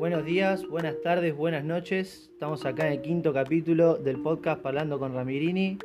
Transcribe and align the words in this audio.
Buenos 0.00 0.24
días, 0.24 0.66
buenas 0.66 0.98
tardes, 1.02 1.36
buenas 1.36 1.62
noches. 1.62 2.30
Estamos 2.32 2.64
acá 2.64 2.86
en 2.86 2.94
el 2.94 3.02
quinto 3.02 3.34
capítulo 3.34 3.96
del 3.96 4.22
podcast 4.22 4.62
Parlando 4.62 4.98
con 4.98 5.12
Ramirini. 5.12 5.76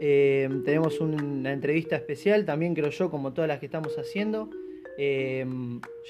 Eh, 0.00 0.48
tenemos 0.64 0.98
una 1.00 1.52
entrevista 1.52 1.96
especial, 1.96 2.46
también 2.46 2.74
creo 2.74 2.88
yo, 2.88 3.10
como 3.10 3.34
todas 3.34 3.46
las 3.46 3.58
que 3.60 3.66
estamos 3.66 3.94
haciendo. 3.98 4.48
Eh, 4.96 5.44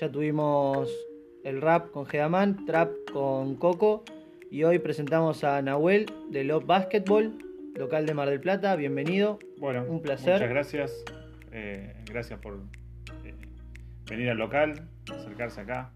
ya 0.01 0.09
tuvimos 0.09 0.89
el 1.43 1.61
rap 1.61 1.91
con 1.91 2.07
Gedaman, 2.07 2.65
trap 2.65 2.93
con 3.13 3.57
Coco 3.57 4.05
y 4.49 4.63
hoy 4.63 4.79
presentamos 4.79 5.43
a 5.43 5.61
Nahuel 5.63 6.07
de 6.31 6.45
Love 6.45 6.65
Basketball, 6.65 7.37
local 7.75 8.07
de 8.07 8.15
Mar 8.15 8.31
del 8.31 8.39
Plata. 8.39 8.77
Bienvenido. 8.77 9.41
Bueno, 9.59 9.85
un 9.89 10.01
placer. 10.01 10.35
Muchas 10.35 10.49
gracias. 10.49 11.05
Eh, 11.51 11.93
gracias 12.09 12.39
por 12.39 12.57
venir 14.09 14.31
al 14.31 14.39
local, 14.39 14.89
acercarse 15.11 15.61
acá. 15.61 15.91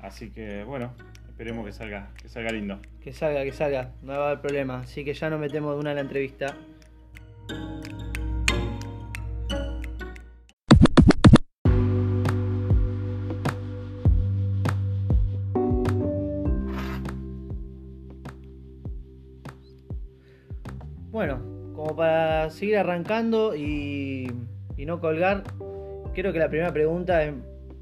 Así 0.00 0.30
que 0.30 0.64
bueno, 0.64 0.92
esperemos 1.28 1.66
que 1.66 1.72
salga, 1.72 2.10
que 2.20 2.28
salga 2.28 2.50
lindo. 2.50 2.78
Que 3.00 3.12
salga, 3.12 3.44
que 3.44 3.52
salga, 3.52 3.92
no 4.02 4.12
va 4.12 4.24
a 4.24 4.26
haber 4.28 4.40
problema. 4.40 4.80
Así 4.80 5.04
que 5.04 5.14
ya 5.14 5.30
nos 5.30 5.40
metemos 5.40 5.74
de 5.74 5.80
una 5.80 5.90
a 5.90 5.94
la 5.94 6.00
entrevista. 6.00 6.56
Bueno, 21.10 21.40
como 21.74 21.96
para 21.96 22.50
seguir 22.50 22.76
arrancando 22.76 23.56
y, 23.56 24.30
y 24.76 24.84
no 24.84 25.00
colgar, 25.00 25.44
creo 26.14 26.32
que 26.32 26.38
la 26.38 26.48
primera 26.48 26.72
pregunta 26.72 27.22
es 27.24 27.32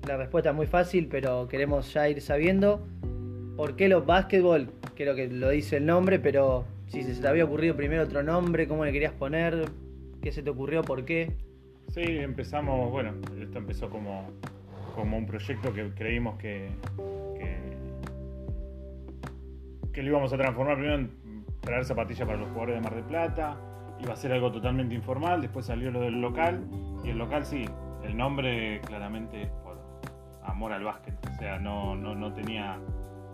la 0.06 0.16
respuesta 0.16 0.50
es 0.50 0.56
muy 0.56 0.66
fácil, 0.66 1.08
pero 1.10 1.48
queremos 1.48 1.92
ya 1.92 2.08
ir 2.08 2.20
sabiendo. 2.20 2.86
¿Por 3.56 3.76
qué 3.76 3.88
los 3.88 4.04
básquetbol? 4.04 4.70
Creo 4.96 5.14
que 5.14 5.28
lo 5.28 5.50
dice 5.50 5.78
el 5.78 5.86
nombre, 5.86 6.18
pero 6.18 6.64
si 6.88 7.02
se 7.02 7.20
te 7.20 7.28
había 7.28 7.44
ocurrido 7.44 7.76
primero 7.76 8.02
otro 8.02 8.22
nombre, 8.22 8.68
¿cómo 8.68 8.84
le 8.84 8.92
querías 8.92 9.12
poner? 9.12 9.66
¿Qué 10.22 10.32
se 10.32 10.42
te 10.42 10.50
ocurrió? 10.50 10.82
¿Por 10.82 11.04
qué? 11.04 11.32
Sí, 11.88 12.02
empezamos, 12.02 12.90
bueno, 12.90 13.12
esto 13.40 13.58
empezó 13.58 13.88
como, 13.88 14.30
como 14.94 15.16
un 15.16 15.26
proyecto 15.26 15.72
que 15.72 15.90
creímos 15.94 16.36
que, 16.38 16.68
que, 19.92 20.02
lo 20.02 20.08
íbamos 20.08 20.32
a 20.32 20.36
transformar 20.36 20.76
primero 20.76 20.96
en 20.96 21.10
traer 21.60 21.84
zapatillas 21.84 22.26
para 22.26 22.38
los 22.38 22.48
jugadores 22.48 22.76
de 22.76 22.80
Mar 22.80 22.94
del 22.96 23.04
Plata, 23.04 23.56
iba 24.02 24.12
a 24.12 24.16
ser 24.16 24.32
algo 24.32 24.50
totalmente 24.50 24.94
informal, 24.94 25.40
después 25.40 25.66
salió 25.66 25.90
lo 25.90 26.00
del 26.00 26.20
local, 26.20 26.64
y 27.04 27.10
el 27.10 27.18
local 27.18 27.46
sí, 27.46 27.64
el 28.02 28.16
nombre 28.16 28.80
claramente 28.86 29.50
amor 30.44 30.72
al 30.72 30.84
básquet. 30.84 31.14
O 31.30 31.38
sea, 31.38 31.58
no, 31.58 31.94
no, 31.94 32.14
no 32.14 32.32
tenía. 32.32 32.78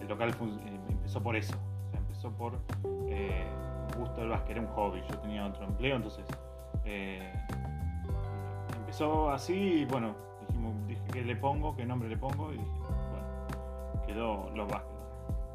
El 0.00 0.08
local 0.08 0.30
eh, 0.30 0.78
empezó 0.89 1.22
por 1.22 1.36
eso. 1.36 1.55
Empezó 1.92 2.30
por 2.33 2.58
eh, 3.08 3.44
gusto 3.98 4.20
del 4.20 4.30
básquet, 4.30 4.52
era 4.52 4.61
un 4.61 4.69
hobby. 4.69 5.02
Yo 5.08 5.19
tenía 5.19 5.47
otro 5.47 5.64
empleo, 5.64 5.97
entonces. 5.97 6.25
Eh, 6.84 7.33
empezó 8.77 9.30
así 9.30 9.55
y 9.55 9.84
bueno, 9.84 10.14
dijimos, 10.41 10.75
dije 10.89 11.02
qué 11.12 11.22
le 11.22 11.36
pongo, 11.36 11.77
qué 11.77 11.84
nombre 11.84 12.08
le 12.08 12.17
pongo 12.17 12.52
y 12.52 12.56
dije, 12.56 12.70
bueno, 13.11 14.06
quedó 14.06 14.50
los 14.55 14.69
básquet. 14.69 14.91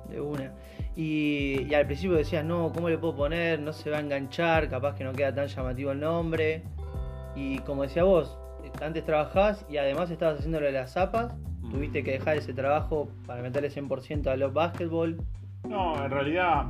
De 0.10 0.22
una. 0.22 0.54
Y, 0.96 1.64
y, 1.68 1.74
al 1.74 1.88
principio 1.88 2.16
decías, 2.16 2.46
no, 2.46 2.72
¿cómo 2.72 2.90
le 2.90 2.98
puedo 2.98 3.16
poner? 3.16 3.60
No 3.60 3.74
se 3.74 3.90
va 3.90 3.98
a 3.98 4.00
enganchar, 4.02 4.70
capaz 4.70 4.96
que 4.96 5.04
no 5.04 5.12
queda 5.14 5.34
tan 5.34 5.48
llamativo 5.48 5.92
el 5.92 6.00
nombre. 6.00 6.64
Y 7.36 7.58
como 7.60 7.82
decía 7.82 8.04
vos, 8.04 8.38
antes 8.82 9.06
trabajabas 9.06 9.66
y 9.70 9.78
además 9.78 10.12
estabas 10.12 10.40
haciéndolo 10.40 10.66
de 10.66 10.74
las 10.74 10.94
zapas 10.94 11.34
¿Tuviste 11.72 12.04
que 12.04 12.12
dejar 12.12 12.38
ese 12.38 12.54
trabajo 12.54 13.10
para 13.26 13.42
meterle 13.42 13.70
100% 13.70 14.28
a 14.28 14.38
los 14.38 14.54
básquetbol? 14.54 15.18
No, 15.68 16.04
en 16.04 16.12
realidad 16.12 16.68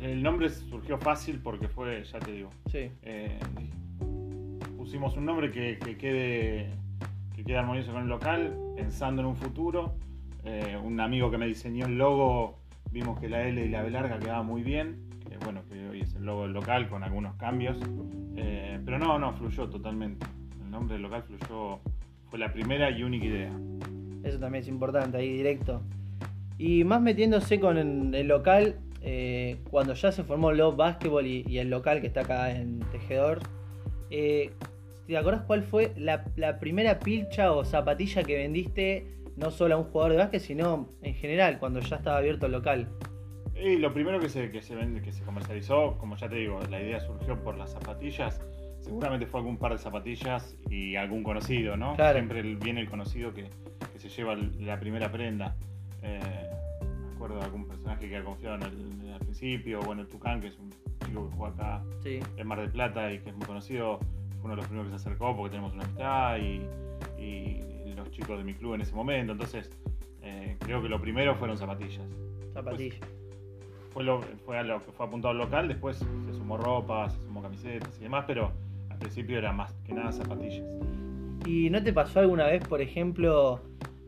el 0.00 0.22
nombre 0.22 0.48
surgió 0.48 0.98
fácil 0.98 1.40
porque 1.40 1.68
fue, 1.68 2.02
ya 2.04 2.18
te 2.18 2.32
digo. 2.32 2.50
Sí. 2.66 2.90
Eh, 3.02 3.38
pusimos 4.76 5.16
un 5.16 5.26
nombre 5.26 5.50
que, 5.50 5.78
quede 5.78 6.70
que 7.36 7.44
quede 7.44 7.58
armonioso 7.58 7.92
con 7.92 8.02
el 8.02 8.08
local, 8.08 8.56
pensando 8.74 9.22
en 9.22 9.28
un 9.28 9.36
futuro. 9.36 9.94
Eh, 10.44 10.76
un 10.82 10.98
amigo 10.98 11.30
que 11.30 11.38
me 11.38 11.46
diseñó 11.46 11.86
el 11.86 11.96
logo, 11.96 12.58
vimos 12.90 13.20
que 13.20 13.28
la 13.28 13.46
L 13.46 13.64
y 13.64 13.68
la 13.68 13.82
B 13.82 13.90
larga 13.90 14.18
quedaban 14.18 14.46
muy 14.46 14.62
bien. 14.62 15.08
Que 15.28 15.38
bueno, 15.38 15.62
que 15.68 15.88
hoy 15.88 16.00
es 16.00 16.14
el 16.14 16.24
logo 16.24 16.42
del 16.42 16.52
local 16.52 16.88
con 16.88 17.04
algunos 17.04 17.36
cambios. 17.36 17.78
Eh, 18.36 18.80
pero 18.84 18.98
no, 18.98 19.18
no, 19.18 19.32
fluyó 19.34 19.68
totalmente. 19.68 20.26
El 20.72 20.78
nombre 20.78 20.94
del 20.94 21.02
local 21.02 21.22
fluyó, 21.24 21.80
fue 22.30 22.38
la 22.38 22.50
primera 22.50 22.90
y 22.90 23.02
única 23.02 23.26
idea. 23.26 23.52
Eso 24.24 24.38
también 24.38 24.62
es 24.62 24.68
importante, 24.68 25.18
ahí 25.18 25.30
directo. 25.30 25.82
Y 26.56 26.82
más 26.84 27.02
metiéndose 27.02 27.60
con 27.60 27.76
el, 27.76 28.26
local, 28.26 28.76
eh, 29.02 29.58
cuando 29.70 29.92
ya 29.92 30.10
se 30.12 30.24
formó 30.24 30.50
Love 30.50 30.76
Basketball 30.76 31.26
y, 31.26 31.58
el 31.58 31.68
local 31.68 32.00
que 32.00 32.06
está 32.06 32.22
acá 32.22 32.50
en 32.52 32.80
Tejedor, 32.90 33.40
eh, 34.08 34.52
¿te 35.06 35.14
acuerdas 35.18 35.42
cuál 35.46 35.62
fue 35.62 35.92
la, 35.98 36.24
primera 36.58 37.00
pilcha 37.00 37.52
o 37.52 37.66
zapatilla 37.66 38.22
que 38.22 38.38
vendiste 38.38 39.18
no 39.36 39.50
solo 39.50 39.74
a 39.74 39.76
un 39.78 39.84
jugador 39.84 40.12
de 40.12 40.18
básquet, 40.20 40.40
sino 40.40 40.88
en 41.02 41.12
general, 41.12 41.58
cuando 41.58 41.80
ya 41.80 41.96
estaba 41.96 42.16
abierto 42.16 42.46
el 42.46 42.52
local? 42.52 42.88
Y 43.54 43.76
lo 43.76 43.92
primero 43.92 44.18
que 44.20 44.30
se, 44.30 44.50
que 44.50 44.62
se, 44.62 44.74
vende, 44.74 45.02
que 45.02 45.12
se 45.12 45.22
comercializó, 45.22 45.98
como 45.98 46.16
ya 46.16 46.30
te 46.30 46.36
digo, 46.36 46.60
la 46.70 46.80
idea 46.80 46.98
surgió 46.98 47.38
por 47.44 47.58
las 47.58 47.72
zapatillas. 47.72 48.40
Seguramente 48.82 49.26
fue 49.26 49.40
algún 49.40 49.56
par 49.56 49.72
de 49.72 49.78
zapatillas 49.78 50.56
y 50.68 50.96
algún 50.96 51.22
conocido, 51.22 51.76
¿no? 51.76 51.94
Siempre 51.96 52.42
viene 52.42 52.80
el 52.80 52.90
conocido 52.90 53.32
que, 53.32 53.48
se 53.96 54.08
lleva 54.08 54.34
la 54.34 54.80
primera 54.80 55.10
prenda. 55.12 55.54
Eh, 56.02 56.18
me 56.80 57.14
acuerdo 57.14 57.36
de 57.36 57.44
algún 57.44 57.68
personaje 57.68 58.08
que 58.08 58.16
ha 58.16 58.24
confiado 58.24 58.56
en 58.56 58.62
el, 58.62 59.12
al 59.12 59.20
principio, 59.20 59.80
bueno, 59.82 60.02
el 60.02 60.08
Tucán, 60.08 60.40
que 60.40 60.48
es 60.48 60.58
un 60.58 60.70
chico 61.06 61.30
que 61.30 61.36
juega 61.36 61.76
acá 61.76 61.84
en 62.04 62.46
Mar 62.48 62.60
del 62.60 62.70
Plata 62.70 63.12
y 63.12 63.20
que 63.20 63.30
es 63.30 63.36
muy 63.36 63.46
conocido, 63.46 63.98
fue 63.98 64.46
uno 64.46 64.50
de 64.50 64.56
los 64.56 64.66
primeros 64.66 64.90
que 64.90 64.98
se 64.98 65.08
acercó 65.08 65.36
porque 65.36 65.50
tenemos 65.50 65.72
una 65.74 65.84
amistad 65.84 66.38
y, 66.38 66.66
los 67.94 68.10
chicos 68.10 68.36
de 68.38 68.42
mi 68.42 68.54
club 68.54 68.74
en 68.74 68.80
ese 68.80 68.94
momento. 68.94 69.32
Entonces, 69.32 69.70
eh, 70.22 70.56
creo 70.58 70.82
que 70.82 70.88
lo 70.88 71.00
primero 71.00 71.36
fueron 71.36 71.56
zapatillas. 71.56 72.02
Zapatillas. 72.52 72.98
fue, 73.92 74.02
lo, 74.02 74.22
fue 74.44 74.58
a 74.58 74.64
lo 74.64 74.84
que 74.84 74.90
fue 74.90 75.06
apuntado 75.06 75.30
al 75.30 75.38
local, 75.38 75.68
después 75.68 75.98
se 75.98 76.32
sumó 76.32 76.56
ropa, 76.56 77.08
se 77.10 77.20
sumó 77.20 77.42
camisetas 77.42 77.96
y 78.00 78.02
demás, 78.02 78.24
pero 78.26 78.50
principio 79.02 79.38
era 79.38 79.52
más 79.52 79.72
que 79.84 79.92
nada 79.92 80.12
zapatillas. 80.12 80.64
¿Y 81.46 81.70
no 81.70 81.82
te 81.82 81.92
pasó 81.92 82.20
alguna 82.20 82.46
vez, 82.46 82.66
por 82.66 82.80
ejemplo, 82.80 83.60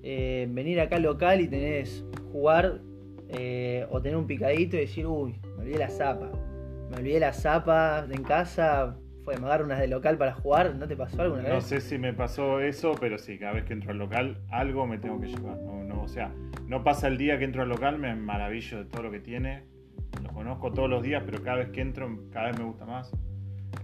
eh, 0.03 0.47
venir 0.51 0.81
acá 0.81 0.97
al 0.97 1.03
local 1.03 1.41
y 1.41 1.49
tenés 1.49 2.05
jugar 2.33 2.81
eh, 3.29 3.87
o 3.91 4.01
tener 4.01 4.17
un 4.17 4.27
picadito 4.27 4.77
y 4.77 4.81
decir, 4.81 5.07
uy, 5.07 5.41
me 5.57 5.63
olvidé 5.63 5.79
la 5.79 5.91
zapa. 5.91 6.31
Me 6.91 6.99
olvidé 6.99 7.21
la 7.21 7.33
zapa 7.33 8.07
en 8.11 8.23
casa, 8.23 8.97
fue, 9.25 9.37
me 9.39 9.47
agarro 9.47 9.65
unas 9.65 9.81
de 9.81 9.89
local 9.89 10.19
para 10.19 10.35
jugar, 10.35 10.75
¿no 10.77 10.87
te 10.87 10.97
pasó 10.97 11.23
alguna 11.23 11.43
vez? 11.43 11.53
No 11.53 11.61
sé 11.61 11.81
si 11.81 11.99
me 11.99 12.13
pasó 12.13 12.61
eso, 12.61 12.95
pero 13.01 13.19
sí, 13.19 13.39
cada 13.39 13.55
vez 13.55 13.65
que 13.65 13.73
entro 13.73 13.91
al 13.91 13.99
local 13.99 14.39
algo 14.51 14.87
me 14.87 14.99
tengo 14.99 15.21
que 15.21 15.29
llevar. 15.29 15.57
No, 15.59 16.03
o 16.03 16.09
sea, 16.09 16.33
no 16.67 16.85
pasa 16.85 17.09
el 17.09 17.17
día 17.17 17.39
que 17.39 17.45
entro 17.45 17.63
al 17.63 17.69
local, 17.69 17.99
me 17.99 18.15
maravillo 18.15 18.79
de 18.79 18.85
todo 18.85 19.05
lo 19.05 19.11
que 19.11 19.21
tiene. 19.21 19.65
Lo 20.23 20.31
conozco 20.33 20.71
todos 20.71 20.91
los 20.91 21.03
días, 21.03 21.23
pero 21.25 21.43
cada 21.43 21.57
vez 21.57 21.71
que 21.71 21.81
entro, 21.81 22.29
cada 22.31 22.49
vez 22.49 22.59
me 22.59 22.65
gusta 22.65 22.85
más. 22.85 23.11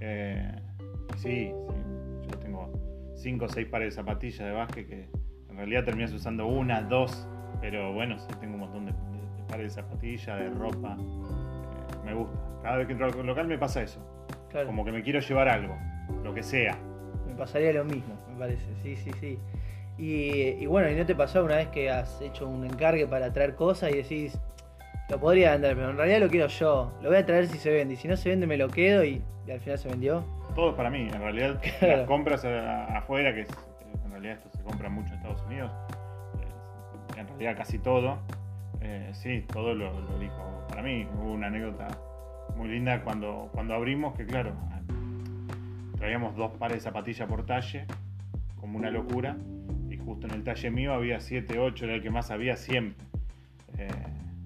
Eh, 0.01 0.55
sí, 1.17 1.23
sí, 1.23 1.53
yo 2.31 2.39
tengo 2.39 2.73
cinco 3.17 3.47
o 3.47 3.49
seis 3.49 3.67
pares 3.69 3.95
de 3.95 4.03
zapatillas 4.03 4.47
de 4.47 4.53
básquet 4.53 4.89
que 4.89 5.09
en 5.51 5.57
realidad 5.57 5.85
terminas 5.85 6.13
usando 6.13 6.47
una, 6.47 6.83
dos, 6.83 7.27
pero 7.61 7.93
bueno, 7.93 8.19
sí 8.19 8.27
tengo 8.41 8.55
un 8.55 8.61
montón 8.61 8.87
de, 8.87 8.93
pares 9.49 9.75
de 9.75 9.83
zapatillas, 9.83 10.39
de 10.39 10.51
ropa. 10.51 10.97
Eh, 10.99 12.07
me 12.07 12.15
gusta. 12.15 12.39
Cada 12.63 12.77
vez 12.77 12.87
que 12.87 12.93
entro 12.93 13.07
al 13.07 13.27
local 13.27 13.47
me 13.47 13.59
pasa 13.59 13.83
eso. 13.83 14.01
Como 14.67 14.85
que 14.85 14.93
me 14.93 15.03
quiero 15.03 15.21
llevar 15.21 15.49
algo, 15.49 15.77
lo 16.25 16.35
que 16.35 16.43
sea. 16.43 16.77
Me 17.27 17.35
pasaría 17.35 17.73
lo 17.73 17.85
mismo, 17.85 18.15
me 18.29 18.39
parece, 18.39 18.67
sí, 18.83 18.97
sí, 18.97 19.11
sí. 19.21 19.39
Y, 20.03 20.65
bueno, 20.67 20.91
¿y 20.91 20.95
no 20.95 21.05
te 21.05 21.15
pasó 21.15 21.45
una 21.45 21.57
vez 21.57 21.69
que 21.69 21.91
has 21.91 22.21
hecho 22.23 22.49
un 22.49 22.65
encargue 22.65 23.07
para 23.07 23.33
traer 23.33 23.55
cosas 23.55 23.91
y 23.91 23.97
decís, 23.97 24.39
lo 25.11 25.21
podría 25.21 25.53
vender, 25.53 25.77
pero 25.77 25.91
en 25.91 25.97
realidad 25.99 26.21
lo 26.21 26.29
quiero 26.29 26.47
yo, 26.47 26.93
lo 27.03 27.11
voy 27.11 27.19
a 27.19 27.27
traer 27.27 27.49
si 27.49 27.59
se 27.59 27.71
vende, 27.71 27.95
y 27.95 27.97
si 27.97 28.09
no 28.09 28.17
se 28.17 28.31
vende 28.31 28.47
me 28.47 28.57
lo 28.57 28.69
quedo 28.69 29.05
y, 29.05 29.23
al 29.51 29.61
final 29.61 29.79
se 29.79 29.89
vendió? 29.89 30.25
Todo 30.61 30.73
es 30.73 30.77
para 30.77 30.91
mí, 30.91 31.09
en 31.11 31.19
realidad 31.23 31.59
las 31.81 32.07
compras 32.07 32.45
afuera, 32.45 33.35
que 33.35 33.41
es 33.41 33.49
esto 33.49 34.51
se 34.51 34.63
compra 34.63 34.91
mucho 34.91 35.09
en 35.09 35.15
Estados 35.15 35.43
Unidos, 35.47 35.73
eh, 36.39 37.21
en 37.21 37.27
realidad 37.29 37.57
casi 37.57 37.79
todo, 37.79 38.19
eh, 38.83 39.09
sí, 39.15 39.43
todo 39.51 39.73
lo, 39.73 39.91
dijo 40.19 40.67
para 40.69 40.83
mí. 40.83 41.09
Hubo 41.15 41.33
una 41.33 41.47
anécdota 41.47 41.89
muy 42.59 42.69
linda 42.69 43.03
cuando, 43.03 43.49
cuando 43.55 43.73
abrimos, 43.73 44.15
que 44.15 44.27
claro, 44.27 44.53
traíamos 45.97 46.37
dos 46.37 46.53
pares 46.59 46.77
de 46.77 46.81
zapatillas 46.83 47.27
por 47.27 47.47
talle, 47.47 47.87
como 48.61 48.77
una 48.77 48.91
locura, 48.91 49.39
y 49.89 49.97
justo 49.97 50.27
en 50.27 50.35
el 50.35 50.45
talle 50.45 50.71
mío 50.71 50.93
había 50.93 51.21
7, 51.21 51.59
8, 51.59 51.87
era 51.87 51.95
el 51.95 52.03
que 52.03 52.11
más 52.11 52.31
había 52.31 52.59
siempre. 52.59 53.03
Eh, 53.79 53.89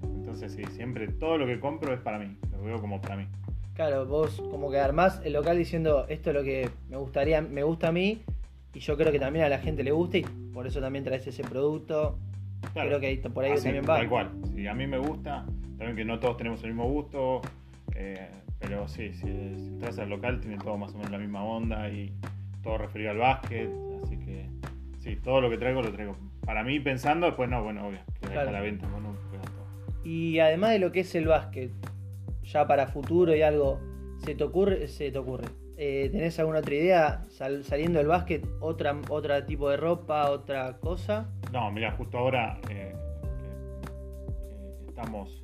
entonces 0.05 0.53
sí, 0.53 0.65
siempre 0.67 1.09
todo 1.09 1.39
lo 1.39 1.47
que 1.47 1.59
compro 1.59 1.93
es 1.93 1.99
para 1.99 2.21
mí, 2.21 2.37
lo 2.53 2.63
veo 2.63 2.81
como 2.81 3.01
para 3.01 3.17
mí. 3.17 3.27
Claro, 3.75 4.07
vos 4.07 4.41
como 4.51 4.71
que 4.71 4.79
armás 4.79 5.21
el 5.25 5.33
local 5.33 5.59
diciendo 5.59 6.07
esto 6.09 6.31
es 6.31 6.37
lo 6.37 6.43
que 6.45 6.71
me 6.89 6.97
gustaría, 6.97 7.41
me 7.43 7.63
gusta 7.65 7.89
a 7.89 7.93
mí 7.93 8.23
y 8.73 8.79
yo 8.81 8.97
creo 8.97 9.11
que 9.11 9.19
también 9.19 9.45
a 9.45 9.49
la 9.49 9.59
gente 9.59 9.83
le 9.83 9.91
gusta 9.91 10.19
y 10.19 10.23
por 10.23 10.67
eso 10.67 10.81
también 10.81 11.05
traes 11.05 11.27
ese 11.27 11.43
producto 11.43 12.19
Claro. 12.73 12.89
creo 12.91 13.01
que 13.01 13.07
ahí, 13.09 13.17
por 13.19 13.45
ahí 13.45 13.53
Así, 13.53 13.65
también 13.65 13.85
va. 13.85 13.97
Tal 13.97 14.09
cual. 14.09 14.31
Sí, 14.55 14.67
a 14.67 14.73
mí 14.75 14.87
me 14.87 14.97
gusta. 14.99 15.45
También 15.77 15.97
que 15.97 16.05
no 16.05 16.19
todos 16.19 16.37
tenemos 16.39 16.63
el 16.63 16.71
mismo 16.71 16.89
gusto. 16.89 17.43
eh, 17.95 18.29
pero 18.59 18.89
sí, 18.89 19.13
si, 19.13 19.21
si 19.21 19.29
entras 19.69 19.99
al 19.99 20.09
local 20.09 20.41
tiene 20.41 20.57
todo 20.57 20.79
más 20.79 20.95
o 20.95 20.97
menos 20.97 21.11
la 21.13 21.19
misma 21.19 21.45
onda 21.45 21.91
y 21.91 22.15
todo 22.63 22.79
referido 22.79 23.11
al 23.11 23.19
básquet. 23.19 23.69
Así 24.03 24.17
que 24.19 24.47
sí, 25.01 25.17
todo 25.17 25.43
lo 25.43 25.51
que 25.51 25.59
traigo 25.59 25.83
lo 25.83 25.93
traigo. 25.93 26.17
Para 26.47 26.65
mí 26.65 26.81
pensando, 26.81 27.27
después 27.27 27.51
no, 27.51 27.63
bueno, 27.63 27.87
obvio, 27.89 27.99
queda 28.21 28.33
Claro. 28.33 28.49
a 28.49 28.53
la 28.53 28.61
venta. 28.63 28.87
Bueno, 28.89 29.15
queda 29.31 29.43
todo. 29.43 30.03
Y 30.09 30.39
además 30.39 30.71
de 30.71 30.79
lo 30.79 30.91
que 30.93 31.01
es 31.01 31.15
el 31.15 31.27
básquet, 31.27 31.71
ya 32.45 32.67
para 32.67 32.87
futuro 32.87 33.35
y 33.35 33.43
algo, 33.43 33.81
¿se 34.25 34.35
te 34.35 34.45
ocurre? 34.45 34.89
Se 34.89 35.11
te 35.11 35.19
ocurre? 35.19 35.47
Eh, 35.77 36.09
¿Tenés 36.13 36.39
alguna 36.39 36.61
otra 36.61 36.75
idea 36.75 37.25
sal- 37.31 37.65
saliendo 37.65 37.99
del 37.99 38.07
básquet? 38.09 38.47
¿Otra, 38.61 38.97
¿Otra 39.09 39.45
tipo 39.45 39.69
de 39.71 39.77
ropa? 39.77 40.31
¿Otra 40.31 40.79
cosa? 40.79 41.29
No, 41.53 41.71
mira, 41.73 41.93
justo 41.93 42.19
ahora 42.19 42.61
eh, 42.71 42.95
eh, 42.95 44.85
estamos 44.89 45.43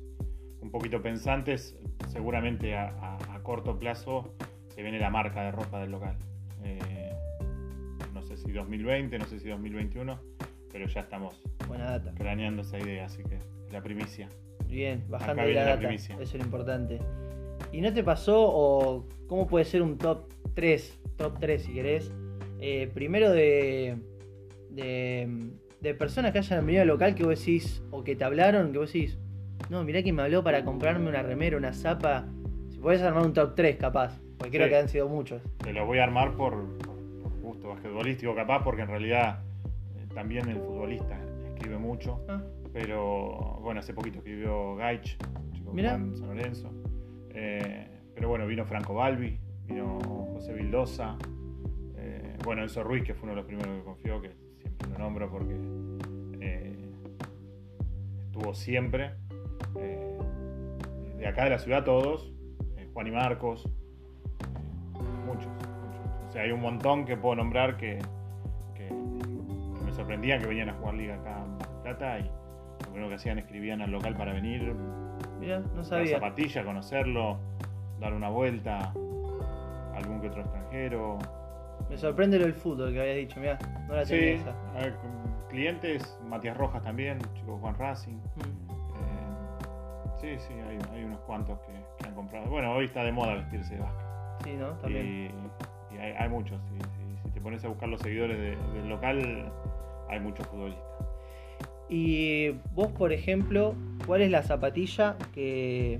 un 0.61 0.71
poquito 0.71 1.01
pensantes, 1.01 1.77
seguramente 2.07 2.75
a, 2.75 2.89
a- 2.89 3.35
a 3.35 3.43
corto 3.43 3.77
plazo 3.77 4.33
se 4.69 4.81
viene 4.83 4.99
la 4.99 5.09
marca 5.09 5.43
de 5.43 5.51
ropa 5.51 5.79
del 5.81 5.91
local. 5.91 6.15
Eh, 6.63 7.11
no 8.13 8.21
sé 8.21 8.37
si 8.37 8.51
2020, 8.51 9.17
no 9.19 9.25
sé 9.25 9.39
si 9.39 9.49
2021, 9.49 10.17
pero 10.71 10.87
ya 10.87 11.01
estamos 11.01 11.41
Buena 11.67 11.91
data. 11.97 12.13
planeando 12.17 12.61
esa 12.61 12.79
idea, 12.79 13.05
así 13.05 13.23
que 13.23 13.35
es 13.35 13.73
la 13.73 13.81
primicia. 13.81 14.29
Bien, 14.71 15.03
bajando 15.09 15.43
la 15.53 15.63
data. 15.65 15.87
Eso 16.13 16.21
es 16.23 16.33
lo 16.35 16.43
importante. 16.45 16.99
¿Y 17.71 17.81
no 17.81 17.93
te 17.93 18.03
pasó 18.03 18.35
o 18.41 19.05
cómo 19.27 19.45
puede 19.47 19.65
ser 19.65 19.81
un 19.81 19.97
top 19.97 20.23
3? 20.55 20.99
Top 21.17 21.37
3 21.39 21.61
si 21.61 21.73
querés. 21.73 22.11
Eh, 22.59 22.89
primero 22.93 23.31
de, 23.31 23.97
de, 24.69 25.49
de 25.81 25.93
personas 25.95 26.31
que 26.31 26.39
hayan 26.39 26.65
venido 26.65 26.81
al 26.83 26.87
local 26.87 27.15
que 27.15 27.23
vos 27.23 27.37
decís, 27.39 27.83
o 27.91 28.03
que 28.03 28.15
te 28.15 28.23
hablaron, 28.23 28.71
que 28.71 28.77
vos 28.77 28.91
decís, 28.91 29.17
no, 29.69 29.83
mirá 29.83 30.01
que 30.03 30.11
me 30.13 30.21
habló 30.23 30.43
para 30.43 30.63
comprarme 30.65 31.09
una 31.09 31.21
remera, 31.21 31.57
una 31.57 31.73
zapa. 31.73 32.27
Si 32.69 32.77
podés 32.77 33.01
armar 33.01 33.25
un 33.25 33.33
top 33.33 33.55
3 33.55 33.75
capaz, 33.77 34.19
porque 34.37 34.57
creo 34.57 34.69
que 34.69 34.77
han 34.77 34.89
sido 34.89 35.07
muchos. 35.07 35.41
Te 35.63 35.73
lo 35.73 35.85
voy 35.85 35.99
a 35.99 36.03
armar 36.03 36.35
por, 36.35 36.53
por- 36.77 36.95
por 37.21 37.31
gusto 37.41 37.69
basquetbolístico, 37.69 38.33
capaz, 38.35 38.63
porque 38.63 38.81
en 38.83 38.87
realidad 38.87 39.39
eh, 39.97 40.07
también 40.13 40.47
el 40.49 40.57
futbolista 40.57 41.17
escribe 41.53 41.77
mucho. 41.77 42.19
Ah, 42.27 42.41
Pero 42.73 43.59
bueno, 43.61 43.79
hace 43.81 43.93
poquito 43.93 44.19
escribió 44.19 44.75
Gaich, 44.75 45.17
chico 45.53 45.73
Mirá. 45.73 45.91
juega 45.91 46.05
en 46.05 46.15
San 46.17 46.27
Lorenzo. 46.29 46.71
Eh, 47.31 47.87
pero 48.15 48.29
bueno, 48.29 48.45
vino 48.47 48.65
Franco 48.65 48.93
Balbi, 48.93 49.37
vino 49.65 49.99
José 50.33 50.53
Vildosa. 50.53 51.17
eh, 51.97 52.37
bueno, 52.43 52.61
Enzo 52.63 52.83
Ruiz, 52.83 53.03
que 53.03 53.13
fue 53.13 53.23
uno 53.23 53.31
de 53.33 53.35
los 53.37 53.45
primeros 53.45 53.77
que 53.77 53.83
confió, 53.83 54.21
que 54.21 54.31
siempre 54.59 54.89
lo 54.89 54.97
nombro 54.99 55.29
porque 55.29 55.55
eh, 56.41 56.89
estuvo 58.25 58.53
siempre. 58.53 59.11
de 59.75 61.27
acá 61.27 61.43
de 61.43 61.49
la 61.51 61.59
ciudad 61.59 61.83
todos. 61.83 62.31
Juan 62.93 63.07
y 63.07 63.11
Marcos. 63.11 63.69
muchos, 65.25 65.47
muchos. 65.47 66.27
O 66.27 66.31
sea, 66.31 66.41
hay 66.43 66.51
un 66.51 66.59
montón 66.61 67.05
que 67.05 67.15
puedo 67.15 67.35
nombrar 67.35 67.77
que, 67.77 67.99
que- 68.75 68.87
que 68.89 69.85
me 69.85 69.93
sorprendían 69.93 70.41
que 70.41 70.47
venían 70.47 70.69
a 70.69 70.73
jugar 70.73 70.95
liga 70.95 71.15
acá 71.15 71.45
en 71.45 71.83
Plata 71.83 72.19
y 72.19 72.29
lo 72.91 72.95
primero 72.95 73.09
que 73.09 73.15
hacían 73.15 73.39
escribían 73.39 73.81
al 73.81 73.89
local 73.89 74.17
para 74.17 74.33
venir, 74.33 74.75
mirá, 75.39 75.59
no 75.59 75.81
la 75.81 76.05
zapatilla, 76.05 76.65
conocerlo, 76.65 77.37
dar 78.01 78.13
una 78.13 78.27
vuelta, 78.27 78.91
algún 79.95 80.19
que 80.19 80.27
otro 80.27 80.41
extranjero. 80.41 81.17
Me 81.89 81.97
sorprende 81.97 82.37
lo 82.37 82.43
del 82.45 82.53
fútbol 82.53 82.91
que 82.91 82.99
habías 82.99 83.15
dicho, 83.15 83.39
mirá, 83.39 83.57
no 83.87 83.95
la 83.95 84.03
tenía 84.03 84.35
Sí, 84.35 84.41
esa. 84.41 84.53
a 84.77 84.81
ver, 84.81 84.95
con 84.97 85.11
clientes, 85.49 86.19
Matías 86.27 86.57
Rojas 86.57 86.81
también, 86.81 87.19
chico 87.33 87.57
Juan 87.61 87.75
Racing. 87.77 88.15
Mm. 88.17 88.71
Eh, 88.99 89.57
sí, 90.19 90.35
sí, 90.39 90.53
hay, 90.67 90.77
hay 90.93 91.03
unos 91.05 91.21
cuantos 91.21 91.59
que, 91.61 91.71
que 91.97 92.09
han 92.09 92.13
comprado. 92.13 92.49
Bueno, 92.49 92.73
hoy 92.73 92.85
está 92.85 93.05
de 93.05 93.13
moda 93.13 93.35
vestirse 93.35 93.75
de 93.75 93.81
básquet. 93.83 94.05
Sí, 94.43 94.57
¿no? 94.57 94.71
También. 94.79 95.05
Y, 95.91 95.95
y 95.95 95.97
hay, 95.97 96.11
hay 96.19 96.27
muchos. 96.27 96.59
Si, 96.69 96.75
si- 96.77 97.21
si 97.23 97.29
te 97.31 97.39
pones 97.39 97.63
a 97.63 97.69
buscar 97.69 97.87
los 97.87 98.01
seguidores 98.01 98.37
de- 98.37 98.57
del 98.73 98.89
local, 98.89 99.49
hay 100.09 100.19
muchos 100.19 100.45
futbolistas. 100.47 100.83
Y 101.91 102.51
vos, 102.73 102.87
por 102.93 103.11
ejemplo, 103.11 103.75
¿cuál 104.07 104.21
es 104.21 104.31
la 104.31 104.43
zapatilla 104.43 105.17
que, 105.35 105.99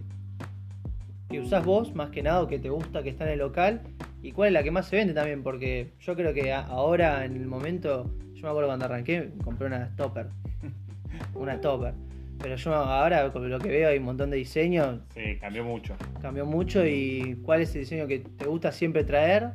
que 1.30 1.40
usás 1.42 1.66
vos 1.66 1.94
más 1.94 2.12
que 2.12 2.24
nada 2.24 2.42
o 2.42 2.48
que 2.48 2.60
te 2.60 2.70
gusta 2.70 3.04
que 3.04 3.10
está 3.10 3.26
en 3.26 3.32
el 3.32 3.40
local? 3.40 3.82
¿Y 4.24 4.32
cuál 4.32 4.48
es 4.48 4.54
la 4.54 4.64
que 4.64 4.72
más 4.72 4.88
se 4.88 4.96
vende 4.96 5.14
también? 5.14 5.44
Porque 5.44 5.92
yo 6.00 6.16
creo 6.16 6.34
que 6.34 6.54
ahora, 6.54 7.26
en 7.26 7.36
el 7.36 7.46
momento, 7.46 8.10
yo 8.34 8.44
me 8.44 8.48
acuerdo 8.50 8.70
cuando 8.70 8.86
arranqué, 8.86 9.32
compré 9.44 9.68
una 9.68 9.94
topper. 9.98 10.28
Una 11.36 11.60
topper. 11.60 11.94
Pero 12.40 12.56
yo 12.56 12.74
ahora, 12.74 13.30
con 13.32 13.48
lo 13.50 13.60
que 13.60 13.68
veo, 13.70 13.90
hay 13.90 13.98
un 13.98 14.06
montón 14.06 14.30
de 14.32 14.38
diseños, 14.38 15.02
Sí, 15.14 15.38
cambió 15.40 15.64
mucho. 15.66 15.96
cambió 16.22 16.46
mucho. 16.46 16.86
¿Y 16.86 17.38
cuál 17.44 17.62
es 17.62 17.76
el 17.76 17.82
diseño 17.82 18.08
que 18.08 18.20
te 18.20 18.46
gusta 18.46 18.72
siempre 18.72 19.04
traer? 19.04 19.50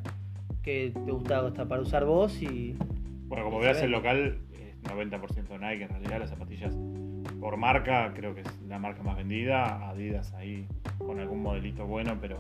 Que 0.62 0.92
te 0.94 1.10
gusta 1.10 1.40
hasta 1.40 1.64
para 1.66 1.80
usar 1.80 2.04
vos 2.04 2.40
y... 2.42 2.76
Bueno, 3.26 3.44
como 3.46 3.58
veas, 3.58 3.82
el 3.82 3.90
local 3.90 4.38
es 4.86 4.92
90% 4.92 5.60
Nike. 5.60 5.84
En 5.84 5.88
realidad, 5.88 6.20
las 6.20 6.30
zapatillas 6.30 6.76
por 7.40 7.56
marca, 7.56 8.12
creo 8.14 8.34
que 8.34 8.40
es 8.40 8.62
la 8.62 8.78
marca 8.78 9.02
más 9.02 9.16
vendida. 9.16 9.88
Adidas 9.88 10.32
ahí 10.34 10.66
con 10.98 11.20
algún 11.20 11.42
modelito 11.42 11.86
bueno, 11.86 12.18
pero 12.20 12.38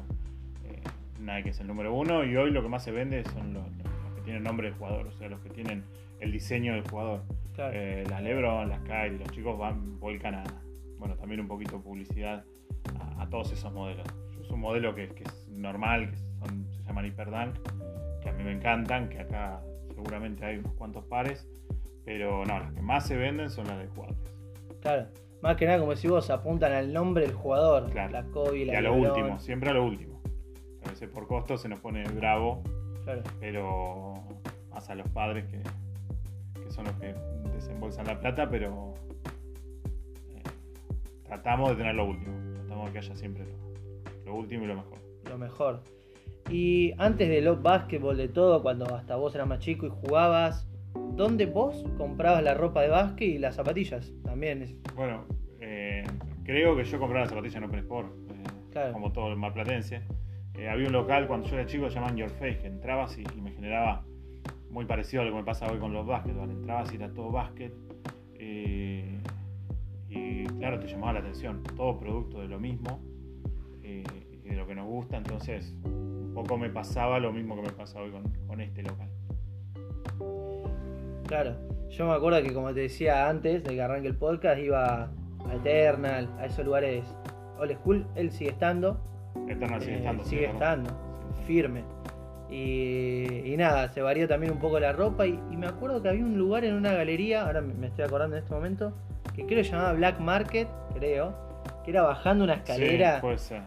eh, 0.64 0.80
Nike 1.20 1.50
es 1.50 1.60
el 1.60 1.66
número 1.66 1.94
uno. 1.94 2.24
Y 2.24 2.36
hoy 2.36 2.50
lo 2.50 2.62
que 2.62 2.68
más 2.68 2.84
se 2.84 2.92
vende 2.92 3.24
son 3.24 3.52
los, 3.52 3.64
los 3.64 4.14
que 4.14 4.20
tienen 4.22 4.42
nombre 4.42 4.68
del 4.68 4.76
jugador, 4.76 5.06
o 5.06 5.12
sea, 5.12 5.28
los 5.28 5.40
que 5.40 5.50
tienen 5.50 5.84
el 6.20 6.32
diseño 6.32 6.74
del 6.74 6.88
jugador. 6.88 7.22
Claro. 7.54 7.72
Eh, 7.74 8.04
las 8.08 8.22
Lebron, 8.22 8.68
las 8.68 8.80
Kyrie, 8.80 9.18
los 9.18 9.30
chicos 9.30 9.58
van, 9.58 9.98
vuelcan 9.98 10.34
a, 10.34 10.44
bueno, 10.98 11.14
también 11.16 11.40
un 11.40 11.48
poquito 11.48 11.78
de 11.78 11.82
publicidad 11.82 12.44
a, 13.00 13.22
a 13.22 13.28
todos 13.28 13.52
esos 13.52 13.72
modelos. 13.72 14.06
Uso 14.40 14.54
un 14.54 14.60
modelo 14.60 14.94
que, 14.94 15.08
que 15.08 15.24
es 15.24 15.48
normal, 15.48 16.10
que 16.10 16.16
son, 16.16 16.66
se 16.70 16.82
llaman 16.84 17.06
Hyperdunk, 17.06 17.56
que 18.22 18.28
a 18.28 18.32
mí 18.32 18.44
me 18.44 18.52
encantan, 18.52 19.08
que 19.08 19.20
acá 19.20 19.60
seguramente 19.94 20.44
hay 20.44 20.58
unos 20.58 20.72
cuantos 20.74 21.04
pares, 21.06 21.48
pero 22.06 22.44
no, 22.46 22.58
las 22.60 22.72
que 22.72 22.80
más 22.80 23.06
se 23.06 23.16
venden 23.16 23.50
son 23.50 23.66
las 23.66 23.78
de 23.78 23.88
jugadores. 23.88 24.18
Claro. 24.80 25.08
Más 25.42 25.56
que 25.56 25.66
nada, 25.66 25.78
como 25.80 25.94
decís 25.94 26.10
vos, 26.10 26.30
apuntan 26.30 26.72
al 26.72 26.92
nombre 26.92 27.26
del 27.26 27.34
jugador. 27.34 27.90
Claro. 27.90 28.12
La 28.12 28.24
Kobe, 28.24 28.58
Y 28.60 28.64
la 28.64 28.78
a 28.78 28.80
lo 28.80 28.94
LeBron. 28.96 29.10
último, 29.18 29.38
siempre 29.38 29.68
a 29.70 29.74
lo 29.74 29.84
último. 29.84 30.22
A 30.86 30.88
veces 30.90 31.08
por 31.10 31.26
costo 31.26 31.58
se 31.58 31.68
nos 31.68 31.80
pone 31.80 32.04
bravo, 32.04 32.62
Claro. 33.04 33.22
pero 33.40 34.14
más 34.70 34.88
a 34.88 34.94
los 34.94 35.08
padres 35.10 35.44
que, 35.46 35.58
que 36.62 36.70
son 36.70 36.84
los 36.86 36.94
que 36.94 37.14
desembolsan 37.52 38.06
la 38.06 38.18
plata, 38.18 38.48
pero 38.48 38.94
eh, 40.30 40.42
tratamos 41.24 41.70
de 41.70 41.76
tener 41.76 41.94
lo 41.96 42.06
último, 42.06 42.32
tratamos 42.54 42.86
de 42.86 42.92
que 42.92 42.98
haya 42.98 43.16
siempre 43.16 43.44
lo, 43.44 44.24
lo 44.24 44.34
último 44.36 44.64
y 44.64 44.66
lo 44.68 44.76
mejor. 44.76 44.98
Lo 45.28 45.38
mejor. 45.38 45.82
Y 46.50 46.92
antes 46.98 47.28
del 47.28 47.50
básquetbol, 47.56 48.16
de 48.16 48.28
todo, 48.28 48.62
cuando 48.62 48.86
hasta 48.94 49.16
vos 49.16 49.34
eras 49.34 49.48
más 49.48 49.58
chico 49.58 49.86
y 49.86 49.90
jugabas, 49.90 50.68
¿dónde 51.14 51.46
vos 51.46 51.84
comprabas 51.96 52.42
la 52.42 52.54
ropa 52.54 52.82
de 52.82 52.88
básquet 52.88 53.28
y 53.28 53.38
las 53.38 53.54
zapatillas? 53.56 54.12
También 54.24 54.62
es. 54.62 54.74
Bueno, 54.94 55.24
eh, 55.60 56.04
creo 56.44 56.76
que 56.76 56.84
yo 56.84 56.98
compraba 56.98 57.20
las 57.22 57.30
zapatillas 57.30 57.56
en 57.56 57.64
Open 57.64 57.78
Sport, 57.80 58.08
eh, 58.30 58.34
Claro. 58.72 58.92
como 58.92 59.12
todo 59.12 59.28
el 59.32 59.36
marplatense. 59.36 60.02
Eh, 60.54 60.68
había 60.68 60.86
un 60.86 60.92
local 60.92 61.26
cuando 61.26 61.46
yo 61.48 61.56
era 61.58 61.66
chico, 61.66 61.88
llamaban 61.88 62.16
Your 62.16 62.30
Face, 62.30 62.58
que 62.58 62.66
entrabas 62.66 63.16
y, 63.18 63.24
y 63.36 63.40
me 63.40 63.50
generaba 63.52 64.04
muy 64.70 64.84
parecido 64.84 65.22
a 65.22 65.24
lo 65.26 65.30
que 65.32 65.36
me 65.38 65.44
pasa 65.44 65.66
hoy 65.70 65.78
con 65.78 65.92
los 65.92 66.06
básquetbol. 66.06 66.50
Entrabas 66.50 66.92
y 66.92 66.96
era 66.96 67.12
todo 67.12 67.30
básquet. 67.30 67.72
eh, 68.34 69.18
y 70.08 70.44
claro, 70.58 70.78
te 70.80 70.86
llamaba 70.86 71.14
la 71.14 71.18
atención. 71.20 71.62
Todo 71.76 71.98
producto 71.98 72.40
de 72.40 72.48
lo 72.48 72.58
mismo 72.60 73.00
y 73.82 74.02
de 74.48 74.56
lo 74.56 74.66
que 74.66 74.74
nos 74.74 74.86
gusta. 74.86 75.16
Entonces, 75.16 75.74
un 75.84 76.32
poco 76.34 76.56
me 76.56 76.70
pasaba 76.70 77.18
lo 77.18 77.32
mismo 77.32 77.56
que 77.56 77.62
me 77.62 77.70
pasa 77.72 78.00
hoy 78.00 78.10
con, 78.10 78.22
con 78.46 78.60
este 78.60 78.82
local. 78.82 79.08
Claro. 81.26 81.54
Yo 81.90 82.06
me 82.06 82.14
acuerdo 82.14 82.42
que, 82.42 82.52
como 82.52 82.72
te 82.74 82.80
decía 82.80 83.28
antes 83.28 83.64
de 83.64 83.74
que 83.74 83.82
arranque 83.82 84.08
el 84.08 84.16
podcast, 84.16 84.58
iba 84.60 85.04
a 85.04 85.54
Eternal, 85.54 86.28
a 86.38 86.46
esos 86.46 86.64
lugares 86.64 87.04
old 87.58 87.72
school. 87.74 88.06
Él 88.14 88.30
sigue 88.30 88.50
estando. 88.50 89.00
Eternal 89.48 89.80
sigue 89.80 89.94
eh, 89.94 89.98
estando. 89.98 90.24
sigue 90.24 90.46
estando. 90.46 90.90
Firme. 91.46 91.84
Y, 92.50 93.42
y 93.52 93.56
nada, 93.56 93.88
se 93.92 94.02
varía 94.02 94.28
también 94.28 94.52
un 94.52 94.58
poco 94.58 94.78
la 94.78 94.92
ropa. 94.92 95.26
Y, 95.26 95.40
y 95.50 95.56
me 95.56 95.66
acuerdo 95.66 96.02
que 96.02 96.08
había 96.08 96.24
un 96.24 96.38
lugar 96.38 96.64
en 96.64 96.74
una 96.74 96.92
galería, 96.92 97.44
ahora 97.46 97.60
me 97.60 97.86
estoy 97.86 98.04
acordando 98.04 98.36
en 98.36 98.42
este 98.42 98.54
momento, 98.54 98.92
que 99.34 99.44
creo 99.46 99.58
que 99.58 99.64
se 99.64 99.72
llamaba 99.72 99.92
Black 99.94 100.20
Market, 100.20 100.68
creo, 100.94 101.34
que 101.84 101.90
era 101.90 102.02
bajando 102.02 102.44
una 102.44 102.54
escalera, 102.54 103.16
Sí, 103.16 103.20
puede 103.20 103.38
ser. 103.38 103.62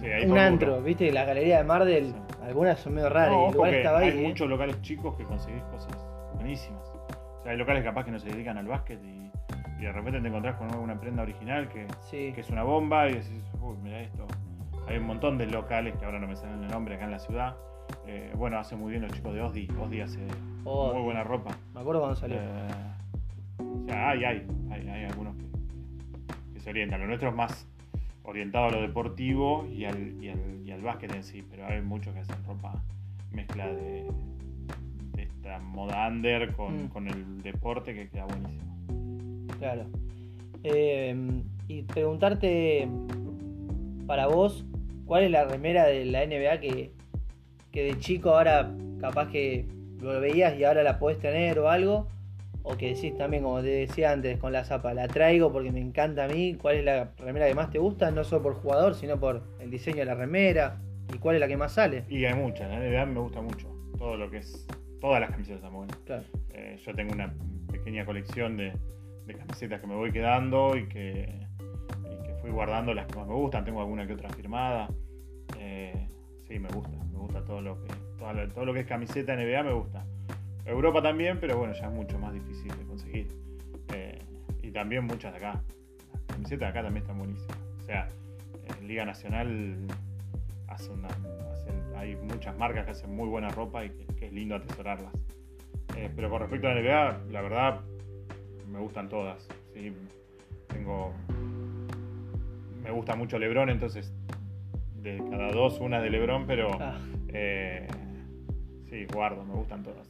Sí, 0.00 0.06
ahí 0.06 0.24
un 0.24 0.38
antro, 0.38 0.72
Burro. 0.74 0.82
viste, 0.84 1.10
la 1.10 1.24
galería 1.24 1.58
de 1.58 1.64
Mardel, 1.64 2.06
Sí. 2.06 2.14
algunas 2.44 2.78
son 2.78 2.94
medio 2.94 3.08
raras, 3.08 3.32
No, 3.32 3.44
y 3.44 3.48
el 3.48 3.54
lugar 3.54 3.74
estaba 3.74 3.98
ahí. 3.98 4.08
hay 4.10 4.24
¿eh? 4.24 4.28
muchos 4.28 4.48
locales 4.48 4.80
chicos 4.82 5.16
que 5.16 5.24
conseguís 5.24 5.62
cosas 5.64 5.92
buenísimas. 6.34 6.89
O 7.40 7.42
sea, 7.42 7.52
hay 7.52 7.58
locales 7.58 7.82
capaz 7.82 8.04
que 8.04 8.10
no 8.10 8.18
se 8.18 8.28
dedican 8.28 8.58
al 8.58 8.66
básquet 8.66 9.00
y, 9.04 9.30
y 9.80 9.84
de 9.84 9.92
repente 9.92 10.20
te 10.20 10.28
encontrás 10.28 10.56
con 10.56 10.74
una 10.76 11.00
prenda 11.00 11.22
original 11.22 11.68
que, 11.68 11.86
Sí, 12.10 12.32
que 12.34 12.42
es 12.42 12.50
una 12.50 12.62
bomba 12.62 13.08
y 13.08 13.14
decís, 13.14 13.44
uy, 13.60 13.76
mira 13.82 14.00
esto. 14.00 14.26
Hay 14.86 14.98
un 14.98 15.04
montón 15.06 15.38
de 15.38 15.46
locales 15.46 15.96
que 15.96 16.04
ahora 16.04 16.18
no 16.18 16.26
me 16.26 16.36
salen 16.36 16.62
el 16.64 16.70
nombre 16.70 16.96
acá 16.96 17.04
en 17.04 17.10
la 17.12 17.18
ciudad. 17.18 17.56
Eh, 18.06 18.32
bueno, 18.36 18.58
hacen 18.58 18.78
muy 18.78 18.90
bien 18.90 19.02
los 19.02 19.12
chicos 19.12 19.34
de 19.34 19.40
Osdi. 19.40 19.68
Osdi 19.80 20.00
hace 20.00 20.26
muy 20.64 21.02
buena 21.02 21.24
ropa. 21.24 21.50
me 21.74 21.80
acuerdo 21.80 22.00
cuando 22.00 22.16
salió. 22.16 22.36
Eh, 22.40 22.68
O 23.58 23.84
sea, 23.86 24.10
hay, 24.10 24.24
hay, 24.24 24.46
hay, 24.70 24.88
hay 24.88 25.04
algunos 25.04 25.34
que, 25.36 25.44
que 26.54 26.60
se 26.60 26.70
orientan. 26.70 27.00
Lo 27.00 27.06
nuestro 27.06 27.28
es 27.30 27.34
más 27.34 27.66
orientado 28.24 28.66
a 28.66 28.70
lo 28.70 28.82
deportivo 28.82 29.66
y 29.66 29.84
al, 29.86 30.22
y 30.22 30.28
al, 30.28 30.60
y 30.64 30.70
al 30.72 30.82
básquet 30.82 31.12
en 31.14 31.22
sí, 31.24 31.42
pero 31.48 31.66
hay 31.66 31.80
muchos 31.80 32.12
que 32.14 32.20
hacen 32.20 32.36
ropa 32.44 32.72
mezcla 33.32 33.66
de 33.68 34.06
esta 35.16 35.58
moda 35.60 36.08
under 36.08 36.52
con, 36.54 36.84
Mm. 36.84 36.88
con 36.88 37.08
el 37.08 37.42
deporte 37.42 37.94
que 37.94 38.08
queda 38.08 38.24
buenísimo. 38.26 39.46
Claro. 39.58 39.84
Eh, 40.62 41.14
y 41.68 41.82
preguntarte 41.82 42.88
para 44.06 44.26
vos, 44.26 44.64
¿cuál 45.06 45.24
es 45.24 45.30
la 45.30 45.44
remera 45.44 45.86
de 45.86 46.04
la 46.04 46.22
NBA 46.24 46.60
que, 46.60 46.92
que 47.70 47.84
de 47.84 47.98
chico 47.98 48.30
ahora 48.30 48.74
capaz 49.00 49.30
que 49.30 49.66
lo 50.00 50.20
veías 50.20 50.58
y 50.58 50.64
ahora 50.64 50.82
la 50.82 50.98
podés 50.98 51.18
tener 51.18 51.58
o 51.58 51.68
algo? 51.70 52.08
O 52.62 52.76
que 52.76 52.92
decís 52.94 53.16
también, 53.16 53.42
como 53.42 53.60
te 53.62 53.68
decía 53.68 54.12
antes, 54.12 54.38
con 54.38 54.52
la 54.52 54.64
zapa, 54.64 54.92
la 54.92 55.08
traigo 55.08 55.50
porque 55.50 55.72
me 55.72 55.80
encanta 55.80 56.24
a 56.24 56.28
mí. 56.28 56.56
¿Cuál 56.60 56.76
es 56.76 56.84
la 56.84 57.10
remera 57.16 57.46
que 57.48 57.54
más 57.54 57.70
te 57.70 57.78
gusta? 57.78 58.10
No 58.10 58.22
solo 58.22 58.42
por 58.42 58.54
jugador, 58.54 58.94
sino 58.94 59.18
por 59.18 59.42
el 59.60 59.70
diseño 59.70 59.98
de 59.98 60.04
la 60.04 60.14
remera. 60.14 60.78
¿Y 61.14 61.16
cuál 61.18 61.36
es 61.36 61.40
la 61.40 61.48
que 61.48 61.56
más 61.56 61.72
sale? 61.72 62.04
Y 62.10 62.24
hay 62.26 62.34
muchas, 62.34 62.68
la 62.70 62.78
NBA 62.78 63.06
me 63.06 63.20
gusta 63.20 63.40
mucho. 63.40 63.66
Todo 63.96 64.16
lo 64.16 64.30
que 64.30 64.38
es. 64.38 64.66
Todas 65.00 65.20
las 65.20 65.30
camisetas 65.30 65.58
están 65.58 65.72
buenas. 65.72 65.96
Claro. 66.04 66.24
Eh, 66.50 66.78
yo 66.84 66.94
tengo 66.94 67.12
una 67.12 67.32
pequeña 67.70 68.04
colección 68.04 68.56
de, 68.56 68.72
de 69.26 69.34
camisetas 69.34 69.80
que 69.80 69.86
me 69.86 69.94
voy 69.94 70.12
quedando 70.12 70.76
y 70.76 70.86
que, 70.88 71.46
y 72.04 72.26
que 72.26 72.34
fui 72.40 72.50
guardando 72.50 72.92
las 72.92 73.06
que 73.06 73.16
más 73.16 73.26
me 73.26 73.34
gustan. 73.34 73.64
Tengo 73.64 73.80
alguna 73.80 74.06
que 74.06 74.12
otra 74.12 74.28
firmada. 74.30 74.88
Eh, 75.58 76.06
sí, 76.46 76.58
me 76.58 76.68
gusta. 76.68 76.96
Me 77.12 77.18
gusta 77.18 77.44
todo 77.44 77.60
lo 77.60 77.82
que 77.82 77.88
todo 78.54 78.64
lo 78.64 78.74
que 78.74 78.80
es 78.80 78.86
camiseta 78.86 79.34
NBA 79.34 79.62
me 79.62 79.72
gusta. 79.72 80.04
Europa 80.66 81.02
también, 81.02 81.38
pero 81.40 81.56
bueno, 81.56 81.72
ya 81.72 81.86
es 81.86 81.92
mucho 81.92 82.18
más 82.18 82.32
difícil 82.32 82.68
de 82.76 82.84
conseguir. 82.84 83.28
Eh, 83.94 84.18
y 84.62 84.70
también 84.70 85.04
muchas 85.04 85.32
de 85.32 85.38
acá. 85.38 85.62
Las 86.12 86.22
camisetas 86.26 86.60
de 86.60 86.66
acá 86.66 86.82
también 86.82 87.02
están 87.02 87.18
buenísimas. 87.18 87.56
O 87.80 87.84
sea, 87.84 88.08
en 88.78 88.86
Liga 88.86 89.04
Nacional 89.04 89.86
hace 90.68 90.90
una, 90.90 91.08
hay 92.00 92.16
muchas 92.16 92.56
marcas 92.56 92.84
que 92.86 92.90
hacen 92.92 93.14
muy 93.14 93.28
buena 93.28 93.48
ropa 93.50 93.84
y 93.84 93.90
que, 93.90 94.06
que 94.16 94.26
es 94.26 94.32
lindo 94.32 94.54
atesorarlas. 94.56 95.12
Eh, 95.96 96.10
pero 96.14 96.30
con 96.30 96.40
respecto 96.40 96.66
a 96.68 96.74
la 96.74 96.80
NBA, 96.80 97.30
la 97.30 97.42
verdad, 97.42 97.80
me 98.68 98.78
gustan 98.78 99.08
todas. 99.08 99.46
¿sí? 99.74 99.92
Tengo. 100.68 101.12
Me 102.82 102.90
gusta 102.90 103.14
mucho 103.14 103.38
LeBron, 103.38 103.68
entonces 103.68 104.12
de 105.02 105.22
cada 105.30 105.50
dos, 105.52 105.80
una 105.80 106.00
de 106.00 106.10
LeBron, 106.10 106.46
pero 106.46 106.70
Ah, 106.80 106.98
eh, 107.28 107.86
sí, 108.88 109.06
guardo, 109.12 109.44
me 109.44 109.54
gustan 109.54 109.82
todas. 109.82 110.08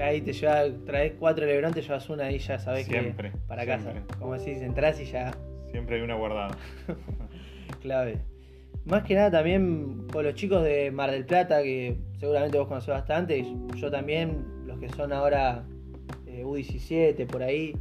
ahí 0.00 0.20
te 0.22 0.32
llevas, 0.32 0.70
traes 0.86 1.12
cuatro 1.18 1.44
Lebron, 1.46 1.72
te 1.74 1.82
llevas 1.82 2.08
una 2.08 2.30
y 2.30 2.38
ya 2.38 2.58
sabes 2.58 2.86
Siempre, 2.86 3.30
que 3.32 3.38
para 3.46 3.64
siempre. 3.64 3.92
casa. 4.02 4.18
Como 4.18 4.34
decís, 4.38 4.60
entras 4.62 5.00
y 5.00 5.04
ya 5.06 5.32
Siempre 5.70 5.96
hay 5.96 6.02
una 6.02 6.14
guardada. 6.14 6.56
clave. 7.82 8.18
Más 8.86 9.02
que 9.04 9.14
nada 9.14 9.30
también 9.30 10.06
con 10.12 10.24
los 10.24 10.34
chicos 10.34 10.64
de 10.64 10.90
Mar 10.90 11.10
del 11.10 11.24
Plata, 11.26 11.62
que 11.62 11.96
seguramente 12.18 12.58
vos 12.58 12.66
conocés 12.68 12.88
bastante, 12.94 13.38
y 13.38 13.56
yo 13.76 13.90
también, 13.90 14.44
los 14.66 14.78
que 14.78 14.88
son 14.88 15.12
ahora 15.12 15.64
eh, 16.26 16.42
U17 16.44 17.26
por 17.26 17.42
ahí, 17.42 17.76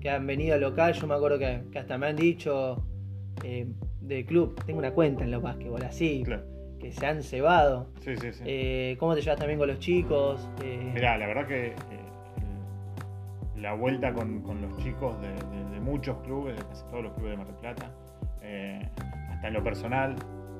que 0.00 0.10
han 0.10 0.26
venido 0.26 0.54
al 0.54 0.60
local, 0.62 0.92
yo 0.94 1.06
me 1.06 1.14
acuerdo 1.14 1.38
que, 1.38 1.62
que 1.70 1.78
hasta 1.78 1.98
me 1.98 2.06
han 2.06 2.16
dicho 2.16 2.82
eh, 3.44 3.66
del 4.00 4.24
club, 4.24 4.60
tengo 4.64 4.78
una 4.78 4.92
cuenta 4.92 5.24
en 5.24 5.30
los 5.30 5.42
básquetbol, 5.42 5.82
así, 5.82 6.22
Claro. 6.24 6.42
que 6.80 6.90
se 6.90 7.06
han 7.06 7.22
cebado. 7.22 7.88
Sí, 8.00 8.16
sí, 8.16 8.32
sí. 8.32 8.42
Eh, 8.46 8.96
¿Cómo 8.98 9.14
te 9.14 9.20
llevas 9.20 9.38
también 9.38 9.58
con 9.58 9.68
los 9.68 9.78
chicos? 9.78 10.48
Eh, 10.64 10.90
Mirá, 10.94 11.18
la 11.18 11.26
verdad 11.26 11.46
que 11.46 11.66
eh, 11.66 11.74
la 13.56 13.74
vuelta 13.74 14.12
con, 14.14 14.40
con 14.42 14.60
los 14.62 14.76
chicos 14.78 15.20
de, 15.20 15.28
de- 15.28 15.68
de 15.74 15.80
muchos 15.80 16.16
clubes, 16.24 16.56
de 16.56 16.62
casi 16.64 16.84
todos 16.90 17.04
los 17.04 17.12
clubes 17.14 17.32
de 17.32 17.36
Mar 17.36 17.46
del 17.46 17.56
Plata, 17.56 17.90
hasta 19.38 19.48
en 19.48 19.54
lo 19.54 19.62
personal, 19.62 20.16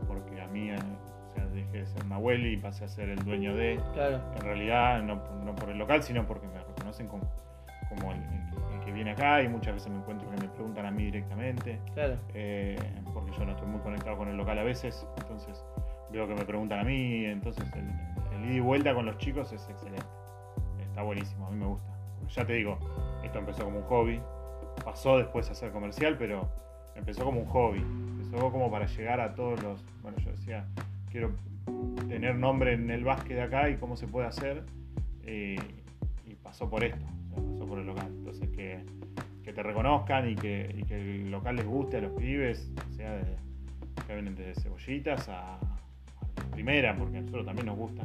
porque 0.07 0.41
a 0.41 0.47
mí 0.47 0.71
eh, 0.71 0.77
o 0.77 1.35
sea, 1.35 1.47
dejé 1.49 1.79
de 1.79 1.87
ser 1.87 2.05
un 2.05 2.13
abuelo 2.13 2.47
y 2.47 2.57
pasé 2.57 2.85
a 2.85 2.89
ser 2.89 3.09
el 3.09 3.19
dueño 3.25 3.55
de, 3.57 3.81
claro, 3.93 4.21
en 4.37 4.43
realidad 4.43 5.03
no, 5.03 5.17
no 5.45 5.55
por 5.57 5.69
el 5.71 5.79
local, 5.79 6.03
sino 6.05 6.25
porque 6.27 6.47
me 6.47 6.59
reconocen 6.63 7.09
como, 7.09 7.25
como 7.89 8.13
el, 8.13 8.19
el- 8.19 8.49
el 8.75 8.81
que 8.85 8.93
viene 8.93 9.11
acá 9.11 9.43
y 9.43 9.49
muchas 9.49 9.75
veces 9.75 9.91
me 9.91 9.99
encuentro 9.99 10.31
que 10.31 10.37
me 10.41 10.49
preguntan 10.49 10.87
a 10.87 10.91
mí 10.93 11.05
directamente, 11.07 11.81
claro. 11.93 12.17
eh, 12.35 12.79
porque 13.13 13.33
yo 13.37 13.45
no 13.45 13.51
estoy 13.53 13.67
muy 13.67 13.81
conectado 13.81 14.17
con 14.17 14.29
el 14.29 14.37
local 14.37 14.59
a 14.59 14.63
veces, 14.63 15.07
entonces 15.19 15.65
veo 16.13 16.27
que 16.29 16.35
me 16.35 16.45
preguntan 16.45 16.79
a 16.79 16.85
mí, 16.85 17.25
entonces 17.27 17.65
el, 17.75 17.91
el 18.39 18.45
ida 18.47 18.55
y 18.55 18.61
vuelta 18.61 18.95
con 18.95 19.05
los 19.07 19.19
chicos 19.19 19.53
es 19.53 19.69
excelente, 19.69 20.07
está 20.81 21.03
buenísimo, 21.03 21.47
a 21.47 21.51
mí 21.51 21.57
me 21.59 21.67
gusta. 21.67 21.91
Porque 22.19 22.33
ya 22.35 22.47
te 22.47 22.53
digo, 22.55 22.79
esto 23.25 23.39
empezó 23.41 23.65
como 23.65 23.79
un 23.79 23.85
hobby, 23.85 24.23
pasó 24.85 25.19
después 25.19 25.51
a 25.51 25.55
ser 25.55 25.73
comercial, 25.73 26.17
pero 26.19 26.49
empezó 26.99 27.25
como 27.25 27.41
un 27.41 27.47
hobby, 27.47 27.79
empezó 27.79 28.51
como 28.51 28.71
para 28.71 28.87
llegar 28.87 29.21
a 29.21 29.35
todos 29.35 29.63
los, 29.63 29.85
bueno, 30.03 30.19
yo 30.19 30.31
decía, 30.31 30.67
quiero 31.11 31.31
tener 32.09 32.35
nombre 32.37 32.73
en 32.75 32.91
el 32.91 33.05
básquet 33.05 33.37
de 33.37 33.43
acá 33.43 33.69
y 33.71 33.77
cómo 33.77 33.97
se 33.97 34.07
puede 34.07 34.27
hacer, 34.27 34.65
eh, 35.25 35.57
y 36.27 36.35
pasó 36.35 36.69
por 36.69 36.85
esto, 36.85 37.05
o 37.27 37.29
sea, 37.35 37.43
pasó 37.53 37.67
por 37.67 37.79
el 37.79 37.87
local, 37.87 38.09
entonces 38.11 38.49
que, 38.51 38.85
que 39.43 39.53
te 39.53 39.63
reconozcan 39.63 40.29
y 40.31 40.35
que, 40.35 40.75
y 40.79 40.83
que 40.85 40.97
el 40.97 41.31
local 41.31 41.57
les 41.57 41.67
guste 41.67 41.99
a 41.99 42.01
los 42.01 42.13
pibes, 42.13 42.71
sea 42.97 43.13
de, 43.17 43.37
que 44.07 44.15
vienen 44.15 44.35
desde 44.35 44.61
cebollitas 44.61 45.29
a, 45.29 45.57
a 45.57 45.61
la 46.37 46.51
primera, 46.53 46.97
porque 46.97 47.19
a 47.19 47.21
nosotros 47.21 47.47
también 47.47 47.67
nos 47.67 47.77
gusta, 47.77 48.05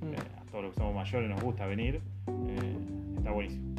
Mm. 0.00 0.12
eh, 0.12 0.16
a 0.40 0.44
todos 0.52 0.62
los 0.64 0.74
que 0.74 0.78
somos 0.80 0.94
mayores 0.94 1.28
nos 1.28 1.42
gusta 1.42 1.66
venir, 1.66 1.96
eh, 1.96 2.76
está 3.16 3.32
buenísimo. 3.32 3.74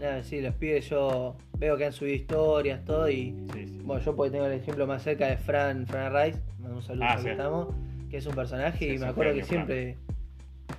Nada, 0.00 0.22
sí, 0.22 0.40
los 0.40 0.54
pibes 0.54 0.88
yo 0.88 1.36
veo 1.58 1.76
que 1.76 1.84
han 1.84 1.92
subido 1.92 2.16
historias, 2.16 2.84
todo, 2.84 3.08
y 3.10 3.34
Sí, 3.52 3.66
sí. 3.66 3.80
bueno, 3.84 4.02
yo 4.02 4.16
porque 4.16 4.30
tengo 4.30 4.46
el 4.46 4.52
ejemplo 4.52 4.86
más 4.86 5.02
cerca 5.02 5.26
de 5.26 5.36
Fran, 5.36 5.86
Fran 5.86 6.12
Rice, 6.14 6.40
mando 6.58 6.76
un 6.76 6.82
saludo 6.82 7.04
Ah, 7.08 7.18
que 7.22 7.30
estamos, 7.32 7.68
que 8.10 8.16
es 8.16 8.26
un 8.26 8.34
personaje 8.34 8.94
y 8.94 8.98
me 8.98 9.06
acuerdo 9.06 9.34
que 9.34 9.44
siempre 9.44 9.98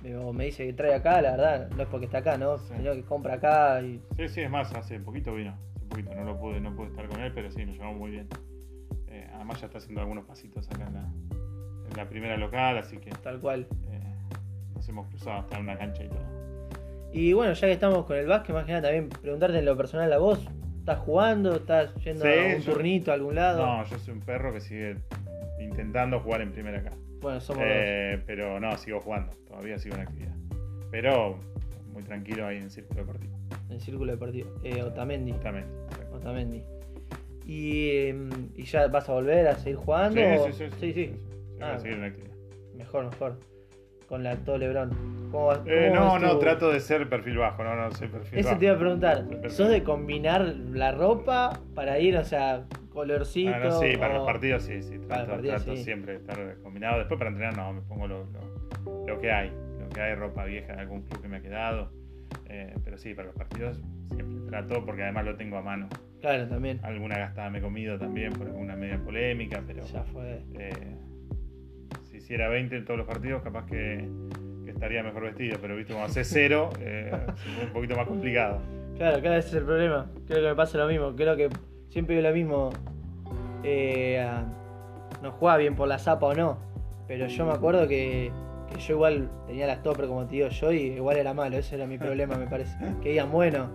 me, 0.02 0.44
dice 0.46 0.66
que 0.66 0.72
trae 0.72 0.94
acá, 0.94 1.22
la 1.22 1.30
verdad, 1.32 1.70
no 1.70 1.82
es 1.82 1.88
porque 1.88 2.06
está 2.06 2.18
acá, 2.18 2.36
¿no? 2.36 2.58
Sino 2.58 2.92
que 2.94 3.02
compra 3.02 3.34
acá 3.34 3.80
y 3.82 4.00
Sí, 4.16 4.28
sí, 4.28 4.40
es 4.40 4.50
más, 4.50 4.72
hace 4.74 4.98
poquito 4.98 5.32
vino, 5.34 5.54
hace 5.76 5.84
poquito, 5.86 6.14
no 6.16 6.24
lo 6.24 6.38
pude, 6.38 6.60
no 6.60 6.74
pude 6.74 6.88
estar 6.88 7.06
con 7.08 7.20
él, 7.20 7.30
pero 7.32 7.48
sí, 7.50 7.64
nos 7.64 7.76
llevamos 7.76 7.98
muy 7.98 8.10
bien. 8.10 8.26
Eh, 9.08 9.28
además 9.34 9.60
ya 9.60 9.66
está 9.66 9.78
haciendo 9.78 10.00
algunos 10.00 10.24
pasitos 10.24 10.68
acá 10.68 10.86
en 10.88 10.94
la, 10.94 11.12
en 11.90 11.96
la 11.96 12.08
primera 12.08 12.36
local, 12.36 12.78
así 12.78 12.96
que 12.96 13.10
tal 13.22 13.38
cual. 13.38 13.68
eh, 13.90 14.00
nos 14.74 14.88
hemos 14.88 15.06
cruzado 15.08 15.38
hasta 15.40 15.56
en 15.58 15.62
una 15.62 15.78
cancha 15.78 16.02
y 16.02 16.08
todo. 16.08 16.51
Y 17.12 17.32
bueno, 17.34 17.52
ya 17.52 17.66
que 17.66 17.72
estamos 17.72 18.06
con 18.06 18.16
el 18.16 18.26
básquet, 18.26 18.54
más 18.54 18.64
que 18.64 18.72
nada 18.72 18.84
también 18.84 19.08
preguntarte 19.08 19.58
en 19.58 19.64
lo 19.66 19.76
personal 19.76 20.12
a 20.12 20.18
vos, 20.18 20.40
¿estás 20.78 20.98
jugando? 21.00 21.54
¿Estás 21.56 21.94
yendo 21.96 22.24
Sí, 22.24 22.30
a 22.30 22.56
un 22.56 22.60
yo- 22.62 22.72
turnito 22.72 23.10
a 23.10 23.14
algún 23.14 23.34
lado? 23.34 23.66
No, 23.66 23.84
yo 23.84 23.98
soy 23.98 24.14
un 24.14 24.20
perro 24.20 24.52
que 24.52 24.60
sigue 24.60 24.96
intentando 25.60 26.20
jugar 26.20 26.40
en 26.40 26.52
primera 26.52 26.78
acá. 26.78 26.92
Bueno, 27.20 27.40
somos 27.40 27.62
Eh, 27.66 28.20
pero 28.26 28.58
no, 28.58 28.76
sigo 28.78 29.00
jugando, 29.00 29.32
todavía 29.46 29.78
sigo 29.78 29.94
en 29.96 30.00
actividad. 30.02 30.34
Pero 30.90 31.38
muy 31.92 32.02
tranquilo 32.02 32.46
ahí 32.46 32.56
en 32.56 32.64
el 32.64 32.70
círculo 32.70 33.00
deportivo. 33.02 33.32
dos 33.48 33.70
en 33.70 33.80
círculo 33.80 34.12
deportivo. 34.12 34.50
Eh, 34.64 34.82
Otamendi. 34.82 35.34
Otamendi. 36.12 36.62
Y, 37.46 37.88
eh, 37.88 38.28
¿Y 38.56 38.64
ya 38.64 38.86
vas 38.88 39.08
a 39.08 39.12
volver 39.12 39.46
a 39.48 39.54
seguir 39.56 39.76
jugando? 39.76 40.20
Sí, 40.46 40.52
sí, 40.52 40.52
sí, 40.52 40.70
sí, 40.70 40.76
sí, 40.80 40.92
sí. 40.92 41.06
sí, 41.06 41.20
Voy 41.54 41.62
Ah, 41.62 41.74
a 41.74 41.78
seguir 41.78 41.98
en 41.98 42.04
actividad. 42.04 42.34
Mejor, 42.74 43.04
mejor. 43.10 43.38
Con 44.12 44.22
la 44.24 44.36
todo 44.36 44.58
Lebron. 44.58 44.90
¿Cómo 45.30 45.46
vas- 45.46 45.62
Eh, 45.64 45.90
no, 45.90 46.18
no, 46.18 46.36
trato 46.36 46.70
de 46.70 46.80
ser 46.80 47.08
perfil 47.08 47.38
bajo, 47.38 47.64
no, 47.64 47.74
no, 47.74 47.90
soy 47.92 48.08
perfil 48.08 48.40
Eso 48.40 48.48
bajo. 48.50 48.58
te 48.60 48.66
iba 48.66 48.74
a 48.74 48.78
preguntar. 48.78 49.24
¿Sos 49.48 49.70
de 49.70 49.82
combinar 49.82 50.42
la 50.70 50.92
ropa 50.92 51.58
para 51.74 51.98
ir, 51.98 52.18
o 52.18 52.24
sea, 52.24 52.64
colorcito? 52.90 53.50
Ah, 53.54 53.58
no, 53.58 53.70
sí, 53.70 53.96
para 53.96 54.12
o- 54.12 54.18
los 54.18 54.26
partidos 54.26 54.64
sí, 54.64 54.82
sí, 54.82 54.98
trato, 54.98 55.30
partidos, 55.30 55.64
trato 55.64 55.78
sí. 55.78 55.84
siempre 55.84 56.12
de 56.12 56.18
estar 56.18 56.56
combinado. 56.62 56.98
Después 56.98 57.16
para 57.16 57.30
entrenar 57.30 57.56
no, 57.56 57.72
me 57.72 57.80
pongo 57.80 58.06
lo, 58.06 58.26
lo- 58.26 59.06
lo 59.06 59.18
que 59.18 59.32
hay, 59.32 59.50
lo 59.80 59.88
que 59.88 60.02
hay, 60.02 60.14
ropa 60.14 60.44
vieja 60.44 60.74
de 60.74 60.80
algún 60.82 61.00
club 61.04 61.22
que 61.22 61.28
me 61.28 61.38
ha 61.38 61.40
quedado. 61.40 61.90
Eh, 62.50 62.74
pero 62.84 62.98
sí, 62.98 63.14
para 63.14 63.28
los 63.28 63.34
partidos 63.36 63.80
siempre 64.14 64.46
trato 64.50 64.84
porque 64.84 65.04
además 65.04 65.24
lo 65.24 65.36
tengo 65.36 65.56
a 65.56 65.62
mano. 65.62 65.88
Claro, 66.20 66.46
también. 66.48 66.80
Alguna 66.82 67.16
gastada 67.16 67.48
me 67.48 67.60
he 67.60 67.62
comido 67.62 67.98
también 67.98 68.34
por 68.34 68.46
alguna 68.46 68.76
media 68.76 68.98
polémica, 69.02 69.62
pero 69.66 69.82
Ya 69.86 70.02
fue. 70.04 70.42
eh, 70.58 70.70
hiciera 72.22 72.48
20 72.48 72.76
en 72.76 72.84
todos 72.84 72.98
los 72.98 73.06
partidos 73.06 73.42
capaz 73.42 73.66
que, 73.66 74.08
que 74.64 74.70
estaría 74.70 75.02
mejor 75.02 75.24
vestido, 75.24 75.58
pero 75.60 75.76
viste 75.76 75.92
como 75.92 76.04
hace 76.04 76.24
cero, 76.24 76.70
eh, 76.80 77.10
es 77.60 77.66
un 77.66 77.72
poquito 77.72 77.96
más 77.96 78.06
complicado. 78.06 78.60
Claro, 78.96 79.20
claro, 79.20 79.36
ese 79.36 79.48
es 79.48 79.54
el 79.54 79.64
problema. 79.64 80.10
Creo 80.26 80.42
que 80.42 80.48
me 80.48 80.54
pasa 80.54 80.78
lo 80.78 80.86
mismo. 80.86 81.14
Creo 81.16 81.36
que 81.36 81.48
siempre 81.88 82.16
digo 82.16 82.28
lo 82.28 82.34
mismo. 82.34 82.70
Eh, 83.64 84.24
no 85.22 85.32
juega 85.32 85.56
bien 85.56 85.74
por 85.74 85.88
la 85.88 85.98
zapa 85.98 86.26
o 86.26 86.34
no. 86.34 86.58
Pero 87.08 87.26
yo 87.26 87.46
me 87.46 87.52
acuerdo 87.52 87.88
que, 87.88 88.30
que 88.70 88.80
yo 88.80 88.94
igual 88.94 89.30
tenía 89.46 89.66
las 89.66 89.82
topper 89.82 90.06
como 90.06 90.26
te 90.26 90.36
digo 90.36 90.48
yo 90.48 90.72
y 90.72 90.92
igual 90.92 91.16
era 91.16 91.34
malo. 91.34 91.56
Ese 91.56 91.74
era 91.74 91.86
mi 91.86 91.98
problema, 91.98 92.36
me 92.36 92.46
parece. 92.46 92.76
Que 93.02 93.10
digan, 93.10 93.32
bueno, 93.32 93.70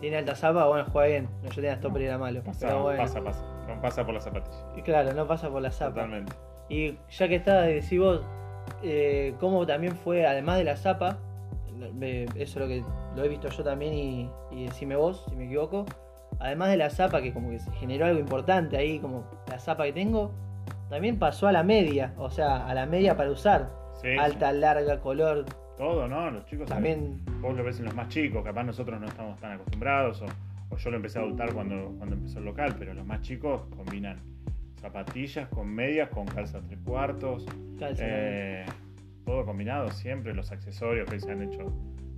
tiene 0.00 0.16
alta 0.16 0.34
zapa, 0.34 0.66
bueno, 0.66 0.86
juega 0.90 1.08
bien. 1.08 1.28
No, 1.42 1.50
yo 1.50 1.54
tenía 1.56 1.72
las 1.72 1.80
topper 1.80 2.02
y 2.02 2.04
era 2.06 2.18
malo. 2.18 2.42
Pasa, 2.42 2.66
pero 2.66 2.82
bueno. 2.82 3.02
pasa, 3.02 3.22
pasa, 3.22 3.44
no 3.68 3.80
pasa 3.80 4.04
por 4.04 4.14
las 4.14 4.24
zapatillas. 4.24 4.66
Y 4.76 4.82
claro, 4.82 5.12
no 5.12 5.26
pasa 5.26 5.50
por 5.50 5.62
la 5.62 5.70
zapa. 5.70 5.94
Totalmente. 5.94 6.47
Y 6.68 6.98
ya 7.10 7.28
que 7.28 7.36
estás, 7.36 7.66
decís 7.66 7.98
vos, 7.98 8.22
eh, 8.82 9.34
cómo 9.40 9.66
también 9.66 9.96
fue, 9.96 10.26
además 10.26 10.58
de 10.58 10.64
la 10.64 10.76
zapa, 10.76 11.18
eso 12.34 12.34
es 12.34 12.56
lo 12.56 12.68
que 12.68 12.84
lo 13.16 13.24
he 13.24 13.28
visto 13.28 13.48
yo 13.48 13.64
también 13.64 13.94
y, 13.94 14.30
y 14.50 14.64
decime 14.66 14.96
vos 14.96 15.24
si 15.28 15.36
me 15.36 15.46
equivoco. 15.46 15.86
Además 16.40 16.70
de 16.70 16.76
la 16.76 16.90
zapa, 16.90 17.22
que 17.22 17.32
como 17.32 17.50
que 17.50 17.58
se 17.58 17.70
generó 17.72 18.06
algo 18.06 18.20
importante 18.20 18.76
ahí, 18.76 18.98
como 18.98 19.24
la 19.48 19.58
zapa 19.58 19.84
que 19.84 19.92
tengo, 19.92 20.30
también 20.88 21.18
pasó 21.18 21.48
a 21.48 21.52
la 21.52 21.62
media, 21.62 22.14
o 22.18 22.30
sea, 22.30 22.66
a 22.66 22.74
la 22.74 22.86
media 22.86 23.16
para 23.16 23.30
usar. 23.30 23.70
Sí, 24.00 24.08
Alta, 24.16 24.52
larga, 24.52 25.00
color, 25.00 25.44
Todo, 25.76 26.06
¿no? 26.06 26.30
Los 26.30 26.44
chicos 26.46 26.68
también. 26.68 27.24
Vos 27.40 27.56
lo 27.56 27.64
ves 27.64 27.78
en 27.80 27.86
los 27.86 27.94
más 27.94 28.08
chicos, 28.08 28.44
capaz 28.44 28.62
nosotros 28.62 29.00
no 29.00 29.06
estamos 29.06 29.40
tan 29.40 29.52
acostumbrados, 29.52 30.22
o, 30.22 30.26
o 30.70 30.76
yo 30.76 30.90
lo 30.90 30.96
empecé 30.96 31.18
a 31.18 31.22
adoptar 31.22 31.52
cuando, 31.52 31.92
cuando 31.98 32.14
empezó 32.14 32.38
el 32.38 32.44
local, 32.44 32.76
pero 32.78 32.94
los 32.94 33.06
más 33.06 33.20
chicos 33.22 33.62
combinan 33.76 34.20
zapatillas 34.80 35.48
con 35.48 35.68
medias, 35.68 36.08
con 36.10 36.26
calzas 36.26 36.62
tres 36.66 36.78
cuartos, 36.84 37.46
calza, 37.78 38.02
eh, 38.06 38.64
todo 39.24 39.44
combinado 39.44 39.90
siempre, 39.90 40.34
los 40.34 40.50
accesorios 40.52 41.08
que 41.10 41.20
se 41.20 41.30
han 41.30 41.42
hecho 41.42 41.64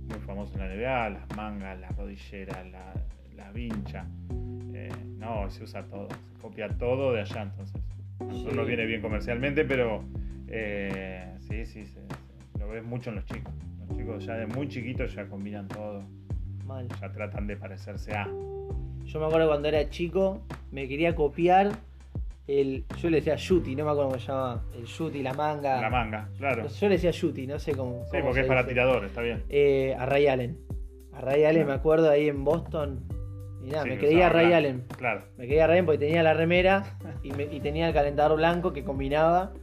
muy 0.09 0.19
famosos 0.25 0.55
en 0.55 0.61
la 0.61 0.67
NBA, 0.75 1.09
las 1.09 1.35
mangas, 1.35 1.79
las 1.79 1.95
rodilleras, 1.97 2.65
la, 2.71 2.93
la 3.35 3.51
vincha, 3.51 4.05
eh, 4.73 4.89
no, 5.17 5.49
se 5.49 5.63
usa 5.63 5.83
todo, 5.85 6.07
se 6.09 6.41
copia 6.41 6.69
todo 6.69 7.13
de 7.13 7.21
allá, 7.21 7.43
entonces 7.43 7.81
Sí. 8.29 8.47
nos 8.55 8.67
viene 8.67 8.85
bien 8.85 9.01
comercialmente, 9.01 9.65
pero 9.65 10.03
eh, 10.47 11.33
sí, 11.39 11.65
sí, 11.65 11.85
se- 11.85 11.93
se- 11.93 12.59
lo 12.59 12.67
ves 12.69 12.83
mucho 12.83 13.09
en 13.09 13.15
los 13.17 13.25
chicos. 13.25 13.51
Los 13.87 13.97
chicos 13.97 14.25
ya 14.25 14.35
de 14.35 14.45
muy 14.45 14.67
chiquitos 14.67 15.13
ya 15.15 15.25
combinan 15.27 15.67
todo, 15.67 16.03
mal. 16.67 16.87
ya 17.01 17.11
tratan 17.11 17.47
de 17.47 17.57
parecerse 17.57 18.13
a. 18.15 18.27
Yo 19.05 19.19
me 19.19 19.25
acuerdo 19.25 19.47
cuando 19.47 19.67
era 19.69 19.89
chico, 19.89 20.41
me 20.71 20.87
quería 20.87 21.15
copiar 21.15 21.71
el. 22.59 22.85
Yo 23.01 23.09
le 23.09 23.17
decía 23.17 23.35
Yuti, 23.35 23.75
no 23.75 23.85
me 23.85 23.91
acuerdo 23.91 24.09
cómo 24.09 24.19
se 24.19 24.27
llama. 24.27 24.63
El 24.75 24.85
Yuti, 24.85 25.21
la 25.23 25.33
manga. 25.33 25.79
La 25.81 25.89
manga, 25.89 26.29
claro. 26.37 26.67
Sí, 26.69 26.79
Yo 26.81 26.89
le 26.89 26.95
decía 26.95 27.11
Yuti, 27.11 27.47
no 27.47 27.59
sé 27.59 27.73
cómo. 27.73 28.05
cómo 28.09 28.23
porque 28.25 28.41
es 28.41 28.45
para 28.47 28.61
dice. 28.63 28.73
tiradores, 28.73 29.09
está 29.09 29.21
bien. 29.21 29.43
Eh, 29.49 29.95
a 29.97 30.05
Ray 30.05 30.27
Allen. 30.27 30.57
A 31.13 31.21
Ray 31.21 31.43
Allen, 31.43 31.63
Claro. 31.63 31.67
me 31.67 31.73
acuerdo 31.73 32.09
ahí 32.09 32.27
en 32.29 32.43
Boston. 32.43 32.99
Y 33.63 33.69
nada, 33.69 33.83
Sí, 33.83 33.89
me 33.89 33.97
creía 33.99 34.29
Ray 34.29 34.47
blanco. 34.47 34.57
Allen. 34.57 34.83
Claro. 34.97 35.21
Me 35.37 35.45
quería 35.47 35.67
Ray 35.67 35.73
Allen 35.75 35.85
porque 35.85 35.99
tenía 35.99 36.23
la 36.23 36.33
remera 36.33 36.97
y, 37.23 37.31
me- 37.31 37.43
y 37.43 37.59
tenía 37.59 37.87
el 37.87 37.93
calentador 37.93 38.37
blanco 38.37 38.73
que 38.73 38.83
combinaba. 38.83 39.53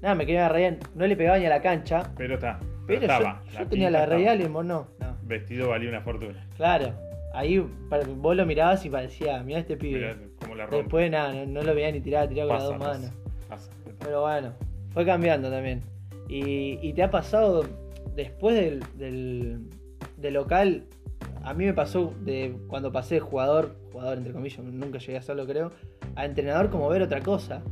Nada, 0.00 0.14
me 0.14 0.24
quería 0.26 0.48
Ray 0.48 0.64
Allen. 0.64 0.78
No 0.94 1.06
le 1.06 1.16
pegaba 1.16 1.38
ni 1.38 1.46
a 1.46 1.50
la 1.50 1.60
cancha. 1.60 2.12
Pero 2.16 2.34
está. 2.34 2.58
Pero 2.86 3.02
estaba. 3.02 3.42
yo 3.56 3.66
tenía 3.68 3.90
la 3.90 4.06
Ray. 4.06 4.26
Allen, 4.26 4.52
vos 4.52 4.64
no. 4.64 4.88
No. 4.98 5.16
Vestido 5.22 5.68
valía 5.68 5.88
una 5.90 6.00
fortuna. 6.00 6.46
Claro. 6.56 6.92
Ahí 7.34 7.58
vos 8.16 8.36
lo 8.36 8.44
mirabas 8.46 8.84
y 8.84 8.90
parecía, 8.90 9.42
mira 9.42 9.60
este 9.60 9.76
pibe. 9.76 9.98
Mirá 10.00 10.16
cómo 10.40 10.54
la 10.54 10.64
rompe. 10.66 10.76
Después 10.82 11.10
nada, 11.10 11.32
no, 11.32 11.46
no 11.46 11.62
lo 11.62 11.74
veía 11.74 11.90
ni 11.92 12.00
tirar, 12.00 12.28
tiraba 12.28 12.48
con 12.48 12.58
las 12.58 12.64
dos 12.68 12.78
manos. 12.78 13.12
pasa. 13.48 13.70
Pero 14.00 14.20
bueno, 14.22 14.52
fue 14.92 15.04
cambiando 15.06 15.50
también. 15.50 15.82
Y, 16.28 16.78
y 16.86 16.92
te 16.92 17.02
ha 17.02 17.10
pasado 17.10 17.64
después 18.14 18.54
del, 18.56 18.80
del, 18.98 19.60
del 20.16 20.34
local, 20.34 20.84
a 21.44 21.54
mí 21.54 21.64
me 21.64 21.72
pasó 21.74 22.14
de 22.20 22.56
cuando 22.68 22.92
pasé 22.92 23.16
de 23.16 23.20
jugador, 23.20 23.74
jugador 23.92 24.18
entre 24.18 24.32
comillas, 24.32 24.60
nunca 24.64 24.98
llegué 24.98 25.16
a 25.16 25.20
hacerlo 25.20 25.46
creo, 25.46 25.72
a 26.14 26.24
entrenador 26.24 26.70
como 26.70 26.88
ver 26.88 27.02
otra 27.02 27.20
cosa, 27.20 27.62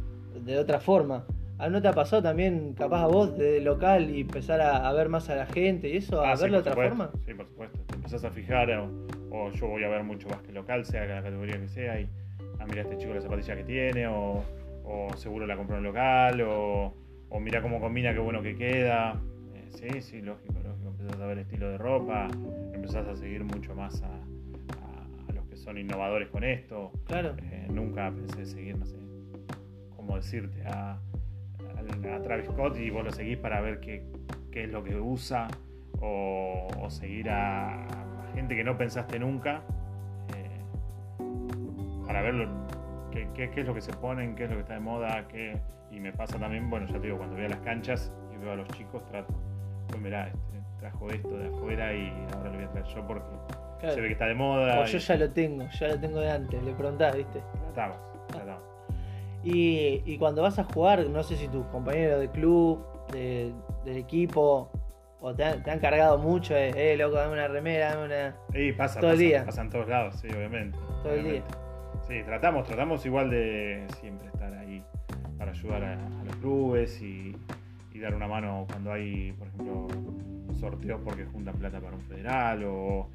de 0.44 0.58
otra 0.58 0.80
forma. 0.80 1.26
¿A 1.58 1.68
¿No 1.68 1.82
te 1.82 1.88
ha 1.88 1.92
pasado 1.92 2.22
también, 2.22 2.72
capaz 2.72 3.02
a 3.02 3.06
vos, 3.06 3.36
de 3.36 3.60
local 3.60 4.08
y 4.08 4.22
empezar 4.22 4.62
a, 4.62 4.88
a 4.88 4.92
ver 4.94 5.10
más 5.10 5.28
a 5.28 5.34
la 5.36 5.44
gente 5.46 5.90
y 5.90 5.98
eso, 5.98 6.22
a 6.22 6.32
Ah, 6.32 6.36
sí, 6.36 6.42
verlo 6.44 6.56
de 6.56 6.60
otra 6.62 6.72
supuesto. 6.72 6.96
forma? 6.96 7.10
Sí, 7.26 7.34
por 7.34 7.46
supuesto. 7.46 7.78
Te 7.86 7.94
empezás 7.96 8.24
a 8.24 8.30
fijar, 8.30 8.70
o, 8.70 8.88
o 9.30 9.50
yo 9.52 9.66
voy 9.68 9.84
a 9.84 9.88
ver 9.88 10.02
mucho 10.04 10.28
básquet 10.28 10.52
local, 10.54 10.84
sea 10.84 11.04
la 11.06 11.22
categoría 11.22 11.58
que 11.60 11.68
sea, 11.68 12.00
y 12.00 12.08
ah, 12.58 12.66
mira 12.68 12.82
este 12.82 12.96
chico 12.98 13.14
la 13.14 13.20
zapatilla 13.20 13.56
que 13.56 13.64
tiene, 13.64 14.06
o, 14.06 14.44
o 14.84 15.08
seguro 15.16 15.46
la 15.46 15.56
compró 15.56 15.76
en 15.78 15.84
local, 15.84 16.40
o, 16.42 16.94
o 17.28 17.40
mira 17.40 17.62
cómo 17.62 17.80
combina, 17.80 18.12
qué 18.12 18.18
bueno 18.18 18.42
que 18.42 18.54
queda. 18.56 19.20
Eh, 19.54 19.68
sí, 19.70 20.00
sí, 20.00 20.20
lógico, 20.20 20.54
lógico. 20.62 20.88
Empezás 20.88 21.20
a 21.20 21.26
ver 21.26 21.38
estilo 21.38 21.70
de 21.70 21.78
ropa, 21.78 22.28
empezás 22.74 23.06
a 23.06 23.16
seguir 23.16 23.44
mucho 23.44 23.74
más 23.74 24.02
a, 24.02 24.06
a- 24.08 25.28
a 25.28 25.32
los 25.32 25.44
que 25.46 25.56
son 25.56 25.78
innovadores 25.78 26.28
con 26.28 26.42
esto. 26.44 26.90
Claro. 27.06 27.34
Eh, 27.42 27.66
nunca 27.70 28.10
pensé 28.10 28.44
seguir, 28.46 28.76
no 28.78 28.84
sé, 28.86 28.96
cómo 29.96 30.16
decirte, 30.16 30.62
a, 30.66 30.98
Travis 32.24 32.46
Scott 32.46 32.76
y 32.78 32.90
vos 32.90 33.04
lo 33.04 33.10
seguís 33.12 33.38
para 33.38 33.60
ver 33.60 33.80
qué, 33.80 34.02
qué 34.50 34.64
es 34.64 34.70
lo 34.70 34.82
que 34.84 34.96
usa 34.96 35.48
o, 36.00 36.68
o 36.80 36.90
seguir 36.90 37.30
a 37.30 37.86
gente 38.30 38.56
que 38.56 38.64
no 38.64 38.76
pensaste 38.76 39.18
nunca 39.18 39.62
eh, 40.34 40.60
para 42.06 42.22
ver 42.22 42.34
lo- 42.34 42.48
qué, 43.10 43.28
qué- 43.34 43.50
qué 43.50 43.60
es 43.60 43.66
lo 43.66 43.74
que 43.74 43.80
se 43.80 43.92
ponen, 43.92 44.34
qué 44.34 44.44
es 44.44 44.50
lo 44.50 44.56
que 44.56 44.62
está 44.62 44.74
de 44.74 44.80
moda, 44.80 45.26
qué, 45.28 45.60
y 45.90 46.00
me 46.00 46.12
pasa 46.12 46.38
también, 46.38 46.70
bueno, 46.70 46.86
ya 46.86 46.94
te 46.94 47.00
digo, 47.06 47.16
cuando 47.18 47.36
voy 47.36 47.44
a 47.44 47.48
las 47.48 47.60
canchas 47.60 48.12
y 48.32 48.36
veo 48.38 48.52
a 48.52 48.56
los 48.56 48.68
chicos, 48.68 49.04
trato, 49.06 49.34
pues 49.88 50.00
mirá, 50.00 50.28
este, 50.28 50.40
trajo 50.78 51.08
esto 51.10 51.36
de 51.36 51.48
afuera 51.48 51.92
y 51.94 52.10
ahora 52.36 52.50
lo 52.50 52.56
voy 52.56 52.64
a 52.64 52.70
traer 52.70 52.86
yo 52.86 53.06
porque 53.06 53.28
Claro. 53.80 53.94
se 53.94 54.00
ve 54.02 54.06
que 54.08 54.12
está 54.12 54.26
de 54.26 54.34
moda. 54.34 54.80
O 54.80 54.84
yo 54.84 54.96
y 54.98 55.00
ya 55.00 55.16
lo 55.16 55.30
tengo, 55.30 55.64
ya 55.78 55.88
lo 55.88 55.98
tengo 56.00 56.20
de 56.20 56.30
antes, 56.30 56.62
le 56.62 56.72
preguntás, 56.74 57.16
¿viste? 57.16 57.42
tratamos, 57.74 57.96
tratamos. 58.28 58.62
Y, 59.42 60.02
y 60.04 60.18
cuando 60.18 60.42
vas 60.42 60.58
a 60.58 60.64
jugar, 60.64 61.06
no 61.06 61.22
sé 61.22 61.36
si 61.36 61.48
tus 61.48 61.64
compañeros 61.66 62.20
de 62.20 62.28
club, 62.30 62.84
de- 63.10 63.52
del 63.86 63.96
equipo, 63.96 64.70
o 65.20 65.34
te 65.34 65.44
han, 65.44 65.62
te 65.62 65.70
han 65.70 65.78
cargado 65.80 66.18
mucho, 66.18 66.56
eh, 66.56 66.72
eh, 66.74 66.96
loco, 66.96 67.16
dame 67.16 67.34
una 67.34 67.48
remera, 67.48 67.94
dame 67.94 68.06
una. 68.06 68.36
Y 68.54 68.72
pasa, 68.72 69.00
Todo 69.00 69.10
el 69.10 69.16
pasa, 69.16 69.24
día. 69.26 69.44
pasa 69.44 69.60
en 69.62 69.70
todos 69.70 69.88
lados, 69.88 70.16
sí, 70.20 70.28
obviamente. 70.28 70.78
Todo 71.02 71.12
el 71.14 71.20
obviamente. 71.20 71.54
Sí, 72.08 72.22
tratamos, 72.24 72.66
tratamos 72.66 73.04
igual 73.06 73.30
de 73.30 73.86
siempre 74.00 74.28
estar 74.28 74.52
ahí 74.54 74.82
para 75.38 75.52
ayudar 75.52 75.84
a, 75.84 75.92
a 75.94 76.24
los 76.24 76.36
clubes 76.36 77.00
y, 77.02 77.36
y 77.92 77.98
dar 78.00 78.14
una 78.14 78.26
mano 78.26 78.66
cuando 78.68 78.92
hay, 78.92 79.32
por 79.32 79.46
ejemplo, 79.48 79.86
sorteos 80.58 81.00
porque 81.04 81.24
juntan 81.26 81.54
plata 81.56 81.80
para 81.80 81.94
un 81.94 82.02
federal 82.02 82.64
o, 82.64 83.08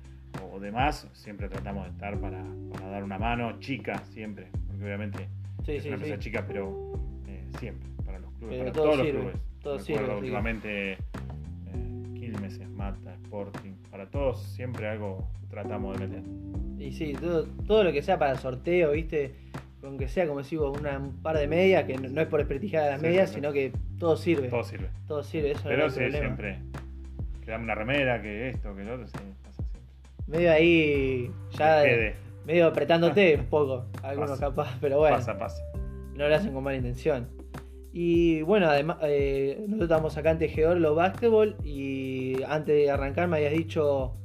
o 0.53 0.59
demás. 0.59 1.07
Siempre 1.13 1.49
tratamos 1.49 1.85
de 1.85 1.91
estar 1.91 2.17
para, 2.19 2.43
para 2.73 2.87
dar 2.87 3.03
una 3.03 3.17
mano, 3.17 3.59
chica, 3.59 3.97
siempre, 4.05 4.47
porque 4.67 4.83
obviamente 4.85 5.27
Sí, 5.65 5.73
es 5.73 5.81
sí, 5.83 5.89
una 5.89 5.95
empresa 5.95 6.15
sí. 6.15 6.21
chica, 6.21 6.45
pero 6.47 6.93
eh, 7.27 7.43
siempre, 7.59 7.89
para 8.05 8.19
los 8.19 8.31
clubes, 8.33 8.59
Pero 8.59 8.71
para 8.71 8.73
todo 8.73 8.83
todos 8.91 8.95
sirve, 9.05 9.13
los 9.13 9.21
clubes. 9.31 9.61
todo 9.61 9.79
sirve, 9.79 10.15
últimamente 10.15 10.97
Esmata, 12.47 13.13
Sporting, 13.23 13.73
para 13.91 14.09
todos 14.09 14.41
siempre 14.43 14.87
algo 14.87 15.27
tratamos 15.49 15.97
de 15.99 16.07
meter. 16.07 16.23
Y 16.79 16.91
sí, 16.91 17.13
todo, 17.13 17.45
todo 17.67 17.83
lo 17.83 17.91
que 17.91 18.01
sea 18.01 18.17
para 18.19 18.35
sorteo, 18.35 18.91
¿viste? 18.91 19.35
Aunque 19.83 20.07
sea, 20.07 20.27
como 20.27 20.41
decís 20.41 20.57
vos, 20.57 20.77
una, 20.79 20.97
un 20.97 21.21
par 21.21 21.37
de 21.37 21.47
medias, 21.47 21.83
que 21.85 21.95
no, 21.97 22.09
no 22.09 22.21
es 22.21 22.27
por 22.27 22.39
desprestigiar 22.39 22.83
a 22.85 22.89
las 22.91 23.01
Sí, 23.01 23.07
medias, 23.07 23.29
sino 23.29 23.51
que 23.53 23.71
todo 23.99 24.17
sirve. 24.17 24.49
Todo 24.49 24.63
sirve. 24.63 24.89
Todo 25.07 25.23
sirve, 25.23 25.51
eso 25.51 25.63
no 25.63 25.69
Pero 25.69 25.85
es 25.85 25.97
el 25.97 26.03
problema. 26.11 26.25
siempre. 26.35 26.59
Que 27.43 27.51
dame 27.51 27.63
una 27.65 27.75
remera, 27.75 28.21
que 28.21 28.49
esto, 28.49 28.75
que 28.75 28.83
lo 28.83 28.95
otro, 28.95 29.07
sí, 29.07 29.13
pasa 29.43 29.61
siempre. 29.63 29.81
Medio 30.27 30.51
ahí, 30.51 31.31
ya 31.51 31.83
medio 32.45 32.67
apretándote 32.67 33.37
un 33.37 33.45
poco, 33.49 33.85
algunos 34.01 34.31
Pasa. 34.31 34.47
capaz, 34.49 34.77
pero 34.81 34.97
bueno. 34.99 35.17
Pasa, 35.17 35.37
pasa. 35.37 35.63
no 36.15 36.27
lo 36.27 36.35
hacen 36.35 36.51
con 36.53 36.63
mala 36.63 36.77
intención. 36.77 37.27
Y 37.97 38.41
bueno, 38.41 38.67
además, 38.67 38.97
eh, 39.03 39.55
nosotros 39.69 39.83
estamos 39.89 40.17
acá 40.17 40.31
en 40.31 40.37
Tejedor, 40.39 40.81
los 40.81 40.97
básquetbol, 40.97 41.55
y 41.63 42.43
antes 42.43 42.75
de 42.75 42.91
arrancar 42.91 43.29
me 43.29 43.37
habías 43.37 43.53
dicho 43.53 44.17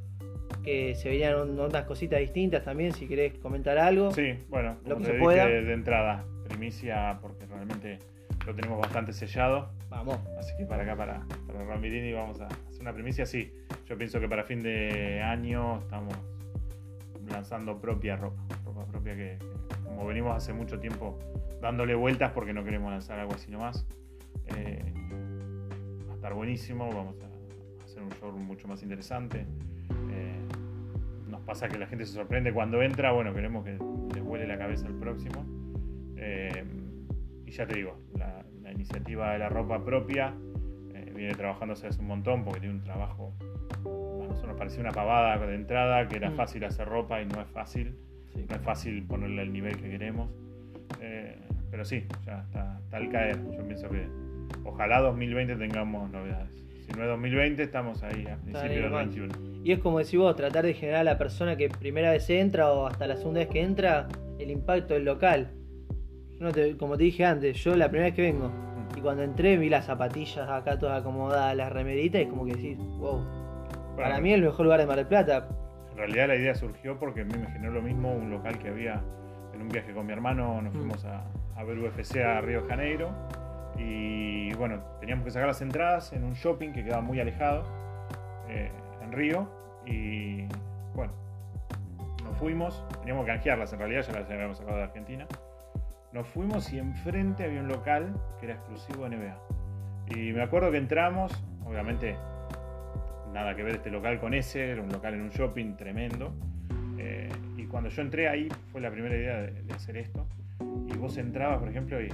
que 0.61 0.93
se 0.95 1.07
venían 1.07 1.39
un- 1.39 1.57
unas 1.57 1.85
cositas 1.85 2.19
distintas 2.19 2.65
también, 2.65 2.91
si 2.91 3.07
querés 3.07 3.33
comentar 3.39 3.77
algo. 3.77 4.11
Sí, 4.11 4.33
bueno, 4.49 4.75
Lo 4.85 4.97
que 4.97 5.05
te 5.05 5.11
se 5.13 5.17
pueda. 5.19 5.45
dije 5.47 5.61
de 5.61 5.73
entrada, 5.73 6.25
primicia, 6.49 7.17
porque 7.21 7.45
realmente 7.45 7.99
lo 8.45 8.53
tenemos 8.53 8.77
bastante 8.77 9.13
sellado. 9.13 9.69
Vamos. 9.89 10.17
Así 10.37 10.51
que 10.57 10.65
para 10.65 10.83
acá, 10.83 10.97
para, 10.97 11.25
para 11.47 11.63
Ramirini, 11.63 12.11
vamos 12.11 12.41
a 12.41 12.47
hacer 12.47 12.81
una 12.81 12.91
primicia. 12.93 13.25
Sí, 13.25 13.53
yo 13.87 13.97
pienso 13.97 14.19
que 14.19 14.27
para 14.27 14.43
fin 14.43 14.61
de 14.61 15.21
año 15.21 15.79
estamos 15.79 16.13
lanzando 17.31 17.79
propia 17.79 18.17
ropa. 18.17 18.43
Ropa 18.65 18.85
propia 18.87 19.15
que, 19.15 19.37
que 19.80 19.80
como 19.95 20.07
venimos 20.07 20.35
hace 20.35 20.53
mucho 20.53 20.79
tiempo 20.79 21.17
dándole 21.61 21.93
vueltas 21.95 22.31
porque 22.31 22.53
no 22.53 22.63
queremos 22.63 22.91
lanzar 22.91 23.19
algo 23.19 23.33
así 23.33 23.51
nomás. 23.51 23.85
eh, 24.47 24.93
va 26.07 26.13
a 26.13 26.15
estar 26.15 26.33
buenísimo, 26.33 26.87
vamos 26.89 27.15
a 27.21 27.83
hacer 27.85 28.01
un 28.03 28.11
show 28.13 28.31
mucho 28.37 28.67
más 28.67 28.81
interesante. 28.83 29.45
Eh, 30.11 30.39
nos 31.27 31.41
pasa 31.41 31.67
que 31.69 31.77
la 31.77 31.87
gente 31.87 32.05
se 32.05 32.13
sorprende 32.13 32.51
cuando 32.53 32.81
entra, 32.81 33.11
bueno, 33.11 33.33
queremos 33.33 33.63
que 33.63 33.77
les 34.13 34.23
vuele 34.23 34.47
la 34.47 34.57
cabeza 34.57 34.87
al 34.87 34.95
próximo. 34.95 35.45
Eh, 36.17 36.63
y 37.45 37.51
ya 37.51 37.65
te 37.67 37.75
digo, 37.75 37.97
la, 38.17 38.45
la 38.61 38.71
iniciativa 38.71 39.31
de 39.33 39.39
la 39.39 39.49
ropa 39.49 39.83
propia 39.83 40.33
eh, 40.93 41.11
viene 41.15 41.33
trabajándose 41.35 41.87
hace 41.87 41.99
un 42.01 42.07
montón 42.07 42.43
porque 42.43 42.59
tiene 42.61 42.75
un 42.75 42.81
trabajo. 42.81 43.33
A 43.41 44.27
nosotros 44.27 44.47
nos 44.47 44.57
parecía 44.57 44.81
una 44.81 44.91
pavada 44.91 45.37
de 45.45 45.55
entrada, 45.55 46.07
que 46.07 46.15
era 46.17 46.29
Mm. 46.29 46.35
fácil 46.35 46.63
hacer 46.65 46.87
ropa 46.87 47.21
y 47.21 47.25
no 47.25 47.41
es 47.41 47.47
fácil. 47.49 47.97
Sí. 48.33 48.45
No 48.49 48.55
es 48.55 48.61
fácil 48.61 49.03
ponerle 49.03 49.41
el 49.43 49.53
nivel 49.53 49.75
que 49.77 49.89
queremos. 49.89 50.29
Eh, 51.01 51.37
pero 51.69 51.85
sí, 51.85 52.05
ya 52.25 52.41
está, 52.41 52.79
está 52.83 52.97
al 52.97 53.09
caer. 53.09 53.37
Yo 53.57 53.63
pienso 53.65 53.89
que 53.89 54.07
ojalá 54.65 54.99
2020 55.01 55.55
tengamos 55.55 56.09
novedades. 56.11 56.49
Si 56.85 56.91
no 56.97 57.03
es 57.03 57.09
2020, 57.09 57.63
estamos 57.63 58.03
ahí 58.03 58.25
a 58.27 58.35
principios 58.37 58.63
del 58.73 58.83
nomás. 58.91 59.15
21. 59.15 59.33
Y 59.63 59.71
es 59.71 59.79
como 59.79 59.99
decís 59.99 60.17
vos, 60.19 60.35
tratar 60.35 60.65
de 60.65 60.73
generar 60.73 61.01
a 61.01 61.03
la 61.03 61.17
persona 61.17 61.55
que 61.55 61.69
primera 61.69 62.11
vez 62.11 62.29
entra 62.29 62.71
o 62.73 62.87
hasta 62.87 63.07
la 63.07 63.15
segunda 63.15 63.39
vez 63.41 63.49
que 63.49 63.61
entra, 63.61 64.07
el 64.39 64.49
impacto 64.51 64.93
del 64.95 65.05
local. 65.05 65.51
Yo 66.31 66.45
no 66.45 66.51
te- 66.51 66.75
como 66.77 66.97
te 66.97 67.03
dije 67.03 67.23
antes, 67.23 67.63
yo 67.63 67.75
la 67.75 67.87
primera 67.89 68.07
vez 68.07 68.15
que 68.15 68.23
vengo, 68.23 68.51
y 68.97 69.01
cuando 69.01 69.23
entré 69.23 69.57
vi 69.57 69.69
las 69.69 69.85
zapatillas 69.85 70.49
acá 70.49 70.77
todas 70.79 70.99
acomodadas, 71.01 71.55
las 71.55 71.71
remeritas, 71.71 72.19
y 72.21 72.23
es 72.23 72.29
como 72.29 72.45
que 72.45 72.53
decís, 72.55 72.77
wow, 72.97 73.23
Para 73.95 74.19
mí 74.19 74.33
el 74.33 74.41
mejor 74.41 74.65
lugar 74.65 74.79
de 74.79 74.87
Mar 74.87 74.95
del 74.97 75.05
Plata. 75.07 75.47
En 75.91 75.97
realidad 75.97 76.27
la 76.27 76.35
idea 76.35 76.55
surgió 76.55 76.97
porque 76.97 77.21
a 77.21 77.25
mí 77.25 77.33
me 77.37 77.47
generó 77.47 77.73
lo 77.73 77.81
mismo 77.81 78.13
un 78.13 78.29
local 78.31 78.57
que 78.59 78.69
había 78.69 79.01
en 79.53 79.61
un 79.61 79.69
viaje 79.69 79.93
con 79.93 80.05
mi 80.05 80.13
hermano, 80.13 80.61
nos 80.61 80.73
Mm. 80.73 80.77
fuimos 80.77 81.05
a, 81.05 81.23
a 81.55 81.63
ver 81.63 81.77
UFC 81.79 82.17
a 82.23 82.39
Río 82.41 82.61
de 82.63 82.67
Janeiro 82.69 83.09
y 83.77 84.53
bueno, 84.53 84.81
teníamos 84.99 85.25
que 85.25 85.31
sacar 85.31 85.47
las 85.47 85.61
entradas 85.61 86.13
en 86.13 86.23
un 86.23 86.33
shopping 86.33 86.71
que 86.71 86.83
quedaba 86.83 87.01
muy 87.01 87.19
alejado 87.19 87.63
eh, 88.49 88.71
en 89.01 89.11
Río 89.11 89.49
y 89.85 90.45
bueno, 90.95 91.13
nos 92.23 92.37
fuimos, 92.37 92.85
teníamos 92.99 93.25
que 93.25 93.31
canjearlas 93.31 93.73
en 93.73 93.79
realidad, 93.79 94.01
ya 94.07 94.19
las 94.19 94.29
habíamos 94.29 94.57
sacado 94.57 94.77
de 94.77 94.83
Argentina. 94.83 95.27
Nos 96.13 96.27
fuimos 96.27 96.71
y 96.73 96.77
enfrente 96.79 97.45
había 97.45 97.61
un 97.61 97.69
local 97.69 98.13
que 98.39 98.45
era 98.47 98.55
exclusivo 98.55 99.07
de 99.07 99.15
NBA. 99.17 99.37
Y 100.15 100.33
me 100.33 100.43
acuerdo 100.43 100.69
que 100.71 100.77
entramos, 100.77 101.31
obviamente 101.65 102.17
nada 103.33 103.55
que 103.55 103.63
ver 103.63 103.75
este 103.75 103.89
local 103.89 104.19
con 104.19 104.33
ese, 104.33 104.71
era 104.71 104.81
un 104.81 104.89
local 104.89 105.13
en 105.13 105.21
un 105.21 105.29
shopping 105.29 105.75
tremendo. 105.75 106.33
Eh, 106.97 107.29
y 107.57 107.65
cuando 107.65 107.89
yo 107.89 108.01
entré 108.01 108.27
ahí 108.27 108.49
fue 108.71 108.81
la 108.81 108.91
primera 108.91 109.15
idea 109.15 109.41
de, 109.41 109.63
de 109.63 109.73
hacer 109.73 109.97
esto. 109.97 110.27
Y 110.59 110.97
vos 110.97 111.17
entrabas, 111.17 111.59
por 111.59 111.69
ejemplo, 111.69 112.01
y 112.01 112.09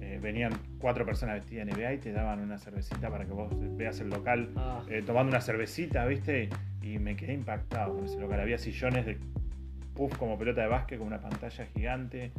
eh, 0.00 0.18
venían 0.22 0.52
cuatro 0.78 1.04
personas 1.04 1.36
vestidas 1.36 1.66
de 1.66 1.72
NBA 1.72 1.94
y 1.94 1.98
te 1.98 2.12
daban 2.12 2.40
una 2.40 2.58
cervecita 2.58 3.10
para 3.10 3.24
que 3.24 3.32
vos 3.32 3.50
veas 3.76 3.98
el 4.00 4.10
local 4.10 4.50
Ah, 4.56 4.82
eh, 4.88 5.02
tomando 5.04 5.30
una 5.30 5.40
cervecita, 5.40 6.04
¿viste? 6.06 6.48
Y 6.82 6.98
me 6.98 7.16
quedé 7.16 7.32
impactado 7.32 7.94
con 7.94 8.04
ese 8.04 8.20
local. 8.20 8.40
Había 8.40 8.58
sillones 8.58 9.06
de 9.06 9.18
puff 9.94 10.16
como 10.16 10.38
pelota 10.38 10.62
de 10.62 10.68
básquet 10.68 10.98
con 10.98 11.06
una 11.08 11.20
pantalla 11.20 11.66
gigante. 11.66 12.32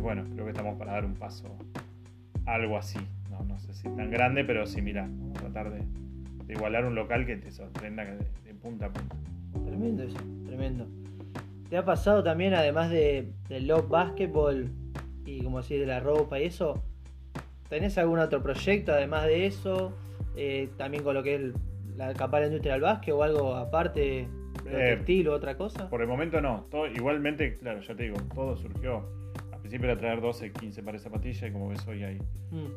Bueno, 0.00 0.24
creo 0.32 0.44
que 0.44 0.52
estamos 0.52 0.78
para 0.78 0.92
dar 0.92 1.04
un 1.04 1.14
paso 1.14 1.56
algo 2.46 2.78
así. 2.78 3.00
No, 3.30 3.42
no 3.44 3.58
sé 3.58 3.74
si 3.74 3.88
tan 3.88 4.10
grande, 4.10 4.44
pero 4.44 4.66
sí, 4.66 4.80
mira, 4.80 5.02
vamos 5.02 5.38
a 5.38 5.40
tratar 5.40 5.70
de, 5.70 5.82
de 6.46 6.54
igualar 6.54 6.84
un 6.84 6.94
local 6.94 7.26
que 7.26 7.36
te 7.36 7.50
sorprenda 7.50 8.04
de, 8.04 8.18
de 8.44 8.54
punta 8.54 8.86
a 8.86 8.92
punta. 8.92 9.16
tremendo 9.64 10.02
eso, 10.02 10.18
tremendo. 10.46 10.86
¿Te 11.68 11.76
ha 11.76 11.84
pasado 11.84 12.22
también, 12.22 12.54
además 12.54 12.90
de, 12.90 13.32
del 13.48 13.66
Love 13.66 13.88
Basketball 13.88 14.70
y 15.24 15.42
como 15.42 15.60
decís 15.60 15.80
de 15.80 15.86
la 15.86 15.98
ropa 16.00 16.38
y 16.38 16.44
eso, 16.44 16.82
¿tenés 17.68 17.98
algún 17.98 18.20
otro 18.20 18.42
proyecto 18.42 18.92
además 18.92 19.24
de 19.26 19.46
eso? 19.46 19.92
Eh, 20.36 20.68
también 20.76 21.02
con 21.02 21.14
lo 21.14 21.22
que 21.22 21.34
es 21.34 21.40
la 21.96 22.12
capaz 22.14 22.40
la 22.40 22.46
industria 22.46 22.74
del 22.74 22.82
básquet 22.82 23.14
o 23.14 23.22
algo 23.22 23.54
aparte, 23.54 24.28
Eh, 24.66 24.94
estilo, 24.98 25.32
otra 25.32 25.56
cosa? 25.56 25.88
Por 25.88 26.02
el 26.02 26.08
momento 26.08 26.40
no. 26.40 26.66
Todo, 26.70 26.86
igualmente, 26.88 27.56
claro, 27.58 27.80
ya 27.80 27.94
te 27.94 28.04
digo, 28.04 28.16
todo 28.34 28.56
surgió. 28.56 29.08
Principio 29.66 29.90
era 29.90 29.98
traer 29.98 30.20
12, 30.20 30.52
15 30.52 30.82
pares 30.84 31.02
de 31.02 31.10
zapatillas 31.10 31.50
y 31.50 31.52
como 31.52 31.68
ves 31.68 31.84
hoy 31.88 32.04
hay 32.04 32.18
Mm, 32.52 32.66
eh, 32.66 32.70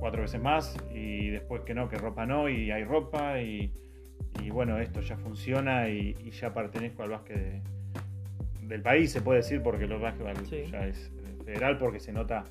cuatro 0.00 0.22
veces 0.22 0.42
más 0.42 0.76
y 0.92 1.28
después 1.30 1.62
que 1.62 1.72
no, 1.72 1.88
que 1.88 1.96
ropa 1.98 2.26
no 2.26 2.48
y 2.48 2.72
hay 2.72 2.82
ropa 2.82 3.40
y, 3.40 3.72
y 4.42 4.50
bueno, 4.50 4.76
esto 4.80 5.00
ya 5.02 5.16
funciona 5.16 5.88
y, 5.88 6.16
y 6.24 6.30
ya 6.32 6.52
pertenezco 6.52 7.04
al 7.04 7.10
básquet 7.10 7.36
de- 7.36 7.62
del 8.66 8.82
país, 8.82 9.12
se 9.12 9.20
puede 9.20 9.38
decir, 9.38 9.62
porque 9.62 9.84
el 9.84 9.96
básquet 9.98 10.44
Sí. 10.46 10.64
ya 10.68 10.84
es 10.88 11.12
eh, 11.16 11.44
federal 11.44 11.78
porque 11.78 12.00
se 12.00 12.12
nota 12.12 12.42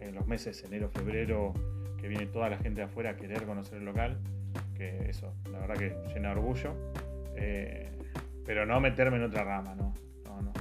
en 0.00 0.14
los 0.14 0.24
meses 0.28 0.62
enero, 0.62 0.88
febrero 0.88 1.52
que 1.98 2.06
viene 2.06 2.26
toda 2.26 2.48
la 2.48 2.58
gente 2.58 2.82
de 2.82 2.84
afuera 2.84 3.10
a 3.10 3.16
querer 3.16 3.42
conocer 3.42 3.78
el 3.78 3.84
local, 3.86 4.18
que 4.76 5.10
eso, 5.10 5.34
la 5.50 5.58
verdad 5.58 5.74
que 5.74 5.96
llena 6.14 6.28
de 6.28 6.34
orgullo. 6.36 6.72
Eh, 7.34 7.90
pero 8.44 8.64
no 8.64 8.78
meterme 8.80 9.16
en 9.16 9.24
otra 9.24 9.42
rama, 9.42 9.74
no, 9.74 9.92
no, 10.26 10.40
no. 10.42 10.52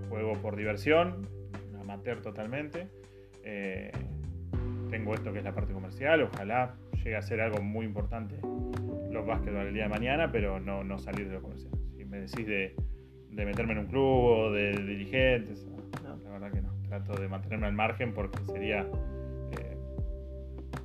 No, 0.00 0.08
juego 0.08 0.32
por 0.40 0.56
diversión, 0.56 1.28
amateur 1.94 2.20
totalmente. 2.20 2.88
Eh, 3.42 3.90
tengo 4.90 5.14
esto 5.14 5.32
que 5.32 5.38
es 5.38 5.44
la 5.44 5.54
parte 5.54 5.72
comercial, 5.72 6.22
ojalá 6.22 6.74
llegue 6.96 7.16
a 7.16 7.22
ser 7.22 7.40
algo 7.40 7.60
muy 7.62 7.84
importante 7.86 8.36
los 9.10 9.26
básquetbol 9.26 9.66
el 9.66 9.74
día 9.74 9.84
de 9.84 9.88
mañana, 9.90 10.30
pero 10.32 10.58
no, 10.60 10.82
no 10.84 10.98
salir 10.98 11.28
de 11.28 11.34
lo 11.34 11.42
comercial. 11.42 11.72
Si 11.96 12.04
me 12.04 12.18
decís 12.20 12.46
de, 12.46 12.74
de 13.30 13.44
meterme 13.46 13.72
en 13.72 13.78
un 13.78 13.86
club 13.86 14.02
o 14.04 14.52
de 14.52 14.72
dirigentes, 14.72 15.66
No. 16.02 16.16
la 16.24 16.30
verdad 16.30 16.50
que 16.52 16.60
no. 16.62 16.72
Trato 16.88 17.14
de 17.20 17.28
mantenerme 17.28 17.66
al 17.66 17.72
margen 17.74 18.12
porque 18.12 18.38
sería 18.46 18.80
eh, 18.82 19.76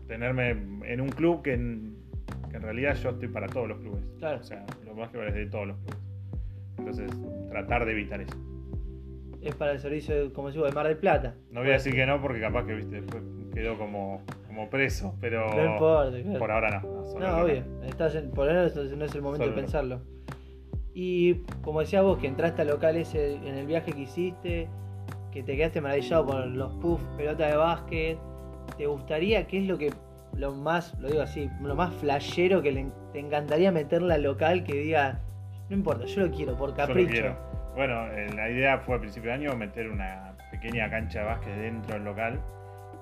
tenerme 0.08 0.50
en 0.52 1.02
un 1.02 1.10
club 1.10 1.42
que 1.42 1.54
en, 1.54 1.96
que 2.50 2.58
en 2.58 2.62
realidad 2.64 2.96
yo 2.96 3.10
estoy 3.12 3.28
para 3.30 3.48
todos 3.48 3.68
los 3.68 3.80
clubes. 3.80 4.04
Claro. 4.20 4.40
O 4.40 4.44
sea, 4.44 4.66
los 4.86 4.96
básquetbol 4.96 5.28
es 5.28 5.34
de 5.36 5.46
todos 5.48 5.68
los 5.68 5.78
clubes. 5.78 5.98
Entonces, 6.78 7.12
tratar 7.50 7.86
de 7.86 7.92
evitar 7.94 8.22
eso. 8.22 8.36
Es 9.42 9.56
para 9.56 9.72
el 9.72 9.80
servicio, 9.80 10.34
como 10.34 10.52
digo, 10.52 10.66
de 10.66 10.72
Mar 10.74 10.88
del 10.88 10.98
Plata. 10.98 11.34
No 11.52 11.62
voy 11.62 11.70
a 11.70 11.74
decir 11.74 11.94
que 11.94 12.06
no 12.06 12.22
porque 12.22 12.42
capaz 12.42 12.66
que 12.66 12.76
viste 12.76 13.02
después 13.02 13.24
quedó 13.54 13.78
como, 13.78 14.22
como 14.48 14.70
preso, 14.70 15.16
pero 15.22 15.48
No 15.56 15.74
importa, 15.74 16.22
claro. 16.22 16.40
por 16.40 16.52
ahora 16.52 16.82
no. 16.82 16.82
No, 16.82 17.20
No, 17.20 17.38
obvio. 17.44 17.64
Estás 17.86 18.16
en, 18.16 18.32
por 18.32 18.48
ahora 18.50 18.64
no 18.64 18.68
es 18.68 18.76
el 19.16 19.22
momento 19.22 19.46
Solo 19.46 19.56
de 19.56 19.62
pensarlo. 19.62 20.02
Y 20.94 21.36
como 21.62 21.80
decías 21.80 22.04
vos, 22.04 22.18
que 22.18 22.28
entraste 22.28 22.62
al 22.64 22.68
local 22.68 22.98
ese 22.98 23.36
en 23.36 23.56
el 23.56 23.66
viaje 23.66 23.94
que 23.94 24.02
hiciste, 24.02 24.68
que 25.32 25.44
te 25.44 25.56
quedaste 25.56 25.80
maravillado 25.82 26.26
por 26.26 26.46
los 26.48 26.74
puffs, 26.76 27.04
pelota 27.16 27.48
de 27.48 27.56
básquet. 27.56 28.18
¿Te 28.78 28.88
gustaría, 28.88 29.48
qué 29.48 29.60
es 29.60 29.68
lo 29.68 29.78
que, 29.78 29.94
lo 30.36 30.54
más, 30.54 30.98
lo 31.00 31.08
digo 31.10 31.22
así, 31.22 31.50
lo 31.62 31.76
más 31.76 31.94
flashero 31.96 32.62
que 32.62 32.72
le- 32.72 32.92
te 33.14 33.20
encantaría 33.20 33.72
meterle 33.72 34.14
al 34.16 34.24
local 34.24 34.64
que 34.64 34.74
diga, 34.74 35.20
no 35.70 35.76
importa, 35.78 36.06
yo 36.06 36.26
lo 36.26 36.32
quiero 36.32 36.56
por 36.58 36.70
Yo 36.72 36.76
lo 36.82 36.88
capricho? 36.88 37.36
Bueno, 37.76 38.08
eh, 38.12 38.30
la 38.36 38.50
idea 38.50 38.80
fue 38.80 38.96
a 38.98 39.00
principio 39.00 39.30
de 39.30 39.36
año 39.36 39.56
meter 39.56 39.90
una 39.90 40.34
pequeña 40.52 40.90
cancha 40.90 41.20
de 41.20 41.26
básquet 41.26 41.56
dentro 41.56 41.94
del 41.96 42.04
local. 42.04 42.40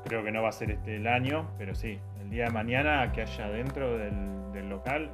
Creo 0.06 0.24
que 0.24 0.32
no 0.32 0.44
va 0.44 0.50
a 0.50 0.52
ser 0.52 0.72
este 0.72 0.98
el 0.98 1.08
año, 1.08 1.50
pero 1.58 1.74
sí, 1.74 2.00
el 2.22 2.30
día 2.30 2.46
de 2.46 2.52
mañana 2.52 3.12
que 3.12 3.22
haya 3.22 3.50
dentro 3.50 3.98
del, 3.98 4.52
del 4.54 4.70
local 4.70 5.12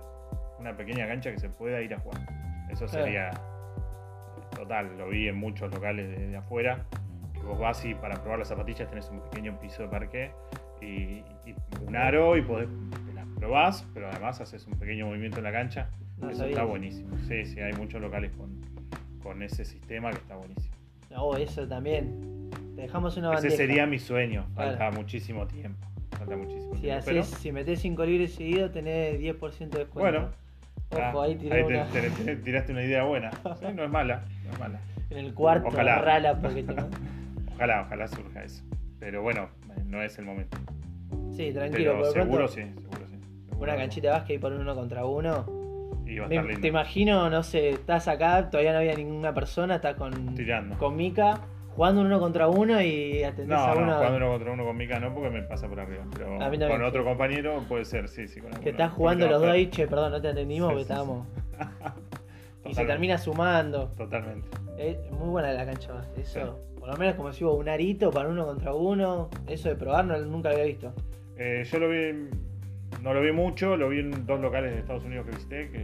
una 0.59 0.75
pequeña 0.75 1.07
cancha 1.07 1.31
que 1.31 1.39
se 1.39 1.49
pueda 1.49 1.81
ir 1.81 1.93
a 1.93 1.99
jugar. 1.99 2.21
Eso 2.69 2.87
sería 2.87 3.31
total, 4.55 4.97
lo 4.97 5.09
vi 5.09 5.27
en 5.27 5.35
muchos 5.37 5.73
locales 5.73 6.09
de, 6.09 6.27
de 6.27 6.37
afuera, 6.37 6.85
que 7.33 7.41
vos 7.41 7.59
vas 7.59 7.83
y 7.85 7.93
para 7.95 8.15
probar 8.21 8.39
las 8.39 8.47
zapatillas 8.49 8.87
tenés 8.89 9.09
un 9.09 9.19
pequeño 9.21 9.59
piso 9.59 9.83
de 9.83 9.89
parqué 9.89 10.31
y, 10.81 11.23
y 11.45 11.55
un 11.85 11.95
aro 11.95 12.37
y 12.37 12.41
podés, 12.41 12.69
te 13.07 13.13
las 13.13 13.27
probás, 13.37 13.87
pero 13.93 14.09
además 14.09 14.39
haces 14.41 14.65
un 14.67 14.77
pequeño 14.79 15.07
movimiento 15.07 15.37
en 15.39 15.43
la 15.45 15.51
cancha. 15.51 15.89
No 16.17 16.29
Eso 16.29 16.39
sabía. 16.39 16.53
está 16.53 16.65
buenísimo. 16.65 17.17
Sí, 17.27 17.45
sí, 17.45 17.59
hay 17.59 17.73
muchos 17.73 17.99
locales 18.01 18.31
con, 18.37 18.61
con 19.23 19.41
ese 19.41 19.63
sistema 19.65 20.11
que 20.11 20.17
está 20.17 20.35
buenísimo. 20.35 20.75
No, 21.09 21.35
eso 21.37 21.67
también. 21.67 22.49
Te 22.75 22.81
dejamos 22.83 23.15
una 23.17 23.29
Ese 23.29 23.35
bandeja. 23.47 23.55
sería 23.57 23.85
mi 23.87 23.99
sueño. 23.99 24.45
Falta 24.55 24.77
Claro. 24.77 24.95
muchísimo 24.97 25.47
tiempo. 25.47 25.87
Falta 26.17 26.35
muchísimo 26.35 26.75
Si 26.75 26.81
tiempo. 26.81 26.99
haces, 26.99 27.27
si 27.27 27.51
metés 27.51 27.79
5 27.79 28.05
libres 28.05 28.33
seguidos, 28.35 28.71
tenés 28.71 29.19
10% 29.19 29.77
de 29.77 29.83
descuento. 29.85 29.99
Bueno, 30.19 30.29
Ojo, 30.91 31.21
ah, 31.21 31.23
ahí 31.25 31.35
tiré 31.35 31.63
te- 31.63 31.63
una 31.65 31.85
te- 31.85 32.09
te- 32.09 32.35
tiraste 32.37 32.71
una 32.71 32.83
idea 32.83 33.03
buena. 33.03 33.31
Sí, 33.31 33.65
no 33.73 33.83
es 33.83 33.89
mala, 33.89 34.23
no 34.45 34.51
es 34.53 34.59
mala. 34.59 34.79
en 35.09 35.17
el 35.17 35.33
cuarto, 35.33 35.67
Ojalá. 35.69 35.99
rala 35.99 36.39
porque 36.39 36.63
te... 36.63 36.75
Ojalá, 37.55 37.81
ojalá 37.83 38.07
surja 38.07 38.43
eso. 38.43 38.63
Pero 38.99 39.21
bueno, 39.21 39.49
no 39.85 40.01
es 40.01 40.17
el 40.19 40.25
momento. 40.25 40.57
Sí, 41.35 41.51
tranquilo, 41.51 41.93
Pero 41.93 41.97
por 42.03 42.13
seguro 42.13 42.31
pronto, 42.45 42.47
sí, 42.53 42.61
seguro 42.61 43.07
sí. 43.09 43.17
Seguro 43.49 43.71
una 43.71 43.75
canchita 43.79 44.07
de 44.07 44.13
básquet 44.13 44.31
ahí 44.31 44.37
por 44.39 44.53
un 44.53 44.61
uno 44.61 44.75
contra 44.75 45.05
uno. 45.05 45.45
Y 46.05 46.17
va 46.17 46.25
a 46.25 46.29
estar 46.29 46.45
lindo. 46.45 46.61
te 46.61 46.67
imagino, 46.67 47.29
no 47.29 47.43
sé, 47.43 47.69
estás 47.69 48.07
acá, 48.07 48.49
todavía 48.49 48.71
no 48.73 48.79
había 48.79 48.95
ninguna 48.95 49.33
persona, 49.33 49.75
estás 49.75 49.95
con, 49.95 50.35
Tirando. 50.35 50.77
con 50.77 50.95
Mika, 50.95 51.41
jugando 51.75 52.01
un 52.01 52.07
uno 52.07 52.19
contra 52.19 52.47
uno 52.47 52.81
y 52.81 53.23
atendés 53.23 53.57
No, 53.57 53.63
a 53.63 53.75
no, 53.75 53.81
uno 53.81 53.93
jugando 53.95 54.17
uno 54.17 54.29
contra 54.31 54.51
uno 54.51 54.65
con 54.65 54.77
Mica 54.77 54.99
no, 54.99 55.13
porque 55.13 55.29
me 55.29 55.41
pasa 55.43 55.67
por 55.67 55.79
arriba. 55.79 56.03
Pero 56.13 56.35
A 56.41 56.49
mí 56.49 56.57
también, 56.57 56.69
con 56.79 56.83
otro 56.83 57.03
compañero 57.03 57.63
puede 57.67 57.85
ser, 57.85 58.07
sí, 58.07 58.27
sí. 58.27 58.39
Con 58.41 58.49
que 58.51 58.55
alguno 58.57 58.71
estás 58.71 58.91
jugando 58.91 59.27
los 59.27 59.41
dos 59.41 59.49
ahí, 59.49 59.67
che, 59.67 59.87
perdón, 59.87 60.11
no 60.11 60.21
te 60.21 60.27
atendimos 60.29 60.69
Sí, 60.69 60.73
porque 60.73 60.83
sí, 60.85 60.91
estábamos. 60.91 61.27
Y 62.65 62.69
se 62.69 62.69
Totalmente. 62.69 62.93
termina 62.93 63.17
sumando. 63.17 63.87
Totalmente. 63.97 64.47
Es 64.77 65.11
muy 65.11 65.27
buena 65.27 65.51
la 65.51 65.65
cancha 65.65 66.01
eso. 66.15 66.59
Por 66.79 66.87
lo 66.87 66.95
menos 66.97 67.15
como 67.15 67.33
si 67.33 67.43
hubo 67.43 67.55
un 67.55 67.67
arito 67.67 68.09
para 68.09 68.29
uno 68.29 68.45
contra 68.45 68.73
uno, 68.73 69.29
eso 69.47 69.67
de 69.67 69.75
probar 69.75 70.05
no, 70.05 70.17
nunca 70.19 70.47
lo 70.49 70.55
había 70.55 70.67
visto. 70.67 70.93
Eh, 71.37 71.63
yo 71.69 71.79
lo 71.79 71.89
vi, 71.89 72.29
no 73.01 73.13
lo 73.13 73.21
vi 73.21 73.31
mucho, 73.31 73.75
lo 73.77 73.89
vi 73.89 73.99
en 73.99 74.25
dos 74.25 74.39
locales 74.39 74.71
de 74.73 74.79
Estados 74.79 75.03
Unidos 75.03 75.25
que 75.25 75.31
visité, 75.31 75.69
que 75.69 75.81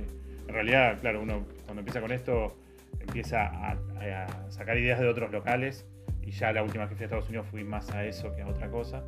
en 0.47 0.53
realidad, 0.53 0.99
claro, 1.01 1.21
uno 1.21 1.45
cuando 1.65 1.79
empieza 1.81 2.01
con 2.01 2.11
esto 2.11 2.55
empieza 2.99 3.45
a, 3.47 3.71
a 4.01 4.51
sacar 4.51 4.77
ideas 4.77 4.99
de 4.99 5.07
otros 5.07 5.31
locales 5.31 5.85
y 6.21 6.31
ya 6.31 6.51
la 6.51 6.63
última 6.63 6.83
vez 6.85 6.89
que 6.89 6.95
fui 6.95 7.03
a 7.03 7.05
Estados 7.05 7.27
Unidos 7.29 7.47
fui 7.47 7.63
más 7.63 7.89
a 7.91 8.05
eso 8.05 8.35
que 8.35 8.41
a 8.41 8.47
otra 8.47 8.69
cosa. 8.69 9.03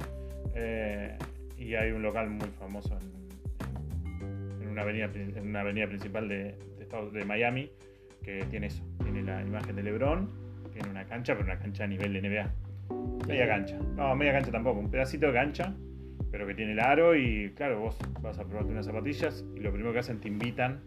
Eh, 0.56 1.18
y 1.58 1.76
hay 1.76 1.92
un 1.92 2.02
local 2.02 2.30
muy 2.30 2.48
famoso 2.60 2.98
en, 3.00 4.62
en 4.62 4.68
una, 4.70 4.82
avenida, 4.82 5.08
pri- 5.10 5.34
en 5.36 5.48
una 5.48 5.62
avenida 5.62 5.88
principal 5.88 6.28
de, 6.28 6.56
de 6.78 6.84
Estados- 6.84 7.14
de 7.14 7.24
Miami 7.26 7.72
que 8.24 8.44
tiene 8.50 8.68
eso, 8.68 8.84
tiene 9.04 9.24
la 9.24 9.42
imagen 9.42 9.76
de 9.76 9.84
LeBron, 9.84 10.30
tiene 10.74 10.90
una 10.90 11.06
cancha, 11.06 11.34
pero 11.34 11.46
una 11.46 11.58
cancha 11.60 11.84
a 11.84 11.88
nivel 11.88 12.14
de 12.14 12.22
NBA. 12.22 12.52
Media 13.28 13.48
cancha. 13.48 13.78
No, 13.96 14.16
media 14.16 14.34
cancha 14.34 14.52
tampoco. 14.52 14.80
Un 14.80 14.90
pedacito 14.92 15.28
de 15.28 15.34
cancha, 15.34 15.74
pero 16.32 16.48
que 16.48 16.54
tiene 16.56 16.72
el 16.74 16.80
aro 16.80 17.16
y 17.16 17.52
claro, 17.56 17.80
vos 17.82 17.98
vas 18.22 18.40
a 18.40 18.44
probarte 18.46 18.72
unas 18.72 18.86
zapatillas 18.86 19.44
y 19.56 19.60
lo 19.60 19.72
primero 19.72 19.92
que 19.94 20.00
hacen 20.00 20.20
te 20.20 20.28
invitan 20.30 20.80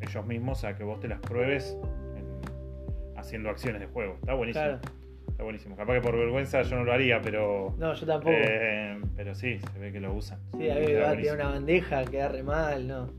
ellos 0.00 0.26
mismos 0.26 0.64
a 0.64 0.76
que 0.76 0.84
vos 0.84 1.00
te 1.00 1.08
las 1.08 1.20
pruebes 1.20 1.76
en- 2.16 3.16
haciendo 3.18 3.50
acciones 3.50 3.80
de 3.80 3.86
juego. 3.86 4.14
Está 4.20 4.34
buenísimo. 4.34 4.64
Claro. 4.64 4.80
Está 5.28 5.42
buenísimo. 5.42 5.76
Capaz 5.76 5.94
que 5.94 6.00
por 6.00 6.16
vergüenza 6.16 6.62
yo 6.62 6.76
no 6.76 6.84
lo 6.84 6.92
haría, 6.92 7.20
pero... 7.20 7.74
No, 7.78 7.92
yo 7.94 8.06
tampoco. 8.06 8.34
eh, 8.36 9.00
pero 9.16 9.34
sí, 9.34 9.58
se 9.72 9.78
ve 9.78 9.90
que 9.92 9.98
lo 10.00 10.12
usan. 10.14 10.38
sí, 10.58 10.68
a 10.70 10.74
mí 10.76 10.92
va 10.94 11.10
a 11.10 11.16
tirar 11.16 11.34
una 11.36 11.48
bandeja, 11.50 12.04
queda 12.04 12.28
re 12.28 12.42
mal, 12.42 12.86
¿no? 12.86 13.10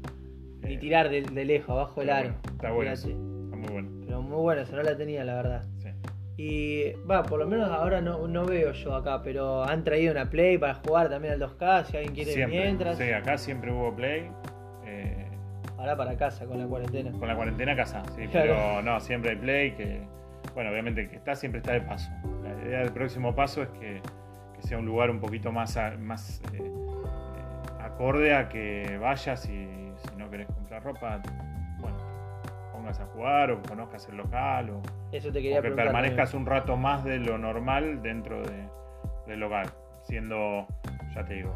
Ni 0.62 0.76
Eh, 0.76 0.78
tirar 0.78 1.10
de, 1.10 1.24
de 1.24 1.46
lejos, 1.46 1.70
abajo 1.72 2.00
del 2.02 2.10
pero 2.10 2.18
aro. 2.20 2.30
bueno, 2.30 2.52
está 2.56 2.72
bueno. 2.72 2.92
Está 2.94 3.56
muy 3.58 3.70
bueno. 3.70 3.90
Pero 4.06 4.22
muy 4.22 4.38
bueno, 4.42 4.62
esa 4.62 4.76
no 4.78 4.84
la 4.84 4.96
tenía, 4.98 5.24
la 5.26 5.36
verdad. 5.36 5.64
Y 6.38 6.92
va, 7.10 7.24
por 7.24 7.40
lo 7.40 7.48
menos 7.48 7.70
ahora 7.70 8.02
no, 8.02 8.28
no 8.28 8.46
veo 8.46 8.74
yo 8.74 8.94
acá, 8.96 9.22
pero 9.24 9.64
han 9.64 9.84
traído 9.86 10.12
una 10.12 10.30
Play 10.30 10.58
para 10.58 10.76
jugar 10.76 11.10
también 11.10 11.34
al 11.36 11.40
2K, 11.40 11.86
si 11.86 11.96
alguien 11.98 12.14
quiere 12.14 12.32
Siempre. 12.34 12.60
mientras. 12.62 12.98
Sí, 12.98 13.12
acá 13.12 13.38
siempre 13.38 13.72
hubo 13.72 13.96
play. 13.96 14.30
eh, 14.86 15.28
Ahora 15.78 15.96
para 15.96 16.16
casa 16.18 16.46
con 16.46 16.60
la 16.60 16.66
cuarentena. 16.68 17.12
con 17.12 17.28
la 17.28 17.36
cuarentena 17.36 17.76
casa, 17.76 18.04
sí, 18.16 18.28
Claro. 18.28 18.54
pero 18.56 18.82
no, 18.82 19.00
siempre 19.00 19.32
hay 19.32 19.36
play 19.38 19.72
que, 19.76 20.02
bueno, 20.54 20.72
obviamente 20.72 21.08
que 21.08 21.16
está 21.16 21.36
siempre 21.36 21.60
está 21.60 21.72
de 21.74 21.82
paso. 21.82 22.10
La 22.44 22.50
idea 22.68 22.80
del 22.80 22.92
próximo 22.92 23.34
paso 23.34 23.62
es 23.64 23.70
que, 23.70 24.02
que 24.56 24.62
sea 24.68 24.78
un 24.78 24.86
lugar 24.86 25.10
un 25.12 25.20
poquito 25.22 25.52
más, 25.54 25.78
a- 25.78 25.92
más 25.98 26.42
eh, 26.54 26.58
eh, 26.58 27.82
acorde 27.82 28.36
a 28.36 28.50
que 28.50 28.98
vayas 29.02 29.46
y 29.46 29.68
si 29.98 30.16
no 30.18 30.30
querés 30.30 30.48
comprar 30.48 30.84
ropa, 30.84 31.22
pongas 32.86 33.00
a 33.00 33.06
jugar 33.08 33.52
o 33.52 33.62
conozcas 33.64 34.08
el 34.10 34.18
local 34.18 34.70
o, 34.70 34.82
Eso 35.12 35.32
te 35.32 35.40
o 35.40 35.42
quería 35.42 35.62
que 35.62 35.72
permanezcas 35.72 36.34
un 36.36 36.46
rato 36.46 36.78
más 36.78 37.04
de 37.04 37.18
lo 37.18 37.38
normal 37.40 38.02
dentro 38.04 38.44
de- 38.44 38.68
del 39.26 39.40
local, 39.40 39.68
siendo, 40.04 40.68
ya 41.16 41.26
te 41.26 41.34
digo, 41.34 41.56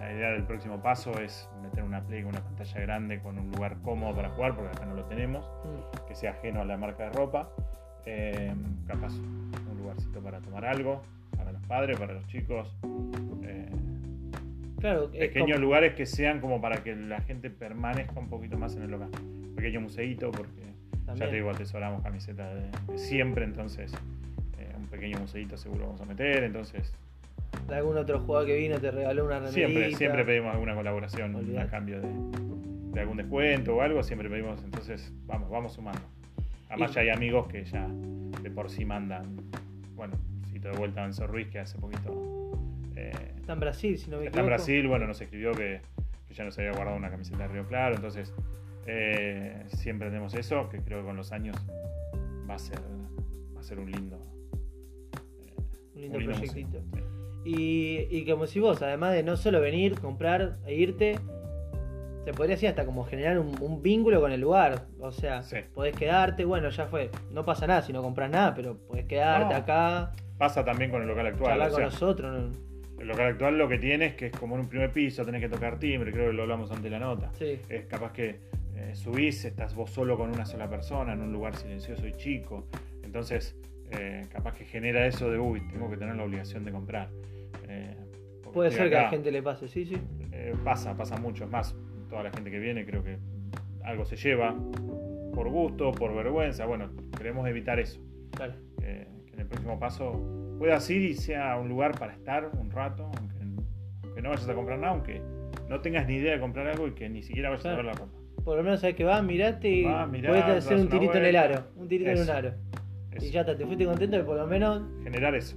la 0.00 0.12
idea 0.12 0.30
del 0.30 0.42
próximo 0.42 0.82
paso 0.82 1.12
es 1.20 1.48
meter 1.62 1.84
una 1.84 2.00
play 2.02 2.22
con 2.22 2.30
una 2.32 2.40
pantalla 2.40 2.80
grande 2.80 3.20
con 3.20 3.38
un 3.38 3.52
lugar 3.52 3.76
cómodo 3.82 4.16
para 4.16 4.30
jugar, 4.30 4.54
porque 4.56 4.76
acá 4.76 4.84
no 4.86 4.94
lo 4.94 5.04
tenemos. 5.04 5.48
Mm. 5.64 6.06
que 6.08 6.14
sea 6.16 6.32
ajeno 6.32 6.60
a 6.60 6.64
la 6.64 6.76
marca 6.76 7.04
de 7.04 7.10
ropa. 7.10 7.48
Eh, 8.04 8.52
capaz 8.86 9.12
un 9.14 9.78
lugarcito 9.78 10.20
para 10.20 10.38
tomar 10.40 10.64
algo, 10.66 11.00
para 11.36 11.50
los 11.52 11.62
padres, 11.66 11.98
para 11.98 12.14
los 12.14 12.26
chicos. 12.26 12.76
Eh, 13.44 13.70
Claro, 14.80 15.10
pequeños 15.10 15.52
como- 15.56 15.64
lugares 15.66 15.94
que 15.94 16.04
sean 16.04 16.40
como 16.40 16.60
para 16.60 16.82
que 16.82 16.94
la 16.94 17.20
gente 17.22 17.48
permanezca 17.48 18.18
un 18.20 18.28
poquito 18.28 18.58
más 18.58 18.76
en 18.76 18.82
el 18.82 18.90
local. 18.90 19.08
Pequeño 19.56 19.80
museíto, 19.80 20.30
porque 20.30 20.62
ya 21.06 21.14
te 21.28 21.32
digo, 21.34 21.50
atesoramos 21.50 22.02
camisetas 22.02 22.54
de, 22.54 22.92
de 22.92 22.98
siempre, 22.98 23.44
entonces 23.44 23.92
eh, 24.58 24.72
un 24.76 24.86
pequeño 24.86 25.18
museíto 25.18 25.56
seguro 25.56 25.84
vamos 25.86 26.00
a 26.00 26.04
meter. 26.06 26.44
Entonces, 26.44 26.92
de 27.68 27.74
algún 27.76 27.96
otro 27.96 28.18
jugador 28.20 28.46
que 28.48 28.56
vino 28.56 28.78
te 28.80 28.90
regaló 28.90 29.24
una 29.24 29.34
remerita. 29.38 29.54
siempre, 29.54 29.94
siempre 29.94 30.24
pedimos 30.24 30.52
alguna 30.52 30.74
colaboración 30.74 31.34
Olvidate. 31.34 31.66
a 31.68 31.70
cambio 31.70 32.00
de, 32.00 32.08
de 32.92 33.00
algún 33.00 33.16
descuento 33.16 33.76
o 33.76 33.80
algo, 33.80 34.02
siempre 34.02 34.28
pedimos, 34.28 34.62
entonces 34.64 35.12
vamos, 35.26 35.48
vamos 35.50 35.72
sumando. 35.74 36.00
Además 36.68 36.90
Y- 36.90 36.94
ya 36.94 37.00
hay 37.02 37.08
amigos 37.10 37.46
que 37.48 37.64
ya 37.64 37.86
de 38.42 38.50
por 38.50 38.68
sí 38.70 38.84
mandan, 38.84 39.36
bueno, 39.94 40.14
cito 40.50 40.68
de 40.68 40.76
vuelta 40.76 41.04
a 41.04 41.26
Ruiz 41.26 41.48
que 41.48 41.60
hace 41.60 41.78
poquito 41.78 42.58
eh, 42.96 43.12
Está 43.36 43.52
en 43.52 43.60
Brasil, 43.60 43.98
si 43.98 44.10
no 44.10 44.18
me 44.18 44.26
está 44.26 44.40
en 44.40 44.44
equivoco. 44.44 44.46
Brasil, 44.46 44.88
bueno, 44.88 45.06
nos 45.06 45.20
escribió 45.20 45.52
que, 45.52 45.80
que 46.28 46.34
ya 46.34 46.44
nos 46.44 46.58
había 46.58 46.72
guardado 46.72 46.96
una 46.96 47.10
camiseta 47.10 47.38
de 47.46 47.48
Río 47.48 47.66
Claro, 47.66 47.94
entonces 47.94 48.32
eh, 48.86 49.62
siempre 49.68 50.08
tenemos 50.08 50.34
eso, 50.34 50.68
que 50.68 50.78
creo 50.80 51.00
que 51.00 51.06
con 51.06 51.16
los 51.16 51.32
años 51.32 51.56
va 52.48 52.54
a 52.54 52.58
ser, 52.58 52.78
va 53.56 53.60
a 53.60 53.62
ser 53.62 53.78
un 53.78 53.90
lindo, 53.90 54.18
eh, 55.46 55.52
Un 55.94 56.00
lindo 56.00 56.16
un 56.18 56.22
lindo 56.24 56.36
proyectito. 56.38 56.80
museo. 56.80 57.04
Y, 57.46 58.06
y 58.10 58.24
como 58.24 58.46
si 58.46 58.58
vos, 58.60 58.80
además 58.82 59.12
de 59.12 59.22
no 59.22 59.36
solo 59.36 59.60
venir, 59.60 59.98
comprar 60.00 60.56
e 60.66 60.74
irte, 60.74 61.18
te 62.24 62.32
podría 62.32 62.54
decir 62.56 62.70
hasta 62.70 62.86
como 62.86 63.04
generar 63.04 63.38
un, 63.38 63.54
un 63.60 63.82
vínculo 63.82 64.18
con 64.20 64.32
el 64.32 64.40
lugar. 64.40 64.86
O 64.98 65.12
sea, 65.12 65.42
Sí. 65.42 65.58
podés 65.74 65.94
quedarte, 65.94 66.46
bueno, 66.46 66.70
ya 66.70 66.86
fue. 66.86 67.10
No 67.30 67.44
pasa 67.44 67.66
nada 67.66 67.82
si 67.82 67.92
no 67.92 68.00
compras 68.02 68.30
nada, 68.30 68.54
pero 68.54 68.78
podés 68.78 69.04
quedarte 69.04 69.52
No. 69.54 69.60
acá, 69.60 70.12
Pasa 70.38 70.64
también 70.64 70.90
con 70.90 71.02
el 71.02 71.08
local 71.08 71.26
actual. 71.26 71.50
charlar 71.50 71.68
o 71.68 71.70
con 71.72 71.76
sea, 71.80 71.86
nosotros. 71.90 72.50
¿no? 72.50 73.00
El 73.02 73.08
local 73.08 73.26
actual 73.26 73.58
lo 73.58 73.68
que 73.68 73.78
tiene 73.78 74.06
es 74.06 74.14
que 74.14 74.26
es 74.26 74.32
como 74.32 74.54
en 74.54 74.62
un 74.62 74.68
primer 74.68 74.90
piso, 74.90 75.24
tenés 75.26 75.42
que 75.42 75.48
tocar 75.50 75.78
timbre, 75.78 76.12
creo 76.12 76.28
que 76.28 76.32
lo 76.32 76.42
hablamos 76.44 76.70
ante 76.70 76.88
la 76.88 76.98
nota. 76.98 77.30
Sí, 77.38 77.60
Es 77.68 77.84
capaz 77.86 78.12
que 78.12 78.40
eh, 78.76 78.94
subís, 78.94 79.44
estás 79.44 79.74
vos 79.74 79.90
solo 79.90 80.16
con 80.16 80.30
una 80.30 80.44
sola 80.46 80.68
persona 80.68 81.12
en 81.12 81.20
un 81.20 81.32
lugar 81.32 81.56
silencioso 81.56 82.06
y 82.06 82.12
chico. 82.14 82.66
Entonces, 83.02 83.56
eh, 83.90 84.26
capaz 84.30 84.54
que 84.56 84.64
genera 84.64 85.06
eso 85.06 85.30
de, 85.30 85.38
uy, 85.38 85.60
tengo 85.68 85.88
que 85.90 85.96
tener 85.96 86.16
la 86.16 86.24
obligación 86.24 86.64
de 86.64 86.72
comprar. 86.72 87.08
Eh, 87.68 87.96
puede 88.52 88.70
ser 88.70 88.90
que 88.90 88.96
a 88.96 89.02
la 89.02 89.08
gente 89.10 89.30
le 89.30 89.42
pase, 89.42 89.68
sí, 89.68 89.84
sí. 89.84 89.96
Pasa, 90.64 90.96
pasa 90.96 91.16
mucho. 91.16 91.44
Es 91.44 91.50
más, 91.50 91.76
toda 92.08 92.22
la 92.22 92.30
gente 92.30 92.50
que 92.50 92.58
viene 92.58 92.84
creo 92.84 93.02
que 93.02 93.18
algo 93.84 94.04
se 94.04 94.16
lleva 94.16 94.54
por 95.34 95.48
gusto, 95.48 95.92
por 95.92 96.14
vergüenza. 96.14 96.66
Bueno, 96.66 96.90
queremos 97.16 97.46
evitar 97.48 97.78
eso. 97.78 98.00
Claro. 98.32 98.54
Que, 98.78 99.06
que 99.26 99.34
en 99.34 99.40
el 99.40 99.46
próximo 99.46 99.78
paso 99.78 100.56
puedas 100.58 100.88
ir 100.90 101.02
y 101.02 101.14
sea 101.14 101.56
un 101.56 101.68
lugar 101.68 101.98
para 101.98 102.12
estar 102.12 102.50
un 102.58 102.70
rato, 102.70 103.10
aunque, 103.18 103.36
aunque 104.04 104.22
no 104.22 104.30
vayas 104.30 104.48
a 104.48 104.54
comprar 104.54 104.78
nada, 104.78 104.92
aunque 104.92 105.20
no 105.68 105.80
tengas 105.80 106.06
ni 106.06 106.16
idea 106.16 106.34
de 106.34 106.40
comprar 106.40 106.66
algo 106.66 106.86
y 106.88 106.92
que 106.92 107.08
ni 107.08 107.22
siquiera 107.22 107.48
vayas 107.50 107.62
Claro. 107.62 107.80
a 107.80 107.82
ver 107.82 107.86
la 107.86 107.92
ropa. 108.00 108.12
Por 108.44 108.56
lo 108.58 108.62
menos 108.62 108.80
sabes 108.80 108.94
que 108.96 109.04
vas, 109.04 109.22
mirate 109.24 109.68
y 109.70 109.86
mirás, 109.86 110.08
podés 110.42 110.44
hacer 110.66 110.76
un 110.76 110.88
tirito 110.88 111.14
en 111.16 111.24
el 111.24 111.36
aro. 111.36 111.64
Un 111.76 111.88
tirito 111.88 112.10
en 112.10 112.20
un 112.20 112.30
aro. 112.30 112.52
Eso. 113.12 113.26
Y 113.26 113.30
ya 113.30 113.40
está, 113.40 113.56
te 113.56 113.64
fuiste 113.64 113.84
contento 113.86 114.16
de 114.16 114.24
por 114.24 114.36
lo 114.36 114.46
menos, 114.46 114.82
Generar 115.02 115.34
eso. 115.34 115.56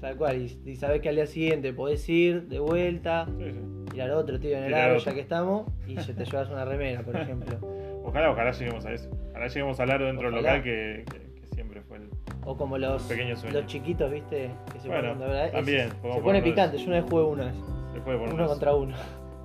tal 0.00 0.16
cual. 0.16 0.36
Y, 0.42 0.60
y 0.70 0.76
sabés 0.76 1.00
que 1.00 1.08
al 1.08 1.16
día 1.16 1.26
siguiente 1.26 1.72
podés 1.72 2.06
ir 2.08 2.42
de 2.48 2.58
vuelta, 2.60 3.26
Sí, 3.38 3.44
sí. 3.50 3.60
tirar 3.92 4.10
otro 4.12 4.38
tiro 4.38 4.58
en 4.58 4.64
el 4.64 4.74
aro 4.74 4.98
ya 4.98 5.14
que 5.14 5.20
estamos, 5.20 5.66
y 5.86 5.94
ya 5.96 6.14
te 6.14 6.24
llevas 6.24 6.48
una 6.50 6.64
remera, 6.64 7.02
por 7.02 7.16
ejemplo. 7.16 7.58
Ojalá, 8.04 8.30
ojalá 8.30 8.52
lleguemos 8.52 8.86
a 8.86 8.92
eso. 8.92 9.10
Ojalá 9.30 9.48
lleguemos 9.48 9.80
al 9.80 9.90
aro 9.90 10.06
dentro 10.06 10.26
del 10.30 10.36
local 10.36 10.62
que, 10.62 11.04
que- 11.10 11.40
que 11.40 11.46
siempre 11.48 11.82
fue 11.82 11.98
el. 11.98 12.08
O 12.46 12.56
como 12.56 12.78
los, 12.78 13.06
los 13.52 13.66
chiquitos, 13.66 14.10
¿viste? 14.10 14.50
Que 14.72 14.80
se 14.80 14.88
Bueno, 14.88 15.12
ponen, 15.18 15.36
es- 15.36 15.52
también, 15.52 15.88
se 15.90 16.20
pone 16.20 16.40
picante. 16.42 16.78
Yo 16.78 16.86
una 16.86 17.00
vez 17.02 17.10
jugué 17.10 17.22
uno. 17.24 17.44
Se 17.92 18.00
puede 18.00 18.16
poner 18.18 18.32
uno 18.34 18.42
uno, 18.44 18.46
contra 18.46 18.74
uno. 18.74 18.96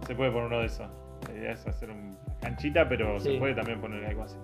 se 0.07 0.15
puede 0.15 0.31
poner 0.31 0.47
uno 0.47 0.59
de 0.59 0.65
esos. 0.67 0.87
La 1.27 1.37
idea 1.37 1.51
es 1.51 1.67
hacer 1.67 1.89
una 1.89 2.15
canchita, 2.43 2.87
pero 2.87 3.19
Sí. 3.19 3.33
se 3.33 3.39
puede 3.39 3.55
también 3.55 3.79
poner 3.81 4.05
algo 4.05 4.23
así. 4.23 4.37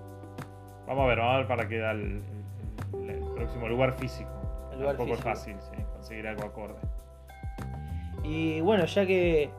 Vamos 0.88 1.03
a 1.03 1.07
ver, 1.07 1.17
vamos 1.19 1.33
a 1.33 1.38
ver 1.39 1.47
para 1.47 1.67
qué 1.67 1.77
da 1.79 1.91
el, 1.91 2.21
el- 2.93 3.09
el 3.09 3.23
próximo 3.35 3.67
lugar 3.67 3.93
físico. 3.93 4.29
El 4.71 4.79
lugar 4.79 4.95
Tampoco 4.97 5.15
físico. 5.17 5.29
es 5.29 5.38
fácil, 5.39 5.55
sí, 5.59 5.83
conseguir 5.93 6.27
algo 6.27 6.43
acorde. 6.45 6.75
Y 8.23 8.62
bueno, 8.62 8.85
ya 8.85 9.05
que 9.05 9.49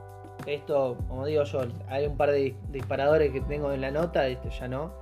esto, 0.46 0.96
como 1.08 1.26
digo 1.26 1.44
yo, 1.44 1.60
hay 1.88 2.06
un 2.06 2.16
par 2.16 2.30
de 2.30 2.46
dis- 2.52 2.56
disparadores 2.70 3.30
que 3.32 3.40
tengo 3.42 3.72
en 3.72 3.80
la 3.80 3.90
nota, 3.90 4.26
este 4.26 4.50
ya 4.50 4.68
no. 4.68 4.92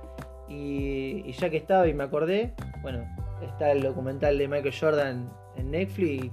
Y, 0.47 1.23
y 1.25 1.31
ya 1.33 1.49
que 1.49 1.57
estaba 1.57 1.87
y 1.87 1.93
me 1.93 2.03
acordé, 2.03 2.53
bueno, 2.81 3.05
está 3.41 3.71
el 3.71 3.81
documental 3.83 4.37
de 4.37 4.47
Michael 4.47 4.73
Jordan 4.79 5.29
en 5.55 5.71
Netflix. 5.71 6.31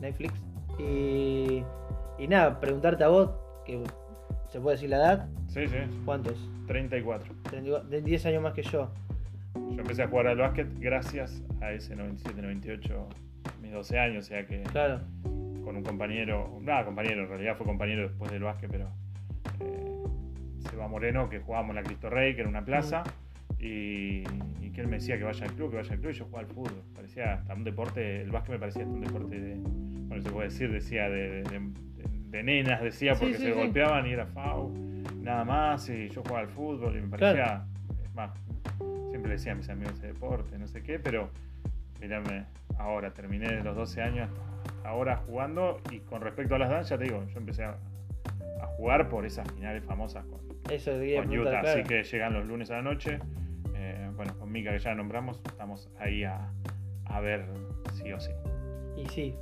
Netflix. 0.00 0.34
Y, 0.78 1.62
y 2.18 2.28
nada, 2.28 2.58
preguntarte 2.60 3.04
a 3.04 3.08
vos, 3.08 3.30
que 3.64 3.82
se 4.56 4.60
puede 4.62 4.76
decir 4.76 4.88
la 4.88 4.96
edad, 4.96 5.28
Sí, 5.48 5.68
sí, 5.68 5.76
¿cuántos? 6.06 6.48
34. 6.66 7.30
32 7.50 7.90
de 7.90 8.00
10 8.00 8.24
años 8.26 8.42
más 8.42 8.54
que 8.54 8.62
yo. 8.62 8.90
Yo 9.54 9.80
empecé 9.82 10.02
a 10.02 10.08
jugar 10.08 10.28
al 10.28 10.38
básquet 10.38 10.66
gracias 10.78 11.42
a 11.60 11.72
ese 11.72 11.94
97-98, 11.94 13.04
mis 13.60 13.72
12 13.72 13.98
años, 13.98 14.24
o 14.24 14.28
sea 14.28 14.46
que 14.46 14.62
Claro, 14.62 15.00
con 15.62 15.76
un 15.76 15.82
compañero, 15.82 16.58
nada, 16.62 16.86
compañero, 16.86 17.24
en 17.24 17.28
realidad 17.28 17.54
fue 17.58 17.66
compañero 17.66 18.08
después 18.08 18.30
del 18.30 18.44
básquet, 18.44 18.70
pero 18.70 18.88
eh, 19.60 20.04
Seba 20.70 20.88
Moreno, 20.88 21.28
que 21.28 21.40
jugábamos 21.40 21.70
en 21.70 21.76
la 21.76 21.82
Cristo 21.82 22.08
Rey, 22.08 22.34
que 22.34 22.40
era 22.40 22.48
una 22.48 22.64
plaza, 22.64 23.02
y, 23.58 24.22
y 24.62 24.70
que 24.72 24.80
él 24.80 24.88
me 24.88 24.96
decía 24.96 25.18
que 25.18 25.24
vaya 25.24 25.44
al 25.44 25.52
club, 25.52 25.70
que 25.70 25.76
vaya 25.76 25.92
al 25.92 26.00
club, 26.00 26.10
y 26.12 26.14
yo 26.14 26.24
jugaba 26.24 26.48
al 26.48 26.54
fútbol. 26.54 26.82
Parecía 26.94 27.34
hasta 27.34 27.52
un 27.54 27.64
deporte, 27.64 28.22
el 28.22 28.30
básquet 28.30 28.52
me 28.52 28.58
parecía 28.58 28.84
hasta 28.84 28.94
un 28.94 29.02
deporte 29.02 29.38
de, 29.38 29.56
bueno, 29.58 30.22
se 30.22 30.30
puede 30.30 30.48
decir, 30.48 30.72
decía, 30.72 31.10
de, 31.10 31.42
de- 31.42 31.42
de- 31.42 31.86
de 32.28 32.42
nenas, 32.42 32.82
decía, 32.82 33.14
porque 33.14 33.34
sí, 33.34 33.42
se 33.44 33.52
sí. 33.52 33.58
golpeaban 33.58 34.06
y 34.06 34.12
era 34.12 34.26
FAU, 34.26 34.72
nada 35.20 35.44
más, 35.44 35.88
y 35.88 36.08
yo 36.08 36.22
jugaba 36.22 36.40
al 36.40 36.48
fútbol, 36.48 36.96
y 36.96 37.00
me 37.02 37.08
parecía, 37.08 37.64
es 38.04 38.14
más, 38.14 38.30
siempre 39.10 39.32
decía 39.32 39.52
a 39.52 39.54
mis 39.54 39.68
amigos 39.68 39.94
ese 39.94 40.08
deporte, 40.08 40.58
no 40.58 40.66
sé 40.66 40.82
qué, 40.82 40.98
pero 40.98 41.30
mirame, 42.00 42.44
ahora 42.78 43.12
terminé 43.12 43.48
de 43.48 43.62
los 43.62 43.74
12 43.76 44.02
años 44.02 44.30
ahora 44.84 45.16
jugando 45.16 45.80
y 45.90 45.98
con 46.00 46.20
respecto 46.20 46.54
a 46.54 46.58
las 46.58 46.70
danzas, 46.70 46.90
ya 46.90 46.98
te 46.98 47.04
digo, 47.04 47.24
yo 47.26 47.38
empecé 47.38 47.64
a, 47.64 47.76
a 48.60 48.66
jugar 48.76 49.08
por 49.08 49.26
esas 49.26 49.50
finales 49.52 49.84
famosas 49.84 50.24
con, 50.26 50.40
eso 50.70 50.92
Utah, 50.92 51.60
claro. 51.60 51.68
así 51.68 51.82
que 51.84 52.02
llegan 52.02 52.34
los 52.34 52.46
lunes 52.46 52.70
a 52.70 52.74
la 52.76 52.82
noche, 52.82 53.18
eh, 53.74 54.10
bueno, 54.14 54.36
con 54.38 54.50
Mika 54.50 54.72
que 54.72 54.78
ya 54.78 54.94
nombramos, 54.94 55.40
estamos 55.46 55.88
ahí 55.98 56.24
a, 56.24 56.50
a 57.06 57.20
ver 57.20 57.46
sí 57.94 58.12
o 58.12 58.20
sí, 58.20 58.32
Y 58.96 59.06
sí, 59.08 59.34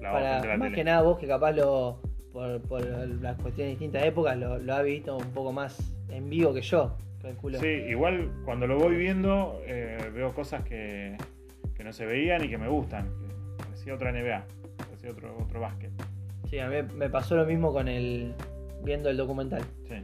para, 0.00 0.42
más 0.56 0.68
tele. 0.68 0.72
que 0.74 0.84
nada 0.84 1.02
vos 1.02 1.18
que 1.18 1.26
capaz 1.26 1.52
lo 1.52 2.00
por, 2.32 2.60
por 2.62 2.80
las 2.86 3.36
cuestiones 3.36 3.56
de 3.56 3.70
distintas 3.70 4.04
épocas 4.04 4.36
lo, 4.36 4.58
lo 4.58 4.74
has 4.74 4.84
visto 4.84 5.16
un 5.16 5.30
poco 5.32 5.52
más 5.52 5.94
en 6.08 6.28
vivo 6.30 6.52
que 6.54 6.62
yo, 6.62 6.96
calculo. 7.22 7.58
Sí, 7.58 7.66
igual 7.66 8.30
cuando 8.44 8.66
lo 8.66 8.78
voy 8.78 8.96
viendo 8.96 9.60
eh, 9.66 10.10
veo 10.14 10.32
cosas 10.34 10.62
que, 10.64 11.16
que 11.74 11.84
no 11.84 11.92
se 11.92 12.06
veían 12.06 12.44
y 12.44 12.48
que 12.48 12.58
me 12.58 12.68
gustan, 12.68 13.08
parecía 13.58 13.94
otra 13.94 14.12
NBA, 14.12 14.44
parecía 14.76 15.10
otro, 15.10 15.36
otro 15.38 15.60
básquet. 15.60 15.90
Sí, 16.48 16.58
a 16.58 16.68
mí 16.68 16.76
me 16.94 17.08
pasó 17.08 17.36
lo 17.36 17.46
mismo 17.46 17.72
con 17.72 17.86
el 17.88 18.34
viendo 18.82 19.08
el 19.10 19.16
documental, 19.16 19.62
Sí. 19.88 19.94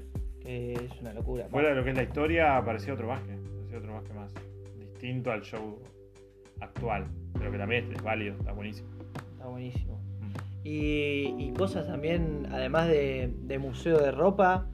que 0.40 0.72
es 0.74 1.00
una 1.00 1.12
locura. 1.12 1.46
Fuera 1.48 1.70
de 1.70 1.74
lo 1.74 1.82
que 1.84 1.90
es 1.90 1.96
la 1.96 2.02
historia, 2.04 2.62
parecía 2.64 2.94
otro 2.94 3.08
básquet, 3.08 3.38
parecía 3.56 3.78
otro 3.78 3.94
básquet 3.94 4.14
más 4.14 4.34
distinto 4.78 5.32
al 5.32 5.42
show 5.42 5.78
actual, 6.60 7.06
pero 7.38 7.50
que 7.50 7.58
también 7.58 7.90
es 7.92 8.02
válido, 8.02 8.36
está 8.38 8.52
buenísimo. 8.52 8.88
Está 9.32 9.46
buenísimo. 9.46 10.00
Y, 10.68 11.32
y 11.38 11.52
cosas 11.52 11.86
también, 11.86 12.48
además 12.50 12.88
de, 12.88 13.32
de 13.44 13.58
museo 13.60 13.98
de 13.98 14.10
ropa, 14.10 14.66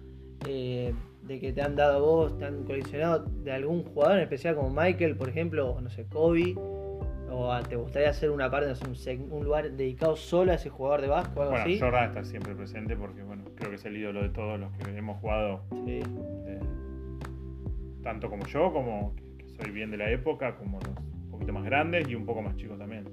eh, 0.48 0.94
de 1.20 1.38
que 1.38 1.52
te 1.52 1.60
han 1.60 1.76
dado 1.76 2.00
vos, 2.00 2.38
te 2.38 2.46
han 2.46 2.64
coleccionado 2.64 3.26
de 3.26 3.52
algún 3.52 3.84
jugador 3.84 4.16
en 4.16 4.22
especial 4.22 4.54
como 4.54 4.70
Michael, 4.70 5.16
por 5.16 5.28
ejemplo, 5.28 5.70
o 5.70 5.80
no 5.82 5.90
sé, 5.90 6.06
Kobe? 6.06 6.54
¿O 7.30 7.54
te 7.68 7.76
gustaría 7.76 8.08
hacer 8.08 8.30
una 8.30 8.50
parte, 8.50 8.68
no 8.88 8.94
sé, 8.94 9.18
un, 9.18 9.44
lugar 9.44 9.70
dedicado 9.70 10.16
solo 10.16 10.52
a 10.52 10.54
ese 10.54 10.70
jugador 10.70 11.02
de 11.02 11.08
básquet 11.08 11.36
o 11.36 11.42
algo 11.42 11.52
Bueno, 11.52 11.64
así? 11.66 11.78
Jordan 11.78 12.08
está 12.08 12.24
siempre 12.24 12.54
presente 12.54 12.96
porque, 12.96 13.22
bueno, 13.22 13.44
creo 13.54 13.68
que 13.68 13.76
es 13.76 13.84
el 13.84 13.94
ídolo 13.98 14.22
de 14.22 14.30
todos 14.30 14.58
los 14.58 14.72
que 14.72 14.96
hemos 14.96 15.20
jugado, 15.20 15.60
Sí. 15.84 16.00
eh, 16.46 16.60
tanto 18.02 18.30
como 18.30 18.46
yo, 18.46 18.72
como 18.72 19.14
que, 19.14 19.44
que 19.44 19.48
soy 19.50 19.70
bien 19.70 19.90
de 19.90 19.98
la 19.98 20.10
época, 20.10 20.56
como 20.56 20.78
los 20.80 20.96
un 20.98 21.30
poquito 21.30 21.52
más 21.52 21.64
grandes 21.64 22.08
y 22.08 22.14
un 22.14 22.24
poco 22.24 22.40
más 22.40 22.56
chicos 22.56 22.78
también. 22.78 23.04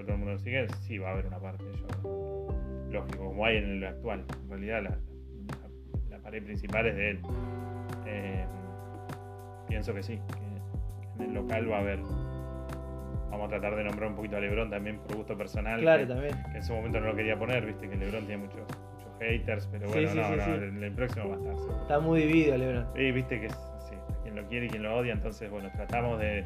Pero 0.00 0.06
todo 0.06 0.14
el 0.14 0.18
mundo 0.20 0.32
lo 0.32 0.38
sigue, 0.38 0.66
sí 0.80 0.96
va 0.96 1.10
a 1.10 1.12
haber 1.12 1.26
una 1.26 1.38
parte 1.38 1.62
de 1.62 1.76
Jordan. 1.76 2.90
Lógico, 2.90 3.24
como 3.26 3.44
hay 3.44 3.58
en 3.58 3.64
el 3.70 3.84
actual. 3.84 4.24
En 4.44 4.48
realidad, 4.48 4.82
la, 4.82 4.90
la- 4.90 6.16
la 6.16 6.22
pared 6.22 6.42
principal 6.42 6.86
es 6.86 6.96
de 6.96 7.10
él. 7.10 7.20
Eh, 8.06 8.44
pienso 9.68 9.92
que 9.92 10.02
sí, 10.02 10.18
que 11.16 11.22
en 11.22 11.28
el 11.30 11.34
local 11.34 11.70
va 11.70 11.76
a 11.76 11.80
haber. 11.80 11.98
Vamos 13.30 13.46
a 13.46 13.48
tratar 13.50 13.76
de 13.76 13.84
nombrar 13.84 14.08
un 14.08 14.16
poquito 14.16 14.38
a 14.38 14.40
Lebron 14.40 14.70
también 14.70 15.00
por 15.00 15.16
gusto 15.18 15.36
personal. 15.36 15.78
Claro, 15.80 16.00
que- 16.06 16.14
también. 16.14 16.34
que 16.50 16.56
en 16.56 16.64
su 16.64 16.72
momento 16.72 16.98
no 17.00 17.08
lo 17.08 17.14
quería 17.16 17.38
poner, 17.38 17.66
viste 17.66 17.86
que 17.86 17.96
LeBron 17.96 18.24
tiene 18.26 18.38
muchos, 18.38 18.60
muchos 18.94 19.18
haters, 19.20 19.68
pero 19.70 19.86
Sí, 19.88 19.92
bueno, 19.92 20.10
sí, 20.12 20.16
no, 20.18 20.24
sí, 20.24 20.36
no, 20.36 20.44
sí. 20.44 20.50
En 20.64 20.82
el 20.82 20.92
próximo 20.92 21.28
va 21.28 21.34
a 21.34 21.38
estar 21.38 21.56
seguro. 21.56 21.82
Está 21.82 22.00
muy 22.00 22.20
dividido, 22.20 22.56
Lebron. 22.56 22.86
Y 22.96 23.12
viste 23.12 23.38
que 23.38 23.46
es 23.48 23.58
quien 24.22 24.34
lo 24.34 24.46
quiere 24.48 24.64
y 24.66 24.68
quien 24.70 24.82
lo 24.82 24.96
odia, 24.96 25.12
entonces 25.12 25.50
bueno, 25.50 25.68
tratamos 25.76 26.18
de 26.18 26.44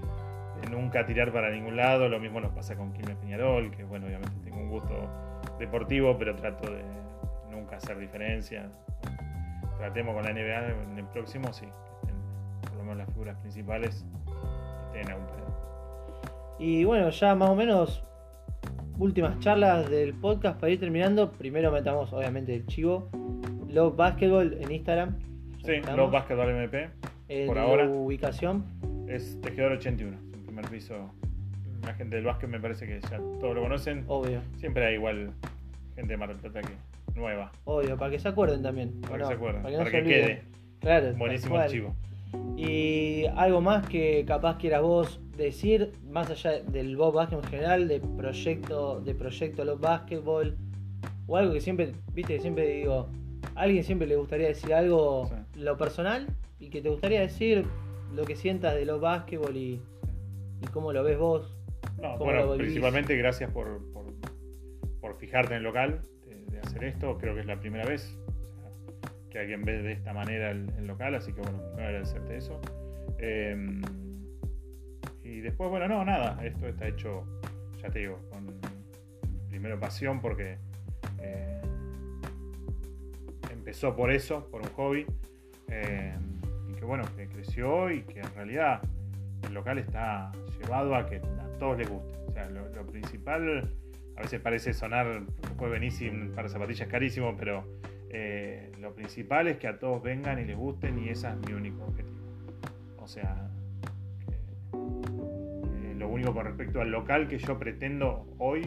nunca 0.71 1.07
tirar 1.07 1.33
para 1.33 1.51
ningún 1.51 1.77
lado, 1.77 2.09
lo 2.09 2.19
mismo 2.21 2.41
nos 2.41 2.53
pasa 2.53 2.77
con 2.77 2.93
Quilmes 2.93 3.17
Peñarol, 3.17 3.71
que 3.71 3.85
bueno, 3.85 4.07
obviamente 4.07 4.37
tengo 4.43 4.59
un 4.59 4.69
gusto 4.69 4.95
deportivo, 5.59 6.17
pero 6.19 6.35
trato 6.37 6.71
de 6.71 6.83
nunca 7.51 7.77
hacer 7.77 7.99
diferencia. 7.99 8.71
Tratemos 9.79 10.15
con 10.15 10.25
la 10.25 10.33
NBA 10.33 10.93
en 10.93 10.99
el 10.99 11.07
próximo, 11.07 11.53
sí, 11.53 11.67
que 11.67 12.11
estén 12.13 12.17
por 12.63 12.73
lo 12.77 12.83
menos 12.83 12.99
las 12.99 13.09
figuras 13.11 13.37
principales 13.39 14.05
que 14.93 15.01
estén 15.01 15.13
algún 15.13 15.27
pedo. 15.27 16.57
Y 16.59 16.85
bueno, 16.85 17.11
ya 17.11 17.35
más 17.35 17.51
o 17.51 17.57
menos 17.57 18.05
últimas 18.99 19.39
charlas 19.41 19.91
del 19.91 20.15
podcast 20.15 20.59
para 20.61 20.73
ir 20.73 20.81
terminando. 20.81 21.33
Primero 21.33 21.71
metamos 21.73 22.13
obviamente 22.13 22.55
el 22.55 22.67
chivo. 22.67 23.09
Love 23.69 23.97
Basketball 23.97 24.57
en 24.61 24.71
Instagram. 24.71 25.19
Sí, 25.65 25.81
los 25.97 26.11
Basketball 26.11 26.51
MP. 26.51 26.91
En 27.29 27.47
por 27.47 27.59
ahora. 27.59 27.89
ubicación. 27.89 28.65
Es 29.09 29.41
Tejedor 29.41 29.73
81, 29.73 30.17
es 30.17 30.23
un 30.23 30.34
primer 30.55 30.71
piso. 30.71 31.11
La 31.85 31.95
gente 31.95 32.17
del 32.17 32.25
básquet 32.25 32.49
me 32.49 32.61
parece 32.61 32.87
que 32.87 33.01
ya 33.01 33.19
todos 33.41 33.55
lo 33.55 33.63
conocen. 33.63 34.05
Obvio, 34.09 34.41
Siempre 34.57 34.87
hay 34.87 34.95
igual 34.95 35.33
gente 35.97 36.13
de 36.13 36.17
Mar 36.17 36.29
del 36.29 36.39
Plata 36.39 36.61
que 36.63 36.75
nueva, 37.19 37.53
obvio, 37.65 37.97
para 37.97 38.11
que 38.11 38.19
se 38.19 38.29
acuerden 38.29 38.63
también. 38.63 38.95
¿o 39.05 39.09
para 39.09 39.19
que 39.19 39.27
se 39.27 39.33
acuerden, 39.35 39.63
para 39.63 39.77
para 39.77 39.85
no 39.85 39.91
que, 39.91 40.03
se 40.03 40.09
quede. 40.09 40.43
Claro, 40.81 41.15
Buenísimo 41.17 41.55
cual. 41.55 41.67
el 41.67 41.71
chivo. 41.71 41.95
Y 42.57 43.27
algo 43.37 43.61
más 43.61 43.87
que 43.89 44.25
capaz 44.27 44.59
quieras 44.59 44.83
vos 44.83 45.21
decir, 45.37 45.93
más 46.11 46.31
allá 46.31 46.61
del 46.63 46.97
Bob 46.97 47.15
Basketball 47.15 47.45
en 47.45 47.51
general, 47.51 47.89
de 47.89 48.01
proyecto, 48.01 49.01
de 49.01 49.15
proyecto 49.15 49.65
Love 49.65 49.81
Basketball, 49.81 50.57
o 51.27 51.37
algo 51.37 51.53
que 51.53 51.61
siempre, 51.61 51.93
viste, 52.13 52.35
que 52.35 52.41
siempre 52.41 52.67
digo, 52.69 53.09
a 53.55 53.61
alguien 53.63 53.85
siempre 53.85 54.09
le 54.09 54.17
gustaría 54.17 54.49
decir 54.49 54.73
algo, 54.75 55.27
Sí. 55.29 55.61
lo 55.61 55.77
personal, 55.77 56.27
y 56.59 56.71
que 56.71 56.81
te 56.83 56.89
gustaría 56.89 57.21
decir 57.21 57.65
lo 58.15 58.25
que 58.25 58.35
sientas 58.37 58.75
de 58.75 58.85
Love 58.85 59.01
Basketball 59.03 59.57
y, 59.57 59.81
y 60.65 60.67
cómo 60.73 60.93
lo 60.93 61.03
ves 61.05 61.19
vos. 61.19 61.57
No, 62.01 62.17
¿Cómo 62.19 62.33
lo 62.33 62.47
bueno, 62.47 62.57
principalmente 62.57 63.17
gracias 63.17 63.51
por, 63.51 63.81
por, 63.93 64.07
por 65.01 65.17
fijarte 65.17 65.53
en 65.53 65.59
el 65.59 65.63
local, 65.65 66.01
de, 66.27 66.45
de 66.47 66.61
hacer 66.61 66.85
esto. 66.85 67.19
Creo 67.19 67.35
que 67.35 67.41
es 67.41 67.47
la 67.47 67.61
primera 67.61 67.85
vez 67.85 68.19
o 68.29 68.43
sea, 68.61 68.71
que 69.31 69.39
alguien 69.39 69.65
ve 69.65 69.83
de 69.83 69.93
esta 69.93 70.13
manera 70.13 70.51
el, 70.51 70.69
el 70.79 70.87
local, 70.87 71.15
así 71.15 71.33
que 71.33 71.41
bueno, 71.41 71.61
agradecerte 71.75 72.37
eso. 72.37 72.61
Eh, 73.19 73.57
y 75.23 75.41
después, 75.41 75.71
bueno, 75.71 75.89
no, 75.89 76.05
nada, 76.05 76.45
esto 76.45 76.67
está 76.69 76.87
hecho, 76.89 77.25
ya 77.83 77.91
te 77.91 78.01
digo, 78.01 78.19
con 78.31 78.47
primero 79.49 79.79
pasión 79.81 80.21
porque 80.21 80.59
eh, 81.21 81.61
empezó 83.51 83.95
por 83.97 84.11
eso, 84.11 84.49
por 84.51 84.61
un 84.63 84.69
hobby. 84.69 85.07
eh, 85.69 86.15
y 86.69 86.75
que 86.75 86.85
bueno, 86.85 87.05
que 87.17 87.27
creció 87.29 87.91
y 87.91 88.03
que 88.03 88.21
en 88.21 88.35
realidad 88.35 88.83
el 89.47 89.55
local 89.55 89.79
está 89.79 90.33
llevado 90.59 90.95
a 90.95 91.07
que 91.07 91.17
a 91.17 91.59
todos 91.59 91.79
les 91.79 91.89
guste. 91.89 92.19
O 92.29 92.33
sea, 92.33 92.49
lo, 92.51 92.69
lo 92.69 92.87
principal, 92.87 93.71
a 94.17 94.23
veces 94.23 94.41
parece 94.41 94.73
sonar, 94.73 95.23
después 95.43 95.71
venís 95.71 95.97
sin 95.97 96.23
un 96.23 96.33
par 96.33 96.45
de 96.45 96.51
zapatillas 96.51 96.89
carísimo, 96.89 97.37
pero 97.37 97.65
eh, 98.11 98.71
lo 98.81 98.95
principal 98.95 99.49
es 99.49 99.57
que 99.57 99.67
a 99.67 99.79
todos 99.79 100.01
vengan 100.01 100.39
y 100.39 100.45
les 100.45 100.57
gusten 100.57 100.99
y 101.01 101.09
ese 101.09 101.29
es 101.29 101.37
mi 101.37 101.53
único 101.53 101.85
objetivo. 101.85 102.15
O 102.99 103.09
sea, 103.09 103.51
que, 104.25 104.35
eh, 104.35 105.95
lo 105.97 106.09
único 106.09 106.33
con 106.33 106.47
respecto 106.47 106.81
al 106.81 106.91
local 106.91 107.27
que 107.27 107.39
yo 107.39 107.59
pretendo 107.59 108.27
hoy, 108.39 108.65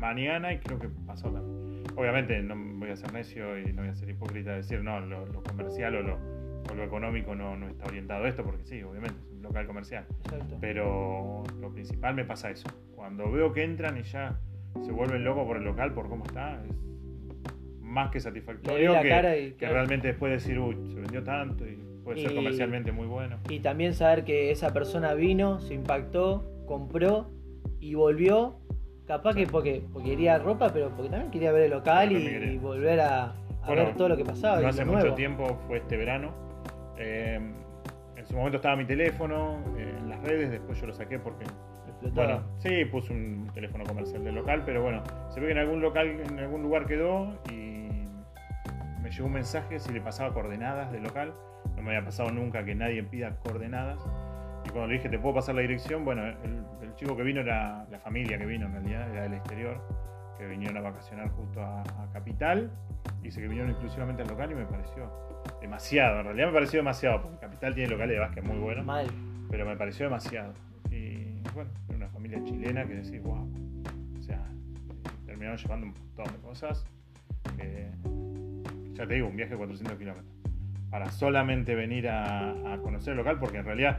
mañana 0.00 0.52
y 0.52 0.58
creo 0.60 0.78
que 0.78 0.88
pasó 1.06 1.30
también. 1.30 1.84
Obviamente 1.94 2.40
no 2.42 2.56
voy 2.56 2.90
a 2.90 2.96
ser 2.96 3.12
necio 3.12 3.58
y 3.58 3.72
no 3.72 3.82
voy 3.82 3.90
a 3.90 3.94
ser 3.94 4.08
hipócrita 4.08 4.52
de 4.52 4.56
decir, 4.56 4.82
no, 4.82 4.98
lo, 5.00 5.26
lo 5.26 5.42
comercial 5.42 5.96
o 5.96 6.02
lo, 6.02 6.35
o 6.70 6.74
lo 6.74 6.84
económico 6.84 7.34
no, 7.34 7.56
no 7.56 7.68
está 7.68 7.86
orientado 7.86 8.24
a 8.24 8.28
esto, 8.28 8.42
porque 8.44 8.64
sí, 8.64 8.82
obviamente 8.82 9.16
es 9.26 9.32
un 9.36 9.42
local 9.42 9.66
comercial. 9.66 10.04
Exacto. 10.24 10.56
Pero 10.60 11.42
lo 11.60 11.70
principal 11.72 12.14
me 12.14 12.24
pasa 12.24 12.50
eso. 12.50 12.68
Cuando 12.94 13.30
veo 13.30 13.52
que 13.52 13.62
entran 13.64 13.96
y 13.98 14.02
ya 14.02 14.38
se 14.84 14.92
vuelven 14.92 15.24
locos 15.24 15.46
por 15.46 15.56
el 15.56 15.64
local, 15.64 15.92
por 15.94 16.08
cómo 16.08 16.24
está, 16.24 16.62
es 16.64 16.72
más 17.80 18.10
que 18.10 18.20
satisfactorio 18.20 18.92
que, 18.94 18.98
y, 18.98 19.50
que 19.52 19.56
claro. 19.58 19.74
realmente 19.74 20.08
después 20.08 20.32
decir, 20.32 20.58
uy, 20.58 20.74
se 20.92 21.00
vendió 21.00 21.22
tanto 21.22 21.66
y 21.66 21.76
puede 22.04 22.20
ser 22.22 22.32
Y- 22.32 22.34
comercialmente 22.34 22.92
muy 22.92 23.06
bueno. 23.06 23.38
Y 23.48 23.60
también 23.60 23.94
saber 23.94 24.24
que 24.24 24.50
esa 24.50 24.72
persona 24.72 25.14
vino, 25.14 25.60
se 25.60 25.74
impactó, 25.74 26.44
compró 26.66 27.30
y 27.80 27.94
volvió. 27.94 28.56
Capaz 29.06 29.34
Sí. 29.34 29.44
que 29.44 29.46
porque, 29.46 29.82
porque 29.92 30.10
quería 30.10 30.38
ropa, 30.38 30.72
pero 30.72 30.90
porque 30.90 31.08
también 31.10 31.30
quería 31.30 31.52
ver 31.52 31.62
el 31.62 31.70
local 31.70 32.10
y, 32.10 32.58
volver 32.58 33.00
a, 33.00 33.24
a 33.30 33.34
Bueno, 33.66 33.84
ver 33.84 33.94
todo 33.96 34.08
lo 34.08 34.16
que 34.16 34.24
pasaba. 34.24 34.60
No 34.60 34.68
hace 34.68 34.84
mucho 34.84 35.14
tiempo, 35.14 35.58
fue 35.68 35.78
este 35.78 35.96
verano. 35.96 36.45
Eh, 36.98 37.40
en 38.16 38.26
su 38.26 38.34
momento 38.34 38.56
estaba 38.56 38.76
mi 38.76 38.86
teléfono 38.86 39.58
eh, 39.76 39.94
en 39.98 40.08
las 40.08 40.20
redes, 40.22 40.50
después 40.50 40.80
yo 40.80 40.86
lo 40.86 40.94
saqué 40.94 41.18
porque 41.18 41.44
Explotaba. 42.00 42.26
Bueno, 42.26 42.58
sí, 42.58 42.84
puse 42.86 43.12
un 43.12 43.50
teléfono 43.54 43.84
comercial 43.84 44.22
del 44.22 44.34
local, 44.34 44.62
pero 44.66 44.82
bueno, 44.82 45.02
se 45.30 45.40
ve 45.40 45.46
que 45.46 45.52
en 45.52 45.58
algún 45.58 45.80
local, 45.80 46.08
en 46.08 46.38
algún 46.38 46.62
lugar 46.62 46.86
quedó 46.86 47.38
y 47.50 47.88
me 49.00 49.10
llegó 49.10 49.26
un 49.26 49.32
mensaje 49.32 49.78
si 49.78 49.92
le 49.92 50.00
pasaba 50.00 50.34
coordenadas 50.34 50.92
del 50.92 51.04
local. 51.04 51.32
No 51.74 51.82
me 51.82 51.96
había 51.96 52.04
pasado 52.04 52.30
nunca 52.30 52.64
que 52.64 52.74
nadie 52.74 53.02
pida 53.02 53.36
coordenadas. 53.40 53.98
Y 54.64 54.68
cuando 54.70 54.88
le 54.88 54.94
dije, 54.94 55.08
¿te 55.08 55.18
puedo 55.18 55.36
pasar 55.36 55.54
la 55.54 55.62
dirección? 55.62 56.04
Bueno, 56.04 56.26
el, 56.26 56.64
el 56.82 56.94
chico 56.96 57.16
que 57.16 57.22
vino 57.22 57.40
era 57.40 57.86
la 57.90 57.98
familia 58.00 58.36
que 58.36 58.46
vino 58.46 58.66
en 58.66 58.72
realidad, 58.72 59.10
era 59.12 59.22
del 59.22 59.34
exterior, 59.34 59.80
que 60.36 60.46
vinieron 60.46 60.76
a 60.76 60.80
vacacionar 60.82 61.30
justo 61.30 61.62
a, 61.62 61.80
a 61.80 62.10
Capital. 62.12 62.70
Dice 63.22 63.40
que 63.40 63.48
vinieron 63.48 63.70
exclusivamente 63.70 64.22
al 64.22 64.28
local 64.28 64.50
y 64.52 64.54
me 64.54 64.66
pareció 64.66 65.10
demasiado. 65.60 66.20
En 66.20 66.24
realidad 66.26 66.46
me 66.48 66.52
pareció 66.54 66.78
demasiado, 66.80 67.22
porque 67.22 67.38
Capital 67.38 67.74
tiene 67.74 67.90
locales 67.90 68.14
de 68.16 68.20
básquet 68.20 68.44
muy 68.44 68.58
buenos 68.58 68.84
Mal. 68.84 69.06
pero 69.50 69.66
me 69.66 69.76
pareció 69.76 70.06
demasiado. 70.06 70.52
Y 70.90 71.40
bueno, 71.54 71.70
era 71.88 71.96
una 71.96 72.08
familia 72.08 72.42
chilena 72.44 72.84
que 72.86 72.94
decís, 72.96 73.22
wow. 73.22 73.48
O 74.18 74.22
sea, 74.22 74.42
terminaron 75.24 75.56
llevando 75.58 75.86
un 75.86 75.92
montón 75.92 76.34
de 76.34 76.40
cosas. 76.40 76.84
que, 77.56 77.88
ya 78.94 79.06
te 79.06 79.14
digo, 79.14 79.28
un 79.28 79.36
viaje 79.36 79.52
de 79.52 79.56
400 79.58 79.98
kilómetros. 79.98 80.32
Para 80.90 81.10
solamente 81.10 81.74
venir 81.74 82.08
a, 82.08 82.72
a 82.74 82.78
conocer 82.78 83.12
el 83.12 83.18
local, 83.18 83.38
porque 83.40 83.58
en 83.58 83.64
realidad, 83.64 83.98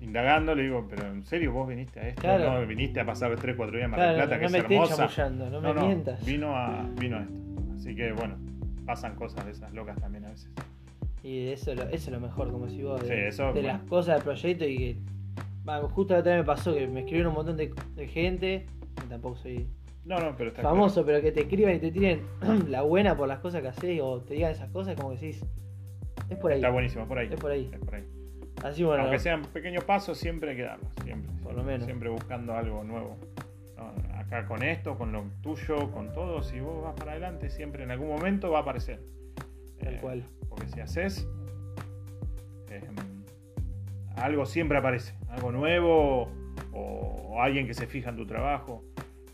indagando, 0.00 0.54
le 0.54 0.62
digo, 0.62 0.86
pero 0.88 1.06
¿en 1.08 1.24
serio 1.24 1.52
vos 1.52 1.68
viniste 1.68 2.00
a 2.00 2.08
esto? 2.08 2.22
Claro. 2.22 2.60
¿No 2.60 2.66
viniste 2.66 3.00
a 3.00 3.04
pasar 3.04 3.34
3, 3.34 3.56
4 3.56 3.76
días 3.76 3.84
en 3.84 3.90
Mar 3.90 3.98
Claro, 4.00 4.12
del 4.16 4.26
Plata, 4.28 4.34
no 4.36 4.40
que 4.46 4.52
me 4.52 4.58
es 4.58 4.64
estés 4.64 4.98
hermosa? 4.98 5.30
no, 5.30 5.50
No, 5.50 5.60
me 5.60 5.74
no, 5.74 5.86
mientas. 5.86 6.24
vino 6.24 6.56
a, 6.56 6.82
vino 6.98 7.16
a 7.18 7.20
esto. 7.22 7.34
Así 7.76 7.94
que 7.94 8.12
bueno, 8.12 8.36
pasan 8.88 9.14
cosas 9.16 9.44
de 9.44 9.52
esas 9.52 9.70
locas 9.74 10.00
también 10.00 10.24
a 10.24 10.30
veces. 10.30 10.50
Y 11.22 11.48
eso, 11.48 11.72
eso 11.72 11.88
es 11.90 12.08
lo 12.08 12.20
mejor, 12.20 12.50
como 12.50 12.68
si 12.70 12.82
vos, 12.82 13.00
de, 13.02 13.06
Sí, 13.06 13.12
eso, 13.28 13.46
de 13.48 13.52
bueno. 13.52 13.68
las 13.68 13.82
cosas 13.82 14.14
del 14.16 14.24
proyecto 14.24 14.64
y 14.64 14.76
que. 14.78 14.96
va, 15.68 15.82
justo 15.82 16.14
la 16.14 16.20
otra 16.20 16.32
vez 16.32 16.40
me 16.40 16.46
pasó 16.46 16.74
que 16.74 16.86
me 16.88 17.00
escribieron 17.00 17.30
un 17.30 17.36
montón 17.36 17.58
de, 17.58 17.74
de 17.94 18.08
gente, 18.08 18.64
tampoco 19.10 19.36
soy 19.36 19.68
No, 20.06 20.18
no, 20.18 20.34
pero 20.36 20.48
está 20.48 20.62
famoso, 20.62 21.04
pero 21.04 21.20
que 21.20 21.32
te 21.32 21.42
escriban 21.42 21.74
y 21.74 21.80
te 21.80 21.90
tiren 21.90 22.22
la 22.68 22.80
buena 22.80 23.14
por 23.14 23.28
las 23.28 23.40
cosas 23.40 23.60
que 23.60 23.68
haces 23.68 24.00
o 24.02 24.22
te 24.22 24.34
digan 24.34 24.52
esas 24.52 24.70
cosas, 24.70 24.96
como 24.96 25.10
que 25.10 25.16
decís, 25.16 25.44
es 26.30 26.38
por 26.38 26.50
ahí. 26.50 26.58
Está 26.58 26.70
buenísimo, 26.70 27.06
por 27.06 27.18
ahí. 27.18 27.28
Es 27.30 27.38
por 27.38 27.50
ahí. 27.50 27.70
Es 27.70 27.78
por 27.78 27.94
ahí. 27.94 28.04
Así 28.64 28.84
bueno, 28.84 29.02
Aunque 29.02 29.18
sean 29.18 29.42
pequeños 29.42 29.84
pasos, 29.84 30.16
siempre 30.16 30.50
hay 30.52 30.56
que 30.56 30.62
darlos. 30.62 30.90
Siempre. 31.04 31.30
Por 31.42 31.52
siempre, 31.52 31.56
lo 31.56 31.62
menos. 31.62 31.84
Siempre 31.84 32.08
buscando 32.08 32.54
algo 32.54 32.82
nuevo. 32.84 33.16
No, 33.76 33.92
acá 34.28 34.46
con 34.46 34.62
esto, 34.62 34.96
con 34.96 35.10
lo 35.12 35.24
tuyo, 35.42 35.90
con 35.90 36.12
todo, 36.12 36.42
si 36.42 36.60
vos 36.60 36.82
vas 36.84 36.94
para 36.94 37.12
adelante, 37.12 37.50
siempre 37.50 37.82
en 37.82 37.90
algún 37.90 38.08
momento 38.08 38.50
va 38.50 38.58
a 38.58 38.62
aparecer. 38.62 39.00
Tal 39.80 39.94
Eh, 39.94 39.98
cual. 40.00 40.24
Porque 40.48 40.68
si 40.68 40.80
haces, 40.80 41.26
eh, 42.70 42.80
algo 44.16 44.46
siempre 44.46 44.78
aparece. 44.78 45.14
Algo 45.28 45.50
nuevo 45.52 46.28
o, 46.72 46.80
o 47.30 47.42
alguien 47.42 47.66
que 47.66 47.74
se 47.74 47.86
fija 47.86 48.10
en 48.10 48.16
tu 48.16 48.26
trabajo. 48.26 48.84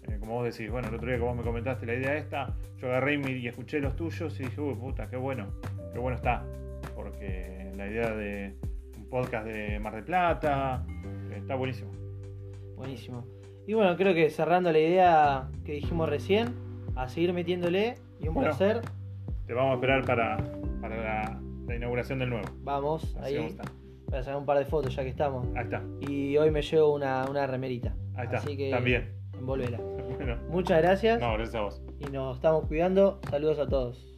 Eh, 0.08 0.18
como 0.20 0.34
vos 0.34 0.44
decís, 0.44 0.70
bueno, 0.70 0.88
el 0.88 0.94
otro 0.94 1.08
día 1.08 1.16
que 1.16 1.22
vos 1.24 1.36
me 1.36 1.42
comentaste 1.42 1.86
la 1.86 1.94
idea 1.94 2.16
esta, 2.16 2.54
yo 2.78 2.88
agarré 2.88 3.14
y, 3.14 3.32
y 3.38 3.48
escuché 3.48 3.80
los 3.80 3.96
tuyos 3.96 4.38
y 4.40 4.44
dije, 4.44 4.60
uy, 4.60 4.74
puta, 4.74 5.08
qué 5.08 5.16
bueno, 5.16 5.48
qué 5.92 5.98
bueno 5.98 6.16
está. 6.16 6.44
porque 6.94 7.72
la 7.76 7.86
idea 7.88 8.14
de 8.14 8.54
un 8.98 9.08
podcast 9.08 9.46
de 9.46 9.78
Mar 9.80 9.94
del 9.94 10.04
Plata 10.04 10.86
está 11.34 11.54
buenísimo. 11.56 11.90
Buenísimo. 12.76 13.24
Y 13.66 13.74
bueno, 13.74 13.96
creo 13.96 14.14
que 14.14 14.28
cerrando 14.30 14.70
la 14.72 14.78
idea 14.78 15.48
que 15.64 15.72
dijimos 15.72 16.08
recién, 16.08 16.54
a 16.96 17.08
seguir 17.08 17.32
metiéndole 17.32 17.94
y 18.20 18.28
un 18.28 18.34
Bueno. 18.34 18.50
placer. 18.50 18.80
Te 19.46 19.52
vamos 19.54 19.72
a 19.72 19.74
esperar 19.74 20.04
para, 20.04 20.36
para 20.80 20.96
la, 20.96 21.40
la 21.66 21.74
inauguración 21.76 22.18
del 22.18 22.30
nuevo. 22.30 22.46
Vamos, 22.62 23.16
Así 23.20 23.36
ahí 23.36 23.56
para 24.10 24.22
sacar 24.22 24.38
un 24.38 24.46
par 24.46 24.58
de 24.58 24.64
fotos 24.66 24.94
ya 24.94 25.02
que 25.02 25.08
estamos. 25.08 25.46
Ahí 25.56 25.64
está, 25.64 25.82
Y 26.00 26.36
hoy 26.36 26.50
me 26.50 26.62
llevo 26.62 26.94
una, 26.94 27.24
una 27.28 27.46
remerita. 27.46 27.94
ahí 28.16 28.26
está. 28.26 28.38
Así 28.38 28.56
que 28.56 28.70
También. 28.70 29.12
envolvela. 29.38 29.78
Bueno, 30.16 30.36
Muchas 30.48 30.80
gracias 30.80 31.20
no, 31.20 31.32
gracias 31.32 31.54
a 31.56 31.60
vos. 31.62 31.82
y 31.98 32.04
nos 32.12 32.36
estamos 32.36 32.66
cuidando. 32.66 33.18
Saludos 33.30 33.58
a 33.58 33.66
todos. 33.66 34.13